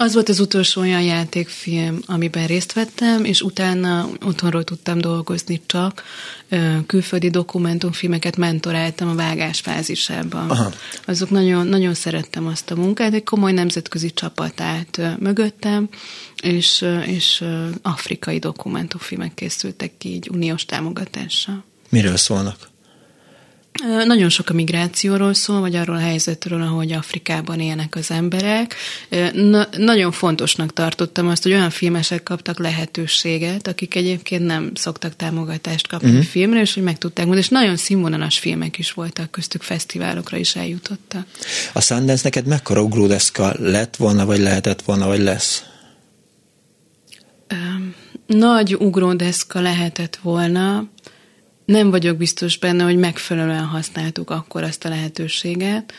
Az 0.00 0.14
volt 0.14 0.28
az 0.28 0.40
utolsó 0.40 0.80
olyan 0.80 1.02
játékfilm, 1.02 2.00
amiben 2.06 2.46
részt 2.46 2.72
vettem, 2.72 3.24
és 3.24 3.42
utána 3.42 4.08
otthonról 4.24 4.64
tudtam 4.64 4.98
dolgozni 4.98 5.62
csak. 5.66 6.02
Külföldi 6.86 7.30
dokumentumfilmeket 7.30 8.36
mentoráltam 8.36 9.08
a 9.08 9.14
vágás 9.14 9.60
fázisában. 9.60 10.50
Aha. 10.50 10.72
Azok 11.06 11.30
nagyon, 11.30 11.66
nagyon 11.66 11.94
szerettem 11.94 12.46
azt 12.46 12.70
a 12.70 12.76
munkát, 12.76 13.14
egy 13.14 13.24
komoly 13.24 13.52
nemzetközi 13.52 14.10
csapatát 14.12 14.98
ö, 14.98 15.08
mögöttem, 15.18 15.88
és, 16.42 16.84
és 17.06 17.44
afrikai 17.82 18.38
dokumentumfilmek 18.38 19.34
készültek 19.34 19.92
ki 19.98 20.08
így 20.08 20.28
uniós 20.32 20.64
támogatással. 20.64 21.64
miről 21.88 22.16
szólnak? 22.16 22.69
Nagyon 24.04 24.28
sok 24.28 24.50
a 24.50 24.52
migrációról 24.52 25.34
szól, 25.34 25.60
vagy 25.60 25.74
arról 25.74 25.96
a 25.96 26.00
helyzetről, 26.00 26.62
ahogy 26.62 26.92
Afrikában 26.92 27.60
élnek 27.60 27.94
az 27.96 28.10
emberek. 28.10 28.74
Na, 29.32 29.68
nagyon 29.76 30.12
fontosnak 30.12 30.72
tartottam 30.72 31.28
azt, 31.28 31.42
hogy 31.42 31.52
olyan 31.52 31.70
filmesek 31.70 32.22
kaptak 32.22 32.58
lehetőséget, 32.58 33.66
akik 33.66 33.94
egyébként 33.94 34.46
nem 34.46 34.70
szoktak 34.74 35.16
támogatást 35.16 35.86
kapni 35.86 36.08
uh-huh. 36.08 36.24
filmre, 36.24 36.60
és 36.60 36.74
hogy 36.74 36.82
meg 36.82 36.98
tudták 36.98 37.24
mondani, 37.24 37.46
és 37.46 37.52
nagyon 37.52 37.76
színvonalas 37.76 38.38
filmek 38.38 38.78
is 38.78 38.92
voltak, 38.92 39.30
köztük 39.30 39.62
fesztiválokra 39.62 40.36
is 40.36 40.56
eljutottak. 40.56 41.26
A 41.72 41.80
Sundance 41.80 42.20
neked 42.24 42.46
mekkora 42.46 42.82
ugródeszka 42.82 43.54
lett 43.58 43.96
volna, 43.96 44.24
vagy 44.24 44.38
lehetett 44.38 44.82
volna, 44.82 45.06
vagy 45.06 45.20
lesz? 45.20 45.64
Öm, 47.48 47.94
Nagy 48.26 48.74
ugródeszka 48.74 49.60
lehetett 49.60 50.18
volna, 50.22 50.88
nem 51.70 51.90
vagyok 51.90 52.16
biztos 52.16 52.58
benne, 52.58 52.84
hogy 52.84 52.96
megfelelően 52.96 53.64
használtuk 53.64 54.30
akkor 54.30 54.62
azt 54.62 54.84
a 54.84 54.88
lehetőséget, 54.88 55.92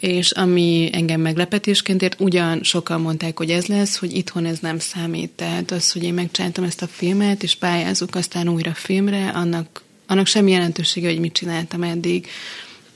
és 0.00 0.30
ami 0.30 0.90
engem 0.92 1.20
meglepetésként 1.20 2.02
ért, 2.02 2.20
ugyan 2.20 2.62
sokan 2.62 3.00
mondták, 3.00 3.38
hogy 3.38 3.50
ez 3.50 3.66
lesz, 3.66 3.96
hogy 3.98 4.16
itthon 4.16 4.44
ez 4.44 4.58
nem 4.58 4.78
számít. 4.78 5.30
Tehát 5.30 5.70
az, 5.70 5.92
hogy 5.92 6.02
én 6.02 6.14
megcsináltam 6.14 6.64
ezt 6.64 6.82
a 6.82 6.86
filmet, 6.86 7.42
és 7.42 7.54
pályázok 7.54 8.14
aztán 8.14 8.48
újra 8.48 8.74
filmre, 8.74 9.28
annak, 9.28 9.82
annak 10.06 10.26
semmi 10.26 10.50
jelentősége, 10.50 11.08
hogy 11.08 11.20
mit 11.20 11.32
csináltam 11.32 11.82
eddig. 11.82 12.26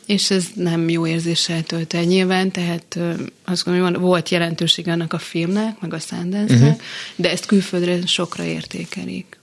És 0.07 0.31
ez 0.31 0.47
nem 0.55 0.89
jó 0.89 1.07
érzéssel 1.07 1.63
tölt 1.63 1.95
el 1.95 2.03
nyilván, 2.05 2.51
tehát 2.51 2.99
azt 3.45 3.65
gondolom, 3.65 3.93
hogy 3.93 4.01
volt 4.01 4.29
jelentősége 4.29 4.93
annak 4.93 5.13
a 5.13 5.19
filmnek, 5.19 5.81
meg 5.81 5.95
a 5.95 5.99
Sundance-nek, 5.99 6.61
Mhm. 6.61 6.69
uh-huh. 6.69 6.81
de 7.17 7.31
ezt 7.31 7.47
külföldre 7.47 8.07
sokra 8.07 8.45
értékelik. 8.45 9.40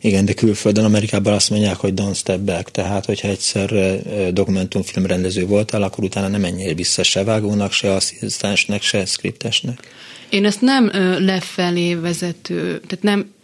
Igen, 0.00 0.24
de 0.24 0.32
külföldön, 0.32 0.84
Amerikában 0.84 1.32
azt 1.32 1.50
mondják, 1.50 1.76
hogy 1.76 1.92
don't 1.96 2.16
step 2.16 2.40
back, 2.40 2.70
tehát 2.70 3.04
hogyha 3.04 3.28
egyszer 3.28 4.00
dokumentumfilm 4.32 5.06
rendező 5.06 5.46
voltál, 5.46 5.82
akkor 5.82 6.04
utána 6.04 6.28
nem 6.28 6.40
menjél 6.40 6.74
vissza 6.74 7.02
se 7.02 7.24
vágónak, 7.24 7.72
se 7.72 7.92
asszisztensnek, 7.92 8.82
se 8.82 9.04
skriptesnek. 9.04 9.80
Én 10.28 10.44
ezt 10.44 10.60
nem 10.60 10.90
lefelé 11.18 11.94
vezető, 11.94 12.80
tehát 12.86 13.02
nem, 13.02 13.34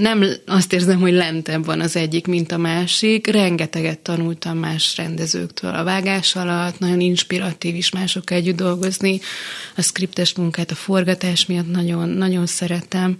nem 0.00 0.24
azt 0.46 0.72
érzem, 0.72 1.00
hogy 1.00 1.12
lentebb 1.12 1.64
van 1.64 1.80
az 1.80 1.96
egyik, 1.96 2.26
mint 2.26 2.52
a 2.52 2.56
másik. 2.56 3.26
Rengeteget 3.26 3.98
tanultam 3.98 4.58
más 4.58 4.96
rendezőktől 4.96 5.74
a 5.74 5.84
vágás 5.84 6.36
alatt, 6.36 6.78
nagyon 6.78 7.00
inspiratív 7.00 7.74
is 7.74 7.90
másokkal 7.90 8.36
együtt 8.36 8.56
dolgozni. 8.56 9.20
A 9.76 9.82
skriptes 9.82 10.34
munkát, 10.34 10.70
a 10.70 10.74
forgatás 10.74 11.46
miatt 11.46 11.70
nagyon, 11.70 12.08
nagyon 12.08 12.46
szeretem. 12.46 13.18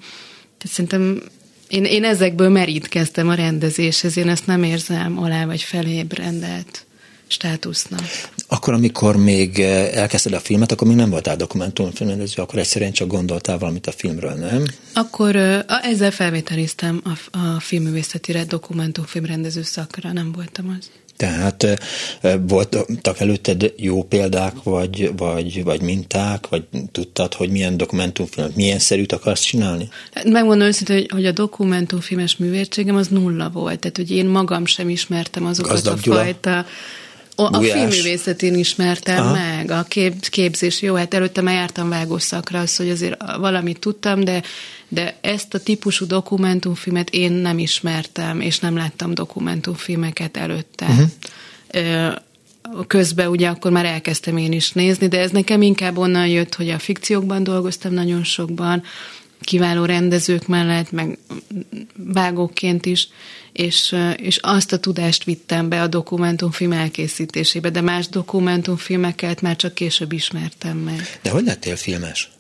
Tehát 0.59 0.75
szerintem 0.75 1.23
én, 1.71 1.85
én 1.85 2.05
ezekből 2.05 2.49
merítkeztem 2.49 3.29
a 3.29 3.35
rendezéshez, 3.35 4.17
én 4.17 4.29
ezt 4.29 4.47
nem 4.47 4.63
érzem 4.63 5.19
alá 5.19 5.47
vagy 5.47 5.63
felébb 5.63 6.17
rendelt 6.17 6.87
státusznak. 7.31 8.03
Akkor, 8.49 8.75
amikor 8.75 9.17
még 9.17 9.59
eh, 9.59 9.97
elkezdted 9.97 10.33
a 10.33 10.41
filmet, 10.41 10.73
akkor 10.73 10.87
még 10.87 10.97
nem 10.97 11.11
voltál 11.11 11.37
dokumentumfilmrendező, 11.37 12.43
akkor 12.43 12.59
egyszerűen 12.59 12.93
csak 12.93 13.09
gondoltál 13.09 13.59
valamit 13.59 13.87
a 13.87 13.93
filmről, 13.93 14.33
nem? 14.33 14.65
Akkor 14.95 15.37
a, 15.37 15.65
ezzel 15.83 16.11
felvételiztem 16.11 17.03
a, 17.05 17.39
a 17.39 17.61
filmművészetire 17.61 18.45
dokumentumfilmrendező 18.45 19.63
szakra, 19.63 20.13
nem 20.13 20.33
voltam 20.33 20.77
az. 20.79 20.91
Tehát 21.21 21.63
eh, 21.63 21.77
eh, 22.21 22.35
voltak 22.49 23.21
előtted 23.21 23.73
jó 23.77 24.03
példák, 24.03 24.63
vagy, 24.63 25.13
vagy, 25.17 25.65
vagy 25.65 25.83
minták, 25.83 26.49
vagy 26.49 26.65
tudtad, 26.93 27.35
hogy 27.35 27.51
milyen 27.51 27.77
dokumentumfilmet, 27.77 28.57
milyen 28.57 28.79
szerűt 28.79 29.13
akarsz 29.13 29.41
csinálni? 29.41 29.89
Hát 30.15 30.25
Megmondom 30.25 30.67
őszintén, 30.67 30.97
hogy, 30.97 31.11
hogy 31.11 31.27
a 31.27 31.33
dokumentumfilmes 31.33 32.37
művértségem 32.37 32.97
az 32.97 33.09
nulla 33.09 33.51
volt, 33.51 33.79
tehát 33.79 33.97
hogy 33.97 34.11
én 34.11 34.27
magam 34.27 34.67
sem 34.67 34.89
ismertem 34.89 35.47
azokat 35.47 35.73
Gazdag 35.73 35.99
a 35.99 36.01
Gyula. 36.03 36.19
fajta... 36.23 36.67
A, 37.41 37.57
a 37.57 37.61
filmművészetén 37.61 38.55
ismertem 38.55 39.25
Aha. 39.25 39.33
Meg, 39.33 39.71
a 39.71 39.83
kép, 39.83 40.29
képzés, 40.29 40.83
jó, 40.83 40.95
hát 40.95 41.15
előtte 41.15 41.41
már 41.41 41.55
jártam 41.55 41.89
vágószakra, 41.89 42.59
az, 42.59 42.77
hogy 42.77 42.91
azért 42.91 43.23
valamit 43.39 43.79
tudtam, 43.79 44.25
de, 44.25 44.43
de 44.89 45.19
ezt 45.21 45.55
a 45.55 45.59
típusú 45.59 46.07
dokumentumfilmet 46.07 47.11
én 47.11 47.33
nem 47.33 47.59
ismertem, 47.59 48.41
és 48.41 48.59
nem 48.59 48.77
láttam 48.77 49.15
dokumentumfilmeket 49.15 50.37
előtte. 50.37 50.87
Uh-huh. 50.87 52.15
Közben 52.87 53.29
ugye 53.29 53.49
akkor 53.49 53.71
már 53.71 53.85
elkezdtem 53.85 54.37
én 54.37 54.53
is 54.53 54.73
nézni, 54.73 55.09
de 55.09 55.19
ez 55.19 55.31
nekem 55.31 55.63
inkább 55.63 55.99
onnan 55.99 56.27
jött, 56.27 56.55
hogy 56.55 56.69
a 56.69 56.79
fikciókban 56.79 57.43
dolgoztam 57.43 57.93
nagyon 57.93 58.25
sokban, 58.25 58.83
kiváló 59.41 59.85
rendezők 59.85 60.47
mellett, 60.47 60.91
meg 60.91 61.19
vágóként 61.97 62.87
is, 62.87 63.09
és, 63.53 63.97
és 64.17 64.37
azt 64.37 64.73
a 64.73 64.79
tudást 64.79 65.25
vittem 65.25 65.69
be 65.69 65.83
a 65.83 65.87
dokumentumfilm 65.87 66.73
elkészítésébe, 66.73 67.71
de 67.71 67.81
más 67.81 68.09
dokumentumfilmeket 68.09 69.41
már 69.41 69.57
csak 69.57 69.75
később 69.75 70.13
ismertem 70.13 70.77
meg. 70.77 71.19
De 71.23 71.31
hogy 71.31 71.45
lettél 71.45 71.77
filmes? 71.77 72.31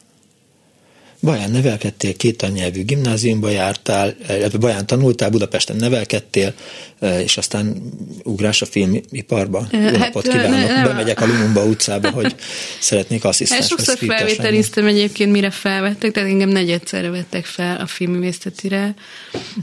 Baján 1.23 1.51
nevelkedtél, 1.51 2.17
két 2.17 2.37
tannyelvű 2.37 2.85
gimnáziumba 2.85 3.49
jártál, 3.51 4.15
illetve 4.29 4.59
Baján 4.59 4.87
tanultál, 4.87 5.31
Budapesten 5.31 5.77
nevelkedtél, 5.77 6.55
eh, 6.99 7.23
és 7.23 7.37
aztán 7.37 7.83
ugrás 8.25 8.63
a 8.63 8.67
filmiparba. 8.67 9.67
Jó 9.73 9.79
Hát, 9.81 9.99
napot 9.99 10.27
ne- 10.27 10.33
kívánok! 10.33 10.69
ne- 10.69 10.83
Bemegyek 10.83 11.21
a 11.21 11.27
Lumumba 11.27 11.65
utcába, 11.65 12.11
hogy 12.11 12.35
szeretnék 12.81 13.23
Hát 13.23 13.33
asszisztens 13.33 13.67
sokszor 13.67 13.97
felvételiztem 13.99 14.87
egyébként, 14.87 15.33
mire 15.33 15.51
felvettek, 15.51 16.11
tehát 16.13 16.29
engem 16.29 16.49
negyedszerre 16.49 17.11
vettek 17.11 17.45
fel 17.45 17.77
a 17.77 17.87
filmművészetire. 17.87 18.95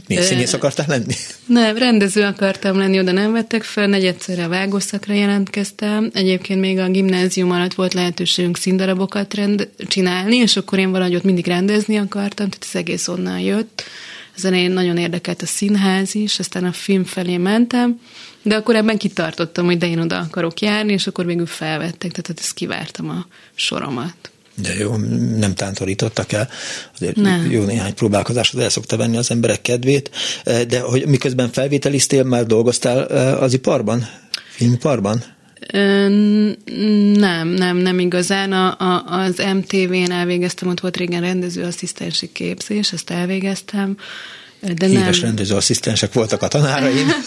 Ö, 0.09 0.21
színész 0.21 0.53
akartál 0.53 0.85
lenni? 0.89 1.13
Nem, 1.45 1.77
rendező 1.77 2.21
akartam 2.23 2.77
lenni, 2.77 2.99
oda 2.99 3.11
nem 3.11 3.31
vettek 3.31 3.63
fel, 3.63 3.87
negyedszerre 3.87 4.43
a 4.43 4.49
vágószakra 4.49 5.13
jelentkeztem. 5.13 6.09
Egyébként 6.13 6.59
még 6.59 6.77
a 6.79 6.89
gimnázium 6.89 7.51
alatt 7.51 7.73
volt 7.73 7.93
lehetőségünk 7.93 8.57
színdarabokat 8.57 9.33
rend- 9.33 9.67
csinálni, 9.87 10.35
és 10.35 10.55
akkor 10.57 10.79
én 10.79 10.91
valahogy 10.91 11.15
ott 11.15 11.23
mindig 11.23 11.45
rendezni 11.47 11.97
akartam, 11.97 12.49
tehát 12.49 12.65
ez 12.69 12.75
egész 12.75 13.07
onnan 13.07 13.39
jött. 13.39 13.83
Az 14.35 14.45
elején 14.45 14.71
nagyon 14.71 14.97
érdekelt 14.97 15.41
a 15.41 15.45
színház 15.45 16.15
is, 16.15 16.39
aztán 16.39 16.63
a 16.63 16.71
film 16.71 17.03
felé 17.03 17.37
mentem, 17.37 17.99
de 18.41 18.55
akkor 18.55 18.75
ebben 18.75 18.97
kitartottam, 18.97 19.65
hogy 19.65 19.77
de 19.77 19.87
én 19.87 19.99
oda 19.99 20.17
akarok 20.17 20.59
járni, 20.59 20.93
és 20.93 21.07
akkor 21.07 21.25
végül 21.25 21.45
felvettek, 21.45 22.11
tehát 22.11 22.39
ezt 22.39 22.53
kivártam 22.53 23.09
a 23.09 23.27
soromat. 23.55 24.31
De 24.61 24.73
jó, 24.77 24.95
nem 25.37 25.53
tántorítottak 25.55 26.31
el. 26.31 26.49
Azért 26.95 27.15
Nem. 27.15 27.51
jó 27.51 27.63
néhány 27.63 27.93
próbálkozásod 27.93 28.59
el 28.59 28.69
szokta 28.69 28.97
venni 28.97 29.17
az 29.17 29.31
emberek 29.31 29.61
kedvét. 29.61 30.09
De 30.43 30.79
hogy 30.79 31.05
miközben 31.05 31.51
felvételiztél, 31.51 32.23
már 32.23 32.45
dolgoztál 32.45 33.07
eh, 33.07 33.41
az 33.41 33.53
iparban? 33.53 34.07
Filmiparban? 34.49 35.23
Nem, 37.13 37.47
nem, 37.47 37.77
nem 37.77 37.99
igazán. 37.99 38.51
A, 38.51 38.77
a, 38.79 39.03
az 39.05 39.43
MTV-n 39.53 40.11
elvégeztem, 40.11 40.69
ott 40.69 40.79
volt 40.79 40.97
régen 40.97 41.21
rendezőasszisztensi 41.21 42.31
képzés, 42.31 42.91
ezt 42.91 43.09
elvégeztem. 43.09 43.97
De 44.59 44.85
Híres 44.85 45.19
nem. 45.19 45.25
rendezőasszisztensek 45.27 46.13
voltak 46.13 46.41
a 46.41 46.47
tanáraim. 46.47 47.07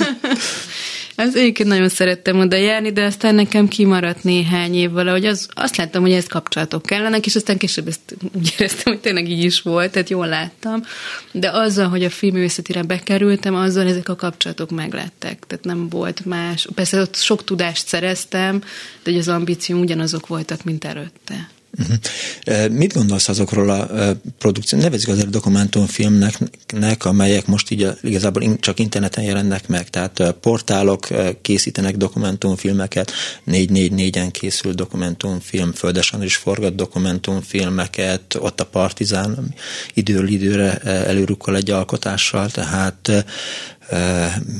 Az 1.16 1.36
egyébként 1.36 1.68
nagyon 1.68 1.88
szerettem 1.88 2.38
oda 2.38 2.56
járni, 2.56 2.92
de 2.92 3.04
aztán 3.04 3.34
nekem 3.34 3.68
kimaradt 3.68 4.24
néhány 4.24 4.74
év 4.74 4.90
valahogy 4.90 5.26
az, 5.26 5.48
azt 5.52 5.76
láttam, 5.76 6.02
hogy 6.02 6.12
ez 6.12 6.26
kapcsolatok 6.26 6.82
kellenek, 6.82 7.26
és 7.26 7.36
aztán 7.36 7.58
később 7.58 7.88
ezt 7.88 8.16
úgy 8.36 8.54
éreztem, 8.58 8.92
hogy 8.92 9.02
tényleg 9.02 9.28
így 9.28 9.44
is 9.44 9.62
volt, 9.62 9.92
tehát 9.92 10.10
jól 10.10 10.26
láttam. 10.26 10.82
De 11.32 11.50
azzal, 11.50 11.88
hogy 11.88 12.04
a 12.04 12.10
filmművészetire 12.10 12.82
bekerültem, 12.82 13.54
azzal 13.54 13.86
ezek 13.86 14.08
a 14.08 14.16
kapcsolatok 14.16 14.70
meglettek. 14.70 15.44
Tehát 15.46 15.64
nem 15.64 15.88
volt 15.88 16.24
más. 16.24 16.68
Persze 16.74 17.00
ott 17.00 17.16
sok 17.16 17.44
tudást 17.44 17.86
szereztem, 17.86 18.58
de 19.02 19.10
hogy 19.10 19.18
az 19.18 19.28
ambícióm 19.28 19.80
ugyanazok 19.80 20.26
voltak, 20.26 20.64
mint 20.64 20.84
előtte. 20.84 21.48
Uh-huh. 21.78 22.68
Mit 22.70 22.92
gondolsz 22.92 23.28
azokról 23.28 23.70
a 23.70 23.88
produkció, 24.38 24.78
nevezzük 24.78 25.08
azért 25.08 25.30
dokumentumfilmnek, 25.30 26.38
amelyek 26.98 27.46
most 27.46 27.70
így 27.70 27.88
igazából 28.02 28.56
csak 28.60 28.78
interneten 28.78 29.24
jelennek 29.24 29.68
meg, 29.68 29.90
tehát 29.90 30.34
portálok 30.40 31.08
készítenek 31.42 31.96
dokumentumfilmeket, 31.96 33.12
444-en 33.46 34.28
készül 34.32 34.72
dokumentumfilm, 34.72 35.72
Földesen 35.72 36.22
is 36.22 36.36
forgat 36.36 36.74
dokumentumfilmeket, 36.74 38.34
ott 38.38 38.60
a 38.60 38.66
Partizán 38.66 39.54
időről 39.94 40.28
időre 40.28 40.78
előrukkol 40.78 41.56
egy 41.56 41.70
alkotással, 41.70 42.50
tehát 42.50 43.24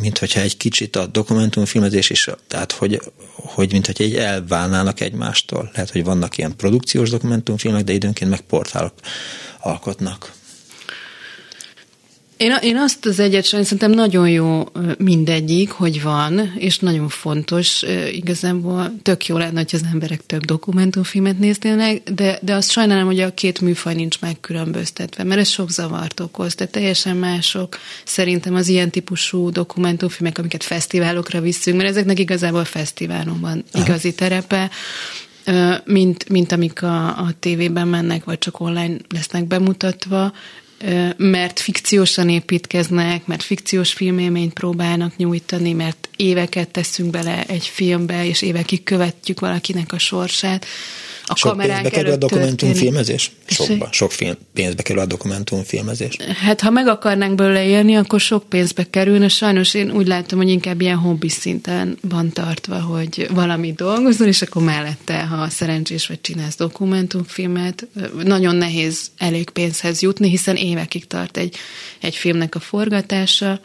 mint 0.00 0.18
hogyha 0.18 0.40
egy 0.40 0.56
kicsit 0.56 0.96
a 0.96 1.06
dokumentumfilmezés 1.06 2.10
is, 2.10 2.28
tehát 2.46 2.72
hogy, 2.72 3.00
hogy 3.34 3.72
mint 3.72 3.86
hogy 3.86 4.02
egy 4.02 4.16
elválnának 4.16 5.00
egymástól. 5.00 5.70
Lehet, 5.72 5.90
hogy 5.90 6.04
vannak 6.04 6.38
ilyen 6.38 6.56
produkciós 6.56 7.10
dokumentumfilmek, 7.10 7.84
de 7.84 7.92
időnként 7.92 8.30
meg 8.30 8.40
portálok 8.40 8.92
alkotnak. 9.60 10.32
Én, 12.40 12.56
én 12.62 12.76
azt 12.76 13.06
az 13.06 13.18
egyet 13.18 13.44
szerintem 13.44 13.90
nagyon 13.90 14.28
jó 14.28 14.64
mindegyik, 14.98 15.70
hogy 15.70 16.02
van, 16.02 16.52
és 16.56 16.78
nagyon 16.78 17.08
fontos, 17.08 17.82
igazából 18.12 18.92
tök 19.02 19.26
jó 19.26 19.36
lenne, 19.36 19.58
hogy 19.58 19.70
az 19.72 19.82
emberek 19.92 20.26
több 20.26 20.44
dokumentumfilmet 20.44 21.38
néznének, 21.38 22.10
de, 22.10 22.38
de 22.42 22.54
azt 22.54 22.70
sajnálom, 22.70 23.06
hogy 23.06 23.20
a 23.20 23.34
két 23.34 23.60
műfaj 23.60 23.94
nincs 23.94 24.20
megkülönböztetve, 24.20 25.24
mert 25.24 25.40
ez 25.40 25.48
sok 25.48 25.70
zavart 25.70 26.20
okoz, 26.20 26.54
de 26.54 26.66
teljesen 26.66 27.16
mások 27.16 27.78
szerintem 28.04 28.54
az 28.54 28.68
ilyen 28.68 28.90
típusú 28.90 29.50
dokumentumfilmek, 29.50 30.38
amiket 30.38 30.64
fesztiválokra 30.64 31.40
visszünk, 31.40 31.76
mert 31.76 31.88
ezeknek 31.88 32.18
igazából 32.18 32.64
fesztiválon 32.64 33.40
van 33.40 33.64
igazi 33.74 34.14
terepe, 34.14 34.70
mint, 35.84 36.28
mint 36.28 36.52
amik 36.52 36.82
a, 36.82 37.06
a 37.06 37.30
tévében 37.40 37.88
mennek, 37.88 38.24
vagy 38.24 38.38
csak 38.38 38.60
online 38.60 38.96
lesznek 39.08 39.46
bemutatva, 39.46 40.32
mert 41.16 41.60
fikciósan 41.60 42.28
építkeznek, 42.28 43.26
mert 43.26 43.42
fikciós 43.42 43.92
filmélményt 43.92 44.52
próbálnak 44.52 45.16
nyújtani, 45.16 45.72
mert 45.72 46.08
éveket 46.16 46.68
teszünk 46.68 47.10
bele 47.10 47.44
egy 47.46 47.66
filmbe, 47.66 48.24
és 48.26 48.42
évekig 48.42 48.82
követjük 48.82 49.40
valakinek 49.40 49.92
a 49.92 49.98
sorsát 49.98 50.66
a 51.30 51.36
sok 51.36 51.50
kamerák 51.50 51.80
pénzbe 51.80 51.96
kerül 51.96 52.12
a 52.12 52.16
dokumentumfilmezés? 52.16 53.30
Sokba, 53.46 53.88
sok 53.92 54.12
film, 54.12 54.34
pénzbe 54.54 54.82
kerül 54.82 55.02
a 55.02 55.06
dokumentumfilmezés? 55.06 56.16
Hát 56.42 56.60
ha 56.60 56.70
meg 56.70 56.86
akarnánk 56.86 57.34
belőle 57.34 57.64
élni, 57.64 57.96
akkor 57.96 58.20
sok 58.20 58.48
pénzbe 58.48 58.90
kerülne. 58.90 59.28
Sajnos 59.28 59.74
én 59.74 59.90
úgy 59.90 60.06
látom, 60.06 60.38
hogy 60.38 60.48
inkább 60.48 60.80
ilyen 60.80 60.96
hobbi 60.96 61.28
szinten 61.28 61.98
van 62.00 62.32
tartva, 62.32 62.80
hogy 62.80 63.28
valami 63.30 63.72
dolgozol, 63.72 64.26
és 64.26 64.42
akkor 64.42 64.62
mellette, 64.62 65.20
ha 65.26 65.48
szerencsés 65.48 66.06
vagy 66.06 66.20
csinálsz 66.20 66.56
dokumentumfilmet, 66.56 67.86
nagyon 68.24 68.56
nehéz 68.56 69.10
elég 69.16 69.50
pénzhez 69.50 70.02
jutni, 70.02 70.28
hiszen 70.28 70.56
évekig 70.56 71.06
tart 71.06 71.36
egy, 71.36 71.56
egy 72.00 72.14
filmnek 72.14 72.54
a 72.54 72.60
forgatása. 72.60 73.60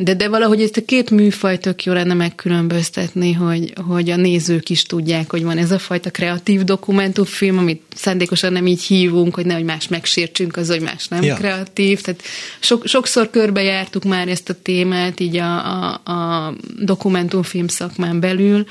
De, 0.00 0.14
de 0.14 0.28
valahogy 0.28 0.62
ezt 0.62 0.76
a 0.76 0.84
két 0.84 1.10
műfajt 1.10 1.60
tök 1.60 1.84
jó 1.84 1.92
lenne 1.92 2.14
megkülönböztetni, 2.14 3.32
hogy, 3.32 3.72
hogy 3.86 4.10
a 4.10 4.16
nézők 4.16 4.70
is 4.70 4.82
tudják, 4.82 5.30
hogy 5.30 5.42
van 5.44 5.58
ez 5.58 5.70
a 5.70 5.78
fajta 5.78 6.10
kreatív 6.10 6.62
dokumentumfilm, 6.62 7.58
amit 7.58 7.82
szándékosan 7.94 8.52
nem 8.52 8.66
így 8.66 8.82
hívunk, 8.82 9.34
hogy 9.34 9.46
nehogy 9.46 9.64
más 9.64 9.88
megsértsünk 9.88 10.56
az, 10.56 10.68
hogy 10.68 10.80
más 10.80 11.08
nem 11.08 11.22
ja. 11.22 11.34
kreatív. 11.34 12.00
Tehát 12.00 12.22
sok, 12.60 12.86
sokszor 12.86 13.30
körbejártuk 13.30 14.04
már 14.04 14.28
ezt 14.28 14.48
a 14.48 14.54
témát 14.62 15.20
így 15.20 15.36
a, 15.36 15.82
a, 15.82 16.10
a 16.12 16.54
dokumentumfilm 16.78 17.68
szakmán 17.68 18.20
belül, 18.20 18.66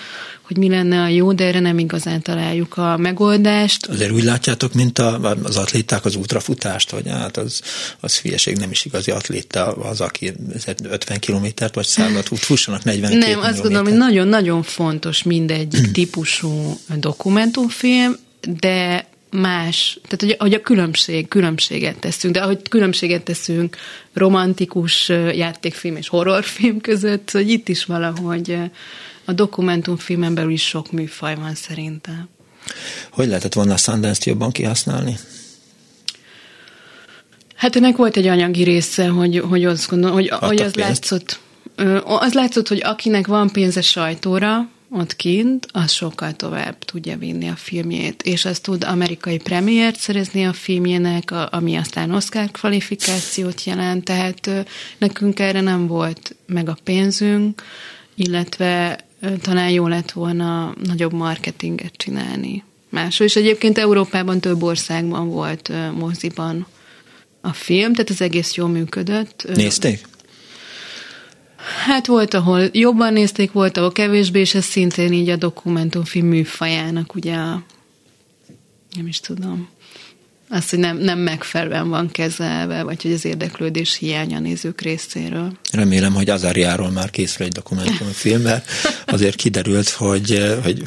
hogy 0.50 0.58
mi 0.58 0.70
lenne 0.70 1.02
a 1.02 1.08
jó, 1.08 1.34
de 1.34 1.43
erre 1.43 1.60
nem 1.60 1.80
igazán 1.80 2.22
találjuk 2.22 2.78
a 2.78 2.97
megoldást. 2.97 3.86
Azért 3.86 4.12
úgy 4.12 4.24
látjátok, 4.24 4.74
mint 4.74 5.00
a, 5.00 5.36
az 5.43 5.58
atléták 5.58 6.06
az 6.06 6.16
útrafutást, 6.16 6.89
hogy 6.89 7.10
hát 7.10 7.38
az, 7.38 7.62
az 8.00 8.20
hülyeség, 8.20 8.58
nem 8.58 8.72
is 8.72 8.86
igazi 8.86 9.12
atléta 9.12 9.72
az, 9.72 10.02
aki 10.02 10.34
50 10.84 11.20
kilométert 11.20 11.76
vagy 11.76 11.86
szállat 11.86 12.32
út 12.32 12.39
fussanak 12.39 12.84
42 12.84 13.32
Nem, 13.32 13.39
azt 13.39 13.62
gondolom, 13.62 13.86
hogy 13.86 13.97
nagyon-nagyon 13.97 14.64
fontos 14.64 15.24
mindegyik 15.24 15.91
típusú 15.91 16.80
dokumentumfilm, 17.00 18.18
de 18.60 19.08
más, 19.32 20.00
tehát 20.08 20.22
hogy, 20.22 20.36
hogy 20.39 20.54
a 20.54 20.62
különbség, 20.62 21.28
különbséget 21.28 22.00
teszünk, 22.00 22.34
de 22.34 22.41
ahogy 22.41 22.70
különbséget 22.70 23.24
teszünk 23.24 23.78
romantikus 24.14 25.10
játékfilm 25.34 25.95
és 25.95 26.08
horrorfilm 26.08 26.82
között, 26.82 27.32
hogy 27.32 27.50
itt 27.50 27.70
is 27.70 27.86
valahogy 27.86 28.58
a 29.30 29.34
dokumentumfilmen 29.34 30.34
belül 30.34 30.52
is 30.52 30.68
sok 30.68 30.92
műfaj 30.92 31.36
van 31.36 31.56
szerintem. 31.56 32.30
Hogy 33.12 33.28
lehetett 33.28 33.54
volna 33.54 33.74
a 33.74 33.78
Sundance-t 33.78 34.26
jobban 34.26 34.52
kihasználni? 34.52 35.18
Hát 37.56 37.76
ennek 37.76 37.96
volt 37.96 38.18
egy 38.18 38.28
anyagi 38.28 38.64
része, 38.64 39.08
hogy, 39.08 39.40
hogy 39.40 39.66
azt 39.66 39.90
gondolom, 39.90 40.16
hogy, 40.16 40.30
hogy 40.30 40.62
az 40.62 40.74
látszott, 40.74 41.40
az 42.04 42.34
látszott, 42.34 42.68
hogy 42.68 42.82
akinek 42.84 43.28
van 43.28 43.52
pénze 43.52 43.82
sajtóra, 43.82 44.70
ott 44.92 45.16
kint, 45.16 45.68
az 45.72 45.92
sokkal 45.92 46.34
tovább 46.34 46.78
tudja 46.78 47.18
vinni 47.18 47.48
a 47.48 47.56
filmjét, 47.56 48.24
és 48.24 48.46
az 48.46 48.60
tud 48.60 48.84
amerikai 48.84 49.38
premiért 49.38 50.00
szerezni 50.00 50.46
a 50.46 50.54
filmjének, 50.54 51.32
ami 51.32 51.76
aztán 51.76 52.12
Oscar 52.12 52.52
kvalifikációt 52.52 53.64
jelent, 53.64 54.04
tehát 54.04 54.50
nekünk 54.98 55.40
erre 55.40 55.62
nem 55.62 55.88
volt 55.88 56.36
meg 56.46 56.70
a 56.70 56.78
pénzünk, 56.84 57.64
illetve 58.16 59.00
talán 59.41 59.70
jó 59.70 59.88
lett 59.88 60.11
volna 60.11 60.74
nagyobb 60.84 61.13
marketinget 61.13 61.93
csinálni 61.95 62.63
máshol. 62.89 63.28
És 63.28 63.36
egyébként 63.36 63.78
Európában 63.78 64.39
több 64.39 64.63
országban 64.63 65.30
volt 65.30 65.72
moziban 65.93 66.67
a 67.41 67.53
film, 67.53 67.93
tehát 67.93 68.09
az 68.09 68.22
egész 68.22 68.53
jól 68.53 68.67
működött. 68.70 69.47
Nézték? 69.55 70.07
Hát 71.86 72.07
volt, 72.07 72.34
ahol 72.34 72.70
jobban 72.72 73.13
nézték, 73.13 73.51
volt, 73.51 73.78
ahol 73.78 73.91
kevésbé, 73.91 74.39
és 74.39 74.55
ez 74.55 74.65
szintén 74.65 75.13
így 75.13 75.30
a 75.30 75.36
dokumentumfilm 75.36 76.28
műfajának 76.28 77.15
ugye 77.15 77.36
a, 77.36 77.63
nem 78.95 79.07
is 79.07 79.20
tudom, 79.20 79.70
azt, 80.50 80.70
hogy 80.70 80.80
nem, 80.80 80.97
nem 80.97 81.20
megfelelően 81.20 81.89
van 81.89 82.12
kezelve, 82.12 82.84
vagy 82.84 83.02
hogy 83.02 83.14
az 83.14 83.26
érdeklődés 83.26 83.95
hiánya 83.95 84.38
a 84.38 84.39
nézők 84.39 84.82
részéről. 84.82 85.52
Remélem, 85.72 86.14
hogy 86.14 86.30
Azariáról 86.30 86.91
már 86.91 87.10
készül 87.10 87.45
egy 87.45 87.52
dokumentumfilm, 87.52 88.41
mert 88.41 88.70
azért 89.06 89.36
kiderült, 89.36 89.89
hogy, 89.89 90.58
hogy 90.64 90.84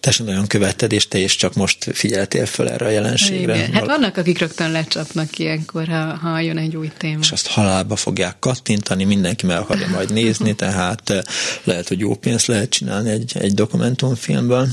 te 0.00 0.10
sem 0.10 0.26
nagyon 0.26 0.46
követted, 0.46 0.92
és 0.92 1.08
te 1.08 1.18
is 1.18 1.36
csak 1.36 1.54
most 1.54 1.90
figyeltél 1.92 2.46
föl 2.46 2.68
erre 2.68 2.86
a 2.86 2.90
jelenségre. 2.90 3.56
Igen. 3.56 3.72
Hát 3.72 3.86
vannak, 3.86 4.16
akik 4.16 4.38
rögtön 4.38 4.70
lecsapnak 4.70 5.38
ilyenkor, 5.38 5.88
ha, 5.88 6.14
ha 6.14 6.40
jön 6.40 6.58
egy 6.58 6.76
új 6.76 6.90
téma. 6.96 7.18
És 7.20 7.32
azt 7.32 7.46
halálba 7.46 7.96
fogják 7.96 8.38
kattintani, 8.38 9.04
mindenki 9.04 9.46
meg 9.46 9.56
akarja 9.56 9.88
majd 9.88 10.12
nézni, 10.12 10.54
tehát 10.54 11.24
lehet, 11.64 11.88
hogy 11.88 11.98
jó 11.98 12.14
pénzt 12.14 12.46
lehet 12.46 12.70
csinálni 12.70 13.10
egy, 13.10 13.32
egy 13.38 13.54
dokumentumfilmből. 13.54 14.68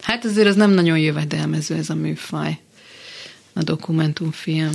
Hát 0.00 0.24
azért 0.24 0.46
az 0.46 0.56
nem 0.56 0.70
nagyon 0.70 0.98
jövedelmező 0.98 1.74
ez 1.74 1.90
a 1.90 1.94
műfaj 1.94 2.58
a 3.52 3.62
dokumentumfilm. 3.62 4.70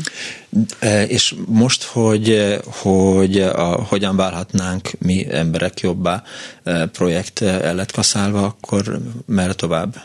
E, 0.80 1.04
és 1.04 1.36
most, 1.48 1.84
hogy, 1.84 2.58
hogy 2.66 3.40
a, 3.40 3.84
hogyan 3.84 4.16
válhatnánk 4.16 4.90
mi 5.00 5.26
emberek 5.32 5.80
jobbá 5.80 6.24
projekt 6.92 7.42
el 7.42 7.76
lett 7.76 7.92
kaszálva, 7.92 8.44
akkor 8.44 9.00
merre 9.26 9.54
tovább? 9.54 9.96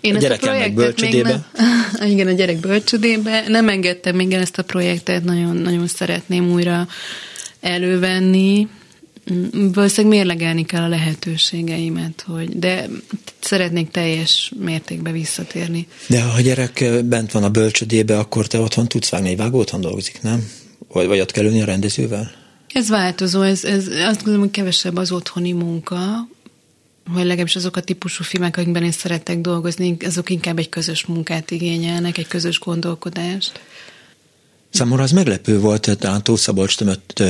Én 0.00 0.16
a 0.16 0.18
gyerekemnek 0.18 0.74
bölcsödébe? 0.74 1.44
Nem, 1.52 2.10
igen, 2.12 2.26
a 2.26 2.32
gyerek 2.32 2.56
bölcsödébe. 2.60 3.44
Nem 3.48 3.68
engedtem 3.68 4.16
még 4.16 4.32
el 4.32 4.40
ezt 4.40 4.58
a 4.58 4.62
projektet, 4.62 5.24
nagyon, 5.24 5.56
nagyon 5.56 5.86
szeretném 5.86 6.50
újra 6.50 6.88
elővenni. 7.60 8.68
Valószínűleg 9.52 10.18
mérlegelni 10.18 10.64
kell 10.64 10.82
a 10.82 10.88
lehetőségeimet, 10.88 12.24
hogy, 12.26 12.58
de 12.58 12.88
szeretnék 13.40 13.90
teljes 13.90 14.52
mértékben 14.58 15.12
visszatérni. 15.12 15.86
De 16.06 16.22
ha 16.22 16.32
a 16.36 16.40
gyerek 16.40 16.84
bent 17.04 17.32
van 17.32 17.44
a 17.44 17.50
bölcsödébe, 17.50 18.18
akkor 18.18 18.46
te 18.46 18.58
otthon 18.58 18.88
tudsz 18.88 19.08
vágni, 19.08 19.28
egy 19.28 19.36
vágó 19.36 19.58
otthon 19.58 19.80
dolgozik, 19.80 20.22
nem? 20.22 20.50
Vagy, 20.92 21.06
vagy 21.06 21.20
ott 21.20 21.30
kell 21.30 21.44
ülni 21.44 21.62
a 21.62 21.64
rendezővel? 21.64 22.32
Ez 22.72 22.88
változó, 22.88 23.42
ez, 23.42 23.64
ez 23.64 23.86
azt 23.86 24.16
gondolom, 24.16 24.40
hogy 24.40 24.50
kevesebb 24.50 24.96
az 24.96 25.12
otthoni 25.12 25.52
munka, 25.52 26.28
vagy 27.12 27.24
legalábbis 27.24 27.56
azok 27.56 27.76
a 27.76 27.80
típusú 27.80 28.24
filmek, 28.24 28.56
amikben 28.56 28.82
én 28.82 28.92
szeretek 28.92 29.40
dolgozni, 29.40 29.96
azok 30.00 30.30
inkább 30.30 30.58
egy 30.58 30.68
közös 30.68 31.06
munkát 31.06 31.50
igényelnek, 31.50 32.18
egy 32.18 32.28
közös 32.28 32.58
gondolkodást. 32.58 33.60
Számomra 34.70 35.02
az 35.02 35.10
meglepő 35.12 35.60
volt, 35.60 35.96
talán 35.98 36.22
Tóth 36.22 36.40
Szabolcs 36.40 36.76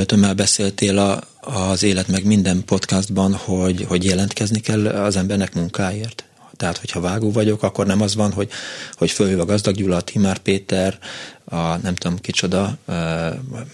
tömmel 0.07 0.35
beszéltél 0.35 0.99
a, 0.99 1.21
az 1.45 1.83
Élet 1.83 2.09
meg 2.09 2.25
minden 2.25 2.65
podcastban, 2.65 3.35
hogy, 3.35 3.85
hogy 3.89 4.05
jelentkezni 4.05 4.61
kell 4.61 4.87
az 4.87 5.17
embernek 5.17 5.55
munkáért. 5.55 6.25
Tehát, 6.57 6.79
hogyha 6.79 7.01
vágó 7.01 7.33
vagyok, 7.33 7.63
akkor 7.63 7.87
nem 7.87 8.01
az 8.01 8.15
van, 8.15 8.33
hogy, 8.33 8.51
hogy 8.93 9.11
fölhív 9.11 9.41
a 9.41 9.45
Gazdag 9.45 9.75
Gyula, 9.75 9.97
a 9.97 10.01
Timár 10.01 10.39
Péter, 10.39 10.99
a 11.45 11.77
nem 11.77 11.95
tudom 11.95 12.19
kicsoda, 12.19 12.77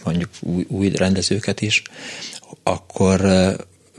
mondjuk 0.04 0.28
új, 0.40 0.64
új 0.68 0.90
rendezőket 0.90 1.60
is, 1.60 1.82
akkor, 2.62 3.20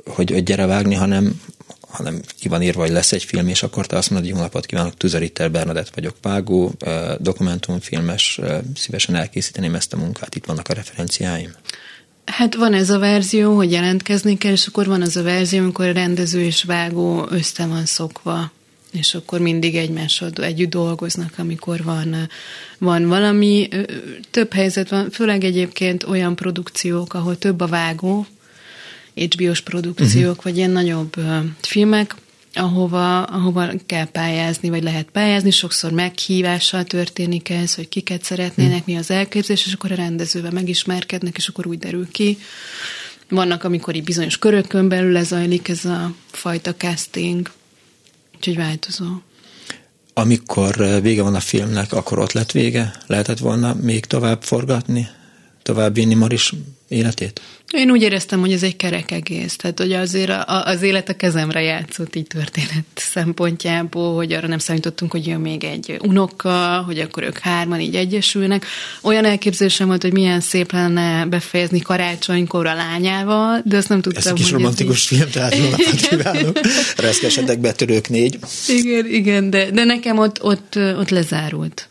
hogy, 0.05 0.31
hogy 0.31 0.43
gyere 0.43 0.65
vágni, 0.65 0.95
hanem 0.95 1.41
hanem 1.89 2.21
ki 2.39 2.47
van 2.47 2.61
írva, 2.61 2.81
hogy 2.81 2.91
lesz 2.91 3.11
egy 3.11 3.23
film, 3.23 3.47
és 3.47 3.63
akkor 3.63 3.85
te 3.85 3.97
azt 3.97 4.09
mondod, 4.09 4.29
hogy 4.29 4.37
jó 4.37 4.43
napot 4.43 4.65
kívánok, 4.65 4.97
Tuzaritter 4.97 5.51
Bernadett 5.51 5.89
vagyok, 5.89 6.15
vágó, 6.21 6.71
dokumentumfilmes, 7.19 8.39
szívesen 8.75 9.15
elkészíteném 9.15 9.75
ezt 9.75 9.93
a 9.93 9.97
munkát, 9.97 10.35
itt 10.35 10.45
vannak 10.45 10.67
a 10.67 10.73
referenciáim. 10.73 11.51
Hát 12.29 12.55
van 12.55 12.73
ez 12.73 12.89
a 12.89 12.99
verzió, 12.99 13.55
hogy 13.55 13.71
jelentkezni 13.71 14.37
kell, 14.37 14.51
és 14.51 14.67
akkor 14.67 14.85
van 14.85 15.01
az 15.01 15.17
a 15.17 15.23
verzió, 15.23 15.61
amikor 15.61 15.87
a 15.87 15.91
rendező 15.91 16.41
és 16.41 16.63
vágó 16.63 17.27
össze 17.29 17.65
van 17.65 17.85
szokva 17.85 18.51
és 18.91 19.13
akkor 19.13 19.39
mindig 19.39 19.75
egymással 19.75 20.31
együtt 20.35 20.69
dolgoznak, 20.69 21.33
amikor 21.37 21.83
van, 21.83 22.29
van 22.77 23.07
valami. 23.07 23.67
Több 24.31 24.53
helyzet 24.53 24.89
van, 24.89 25.09
főleg 25.09 25.43
egyébként 25.43 26.03
olyan 26.03 26.35
produkciók, 26.35 27.13
ahol 27.13 27.37
több 27.37 27.61
a 27.61 27.67
vágó, 27.67 28.25
HBO-s 29.13 29.61
produkciók, 29.61 30.29
uh-huh. 30.29 30.43
vagy 30.43 30.57
ilyen 30.57 30.69
nagyobb 30.69 31.15
filmek, 31.61 32.15
ahova, 32.59 33.23
ahova 33.23 33.69
kell 33.85 34.05
pályázni, 34.05 34.69
vagy 34.69 34.83
lehet 34.83 35.07
pályázni. 35.11 35.51
Sokszor 35.51 35.91
meghívással 35.91 36.83
történik 36.83 37.49
ez, 37.49 37.75
hogy 37.75 37.89
kiket 37.89 38.23
szeretnének, 38.23 38.73
uh-huh. 38.79 38.87
mi 38.93 38.97
az 38.97 39.11
elképzelés, 39.11 39.65
és 39.65 39.73
akkor 39.73 39.91
a 39.91 39.95
rendezővel 39.95 40.51
megismerkednek, 40.51 41.37
és 41.37 41.47
akkor 41.47 41.67
úgy 41.67 41.79
derül 41.79 42.07
ki. 42.11 42.37
Vannak, 43.29 43.63
amikor 43.63 43.95
így 43.95 44.03
bizonyos 44.03 44.37
körökön 44.37 44.87
belül 44.87 45.11
lezajlik 45.11 45.67
ez 45.67 45.85
a 45.85 46.13
fajta 46.31 46.75
casting, 46.75 47.51
úgyhogy 48.35 48.55
változó. 48.55 49.05
Amikor 50.13 51.01
vége 51.01 51.21
van 51.21 51.35
a 51.35 51.39
filmnek, 51.39 51.93
akkor 51.93 52.19
ott 52.19 52.31
lett 52.31 52.51
vége? 52.51 52.93
Lehetett 53.07 53.37
volna 53.37 53.73
még 53.73 54.05
tovább 54.05 54.43
forgatni? 54.43 55.07
Tovább 55.63 55.93
vinni 55.93 56.13
Maris 56.13 56.53
életét? 56.89 57.41
Én 57.71 57.91
úgy 57.91 58.01
éreztem, 58.01 58.39
hogy 58.39 58.51
ez 58.51 58.63
egy 58.63 58.75
kerek 58.75 59.11
egész. 59.11 59.55
Tehát, 59.55 59.79
hogy 59.79 59.93
azért 59.93 60.29
a, 60.29 60.63
az 60.65 60.81
élet 60.81 61.09
a 61.09 61.15
kezemre 61.15 61.61
játszott 61.61 62.15
így 62.15 62.27
történet 62.27 62.85
szempontjából, 62.95 64.15
hogy 64.15 64.33
arra 64.33 64.47
nem 64.47 64.57
számítottunk, 64.57 65.11
hogy 65.11 65.27
jön 65.27 65.39
még 65.39 65.63
egy 65.63 65.97
unoka, 66.01 66.83
hogy 66.85 66.99
akkor 66.99 67.23
ők 67.23 67.37
hárman 67.37 67.79
így 67.79 67.95
egyesülnek. 67.95 68.65
Olyan 69.01 69.25
elképzelésem 69.25 69.87
volt, 69.87 70.01
hogy 70.01 70.13
milyen 70.13 70.39
szép 70.39 70.71
lenne 70.71 71.25
befejezni 71.25 71.79
karácsonykor 71.79 72.65
a 72.65 72.73
lányával, 72.73 73.61
de 73.65 73.77
azt 73.77 73.89
nem 73.89 74.01
tudtam, 74.01 74.21
Ez 74.21 74.27
egy 74.27 74.33
kis 74.33 74.51
romantikus 74.51 75.11
így... 75.11 75.17
film, 75.17 75.29
tehát 75.29 75.55
kívánok. 76.09 76.59
Reszkesedek 76.97 77.59
betörők 77.59 78.09
négy. 78.09 78.39
Igen, 78.67 79.05
igen, 79.05 79.49
de, 79.49 79.71
de 79.71 79.83
nekem 79.83 80.17
ott, 80.17 80.43
ott, 80.43 80.75
ott 80.75 81.09
lezárult. 81.09 81.89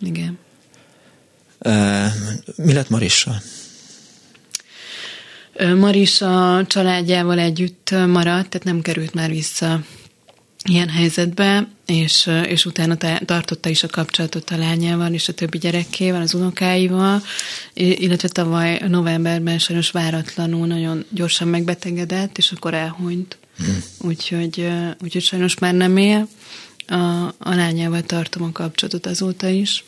Igen. 0.00 0.38
Uh, 1.58 2.06
mi 2.56 2.72
lett 2.72 2.88
Marissal? 2.88 3.42
Marisa 5.76 6.64
családjával 6.66 7.38
együtt 7.38 7.90
maradt, 7.90 8.48
tehát 8.48 8.64
nem 8.64 8.80
került 8.80 9.14
már 9.14 9.30
vissza 9.30 9.80
ilyen 10.64 10.88
helyzetbe, 10.88 11.68
és, 11.86 12.30
és 12.46 12.66
utána 12.66 12.96
tartotta 13.24 13.68
is 13.68 13.82
a 13.82 13.88
kapcsolatot 13.88 14.50
a 14.50 14.56
lányával 14.56 15.12
és 15.12 15.28
a 15.28 15.32
többi 15.32 15.58
gyerekével, 15.58 16.20
az 16.20 16.34
unokáival, 16.34 17.22
illetve 17.74 18.28
tavaly 18.28 18.80
novemberben 18.88 19.58
sajnos 19.58 19.90
váratlanul 19.90 20.66
nagyon 20.66 21.04
gyorsan 21.10 21.48
megbetegedett, 21.48 22.38
és 22.38 22.52
akkor 22.52 22.74
elhunyt. 22.74 23.38
Hmm. 23.56 23.82
Úgyhogy, 23.98 24.68
úgyhogy 25.02 25.22
sajnos 25.22 25.58
már 25.58 25.74
nem 25.74 25.96
él. 25.96 26.28
A, 26.86 26.94
a 27.38 27.54
lányával 27.54 28.02
tartom 28.02 28.42
a 28.42 28.52
kapcsolatot 28.52 29.06
azóta 29.06 29.48
is. 29.48 29.84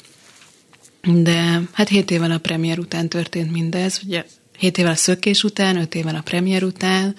De 1.03 1.62
hát 1.73 1.89
hét 1.89 2.11
évvel 2.11 2.31
a 2.31 2.39
premier 2.39 2.79
után 2.79 3.09
történt 3.09 3.53
mindez, 3.53 4.01
ugye 4.07 4.25
7 4.59 4.79
évvel 4.79 4.93
a 4.93 4.97
szökés 4.97 5.45
után, 5.45 5.77
5 5.77 5.95
évvel 5.95 6.15
a 6.15 6.21
premier 6.21 6.63
után, 6.63 7.17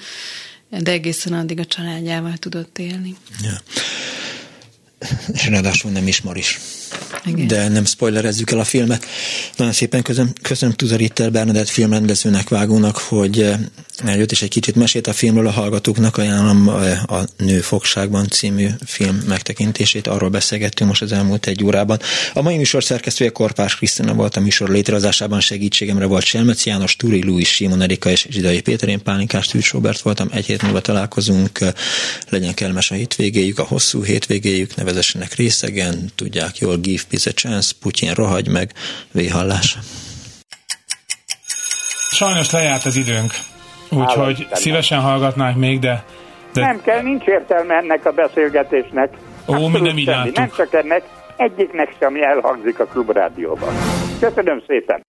de 0.70 0.92
egészen 0.92 1.34
addig 1.34 1.60
a 1.60 1.66
családjával 1.66 2.38
tudott 2.38 2.78
élni. 2.78 3.16
Ja. 3.42 3.62
És 5.34 5.48
ráadásul 5.48 5.92
nem 5.92 6.08
is 6.08 6.22
Maris. 6.22 6.60
Igen. 7.26 7.48
De 7.48 7.68
nem 7.68 7.86
spoilerezzük 7.86 8.52
el 8.52 8.60
a 8.60 8.64
filmet. 8.64 9.06
Nagyon 9.56 9.74
szépen 9.74 10.02
köszönöm, 10.02 10.34
köszönöm 10.42 10.76
Tuza 10.76 10.96
Ritter 10.96 11.32
Bernadett 11.32 11.70
filmrendezőnek, 11.70 12.50
vágónak, 12.50 12.98
hogy 12.98 13.42
eh, 13.42 13.60
eljött 14.06 14.32
és 14.32 14.42
egy 14.42 14.50
kicsit 14.50 14.76
mesélt 14.76 15.08
a 15.08 15.14
filmről. 15.14 15.48
A 15.48 15.52
hallgatóknak, 15.52 16.18
ajánlom 16.18 16.70
eh, 16.70 17.12
a 17.12 17.26
Nő 17.38 17.60
fogságban 17.60 18.28
című 18.28 18.68
film 18.86 19.16
megtekintését, 19.28 20.08
arról 20.08 20.30
beszélgettünk 20.30 20.90
most 20.90 21.02
az 21.02 21.12
elmúlt 21.12 21.48
egy 21.48 21.64
órában. 21.64 22.00
A 22.34 22.42
mai 22.42 22.58
műsor 22.58 22.84
szerkesztője 22.84 23.30
Korpás 23.30 23.76
Krisztina 23.76 24.14
volt, 24.14 24.36
a 24.36 24.40
műsor 24.40 24.70
létrehozásában 24.70 25.40
segítségemre 25.40 26.06
volt 26.06 26.24
Selmec 26.24 26.66
János, 26.66 26.96
Turi, 26.96 27.24
Louis, 27.24 27.50
Simon 27.50 27.82
Erika 27.82 28.10
és 28.10 28.28
Zsidai 28.30 28.62
Péter, 28.62 28.90
én 28.90 29.04
Pálinkás 29.04 29.48
Tűcs 29.48 29.72
Robert 29.72 30.02
voltam, 30.02 30.30
egy 30.32 30.46
hét 30.46 30.62
múlva 30.62 30.82
találkozunk, 30.82 31.60
legyen 32.30 32.54
kellemes 32.54 32.92
a 32.92 32.96
hétvégéjük, 32.96 33.60
a 33.60 33.64
hosszú 33.64 34.04
hétvégéjük, 34.04 34.76
nevezessenek 34.76 35.36
részegen, 35.36 36.12
tudják 36.16 36.58
jól, 36.58 36.77
give 36.82 37.02
peace 37.10 37.30
a 37.30 37.34
chance, 37.34 37.74
Putyin 37.82 38.14
rohagy 38.14 38.50
meg, 38.50 38.72
véhallás. 39.12 39.78
Sajnos 42.12 42.52
lejárt 42.52 42.86
az 42.86 42.96
időnk. 42.96 43.32
Úgyhogy 43.90 44.48
szívesen 44.52 45.00
hallgatnánk 45.00 45.58
még, 45.58 45.80
de, 45.80 46.04
de... 46.54 46.62
Nem 46.62 46.82
kell, 46.82 47.02
nincs 47.02 47.26
értelme 47.26 47.76
ennek 47.76 48.06
a 48.06 48.12
beszélgetésnek. 48.12 49.14
Ó, 49.48 49.68
mi 49.68 49.80
nem 49.80 49.98
így 49.98 50.08
Nem 50.34 50.52
csak 50.56 50.74
ennek, 50.74 51.04
egyiknek 51.36 51.96
sem 52.00 52.16
elhangzik 52.16 52.80
a 52.80 52.86
klubrádióban. 52.86 53.74
Köszönöm 54.20 54.64
szépen! 54.68 55.08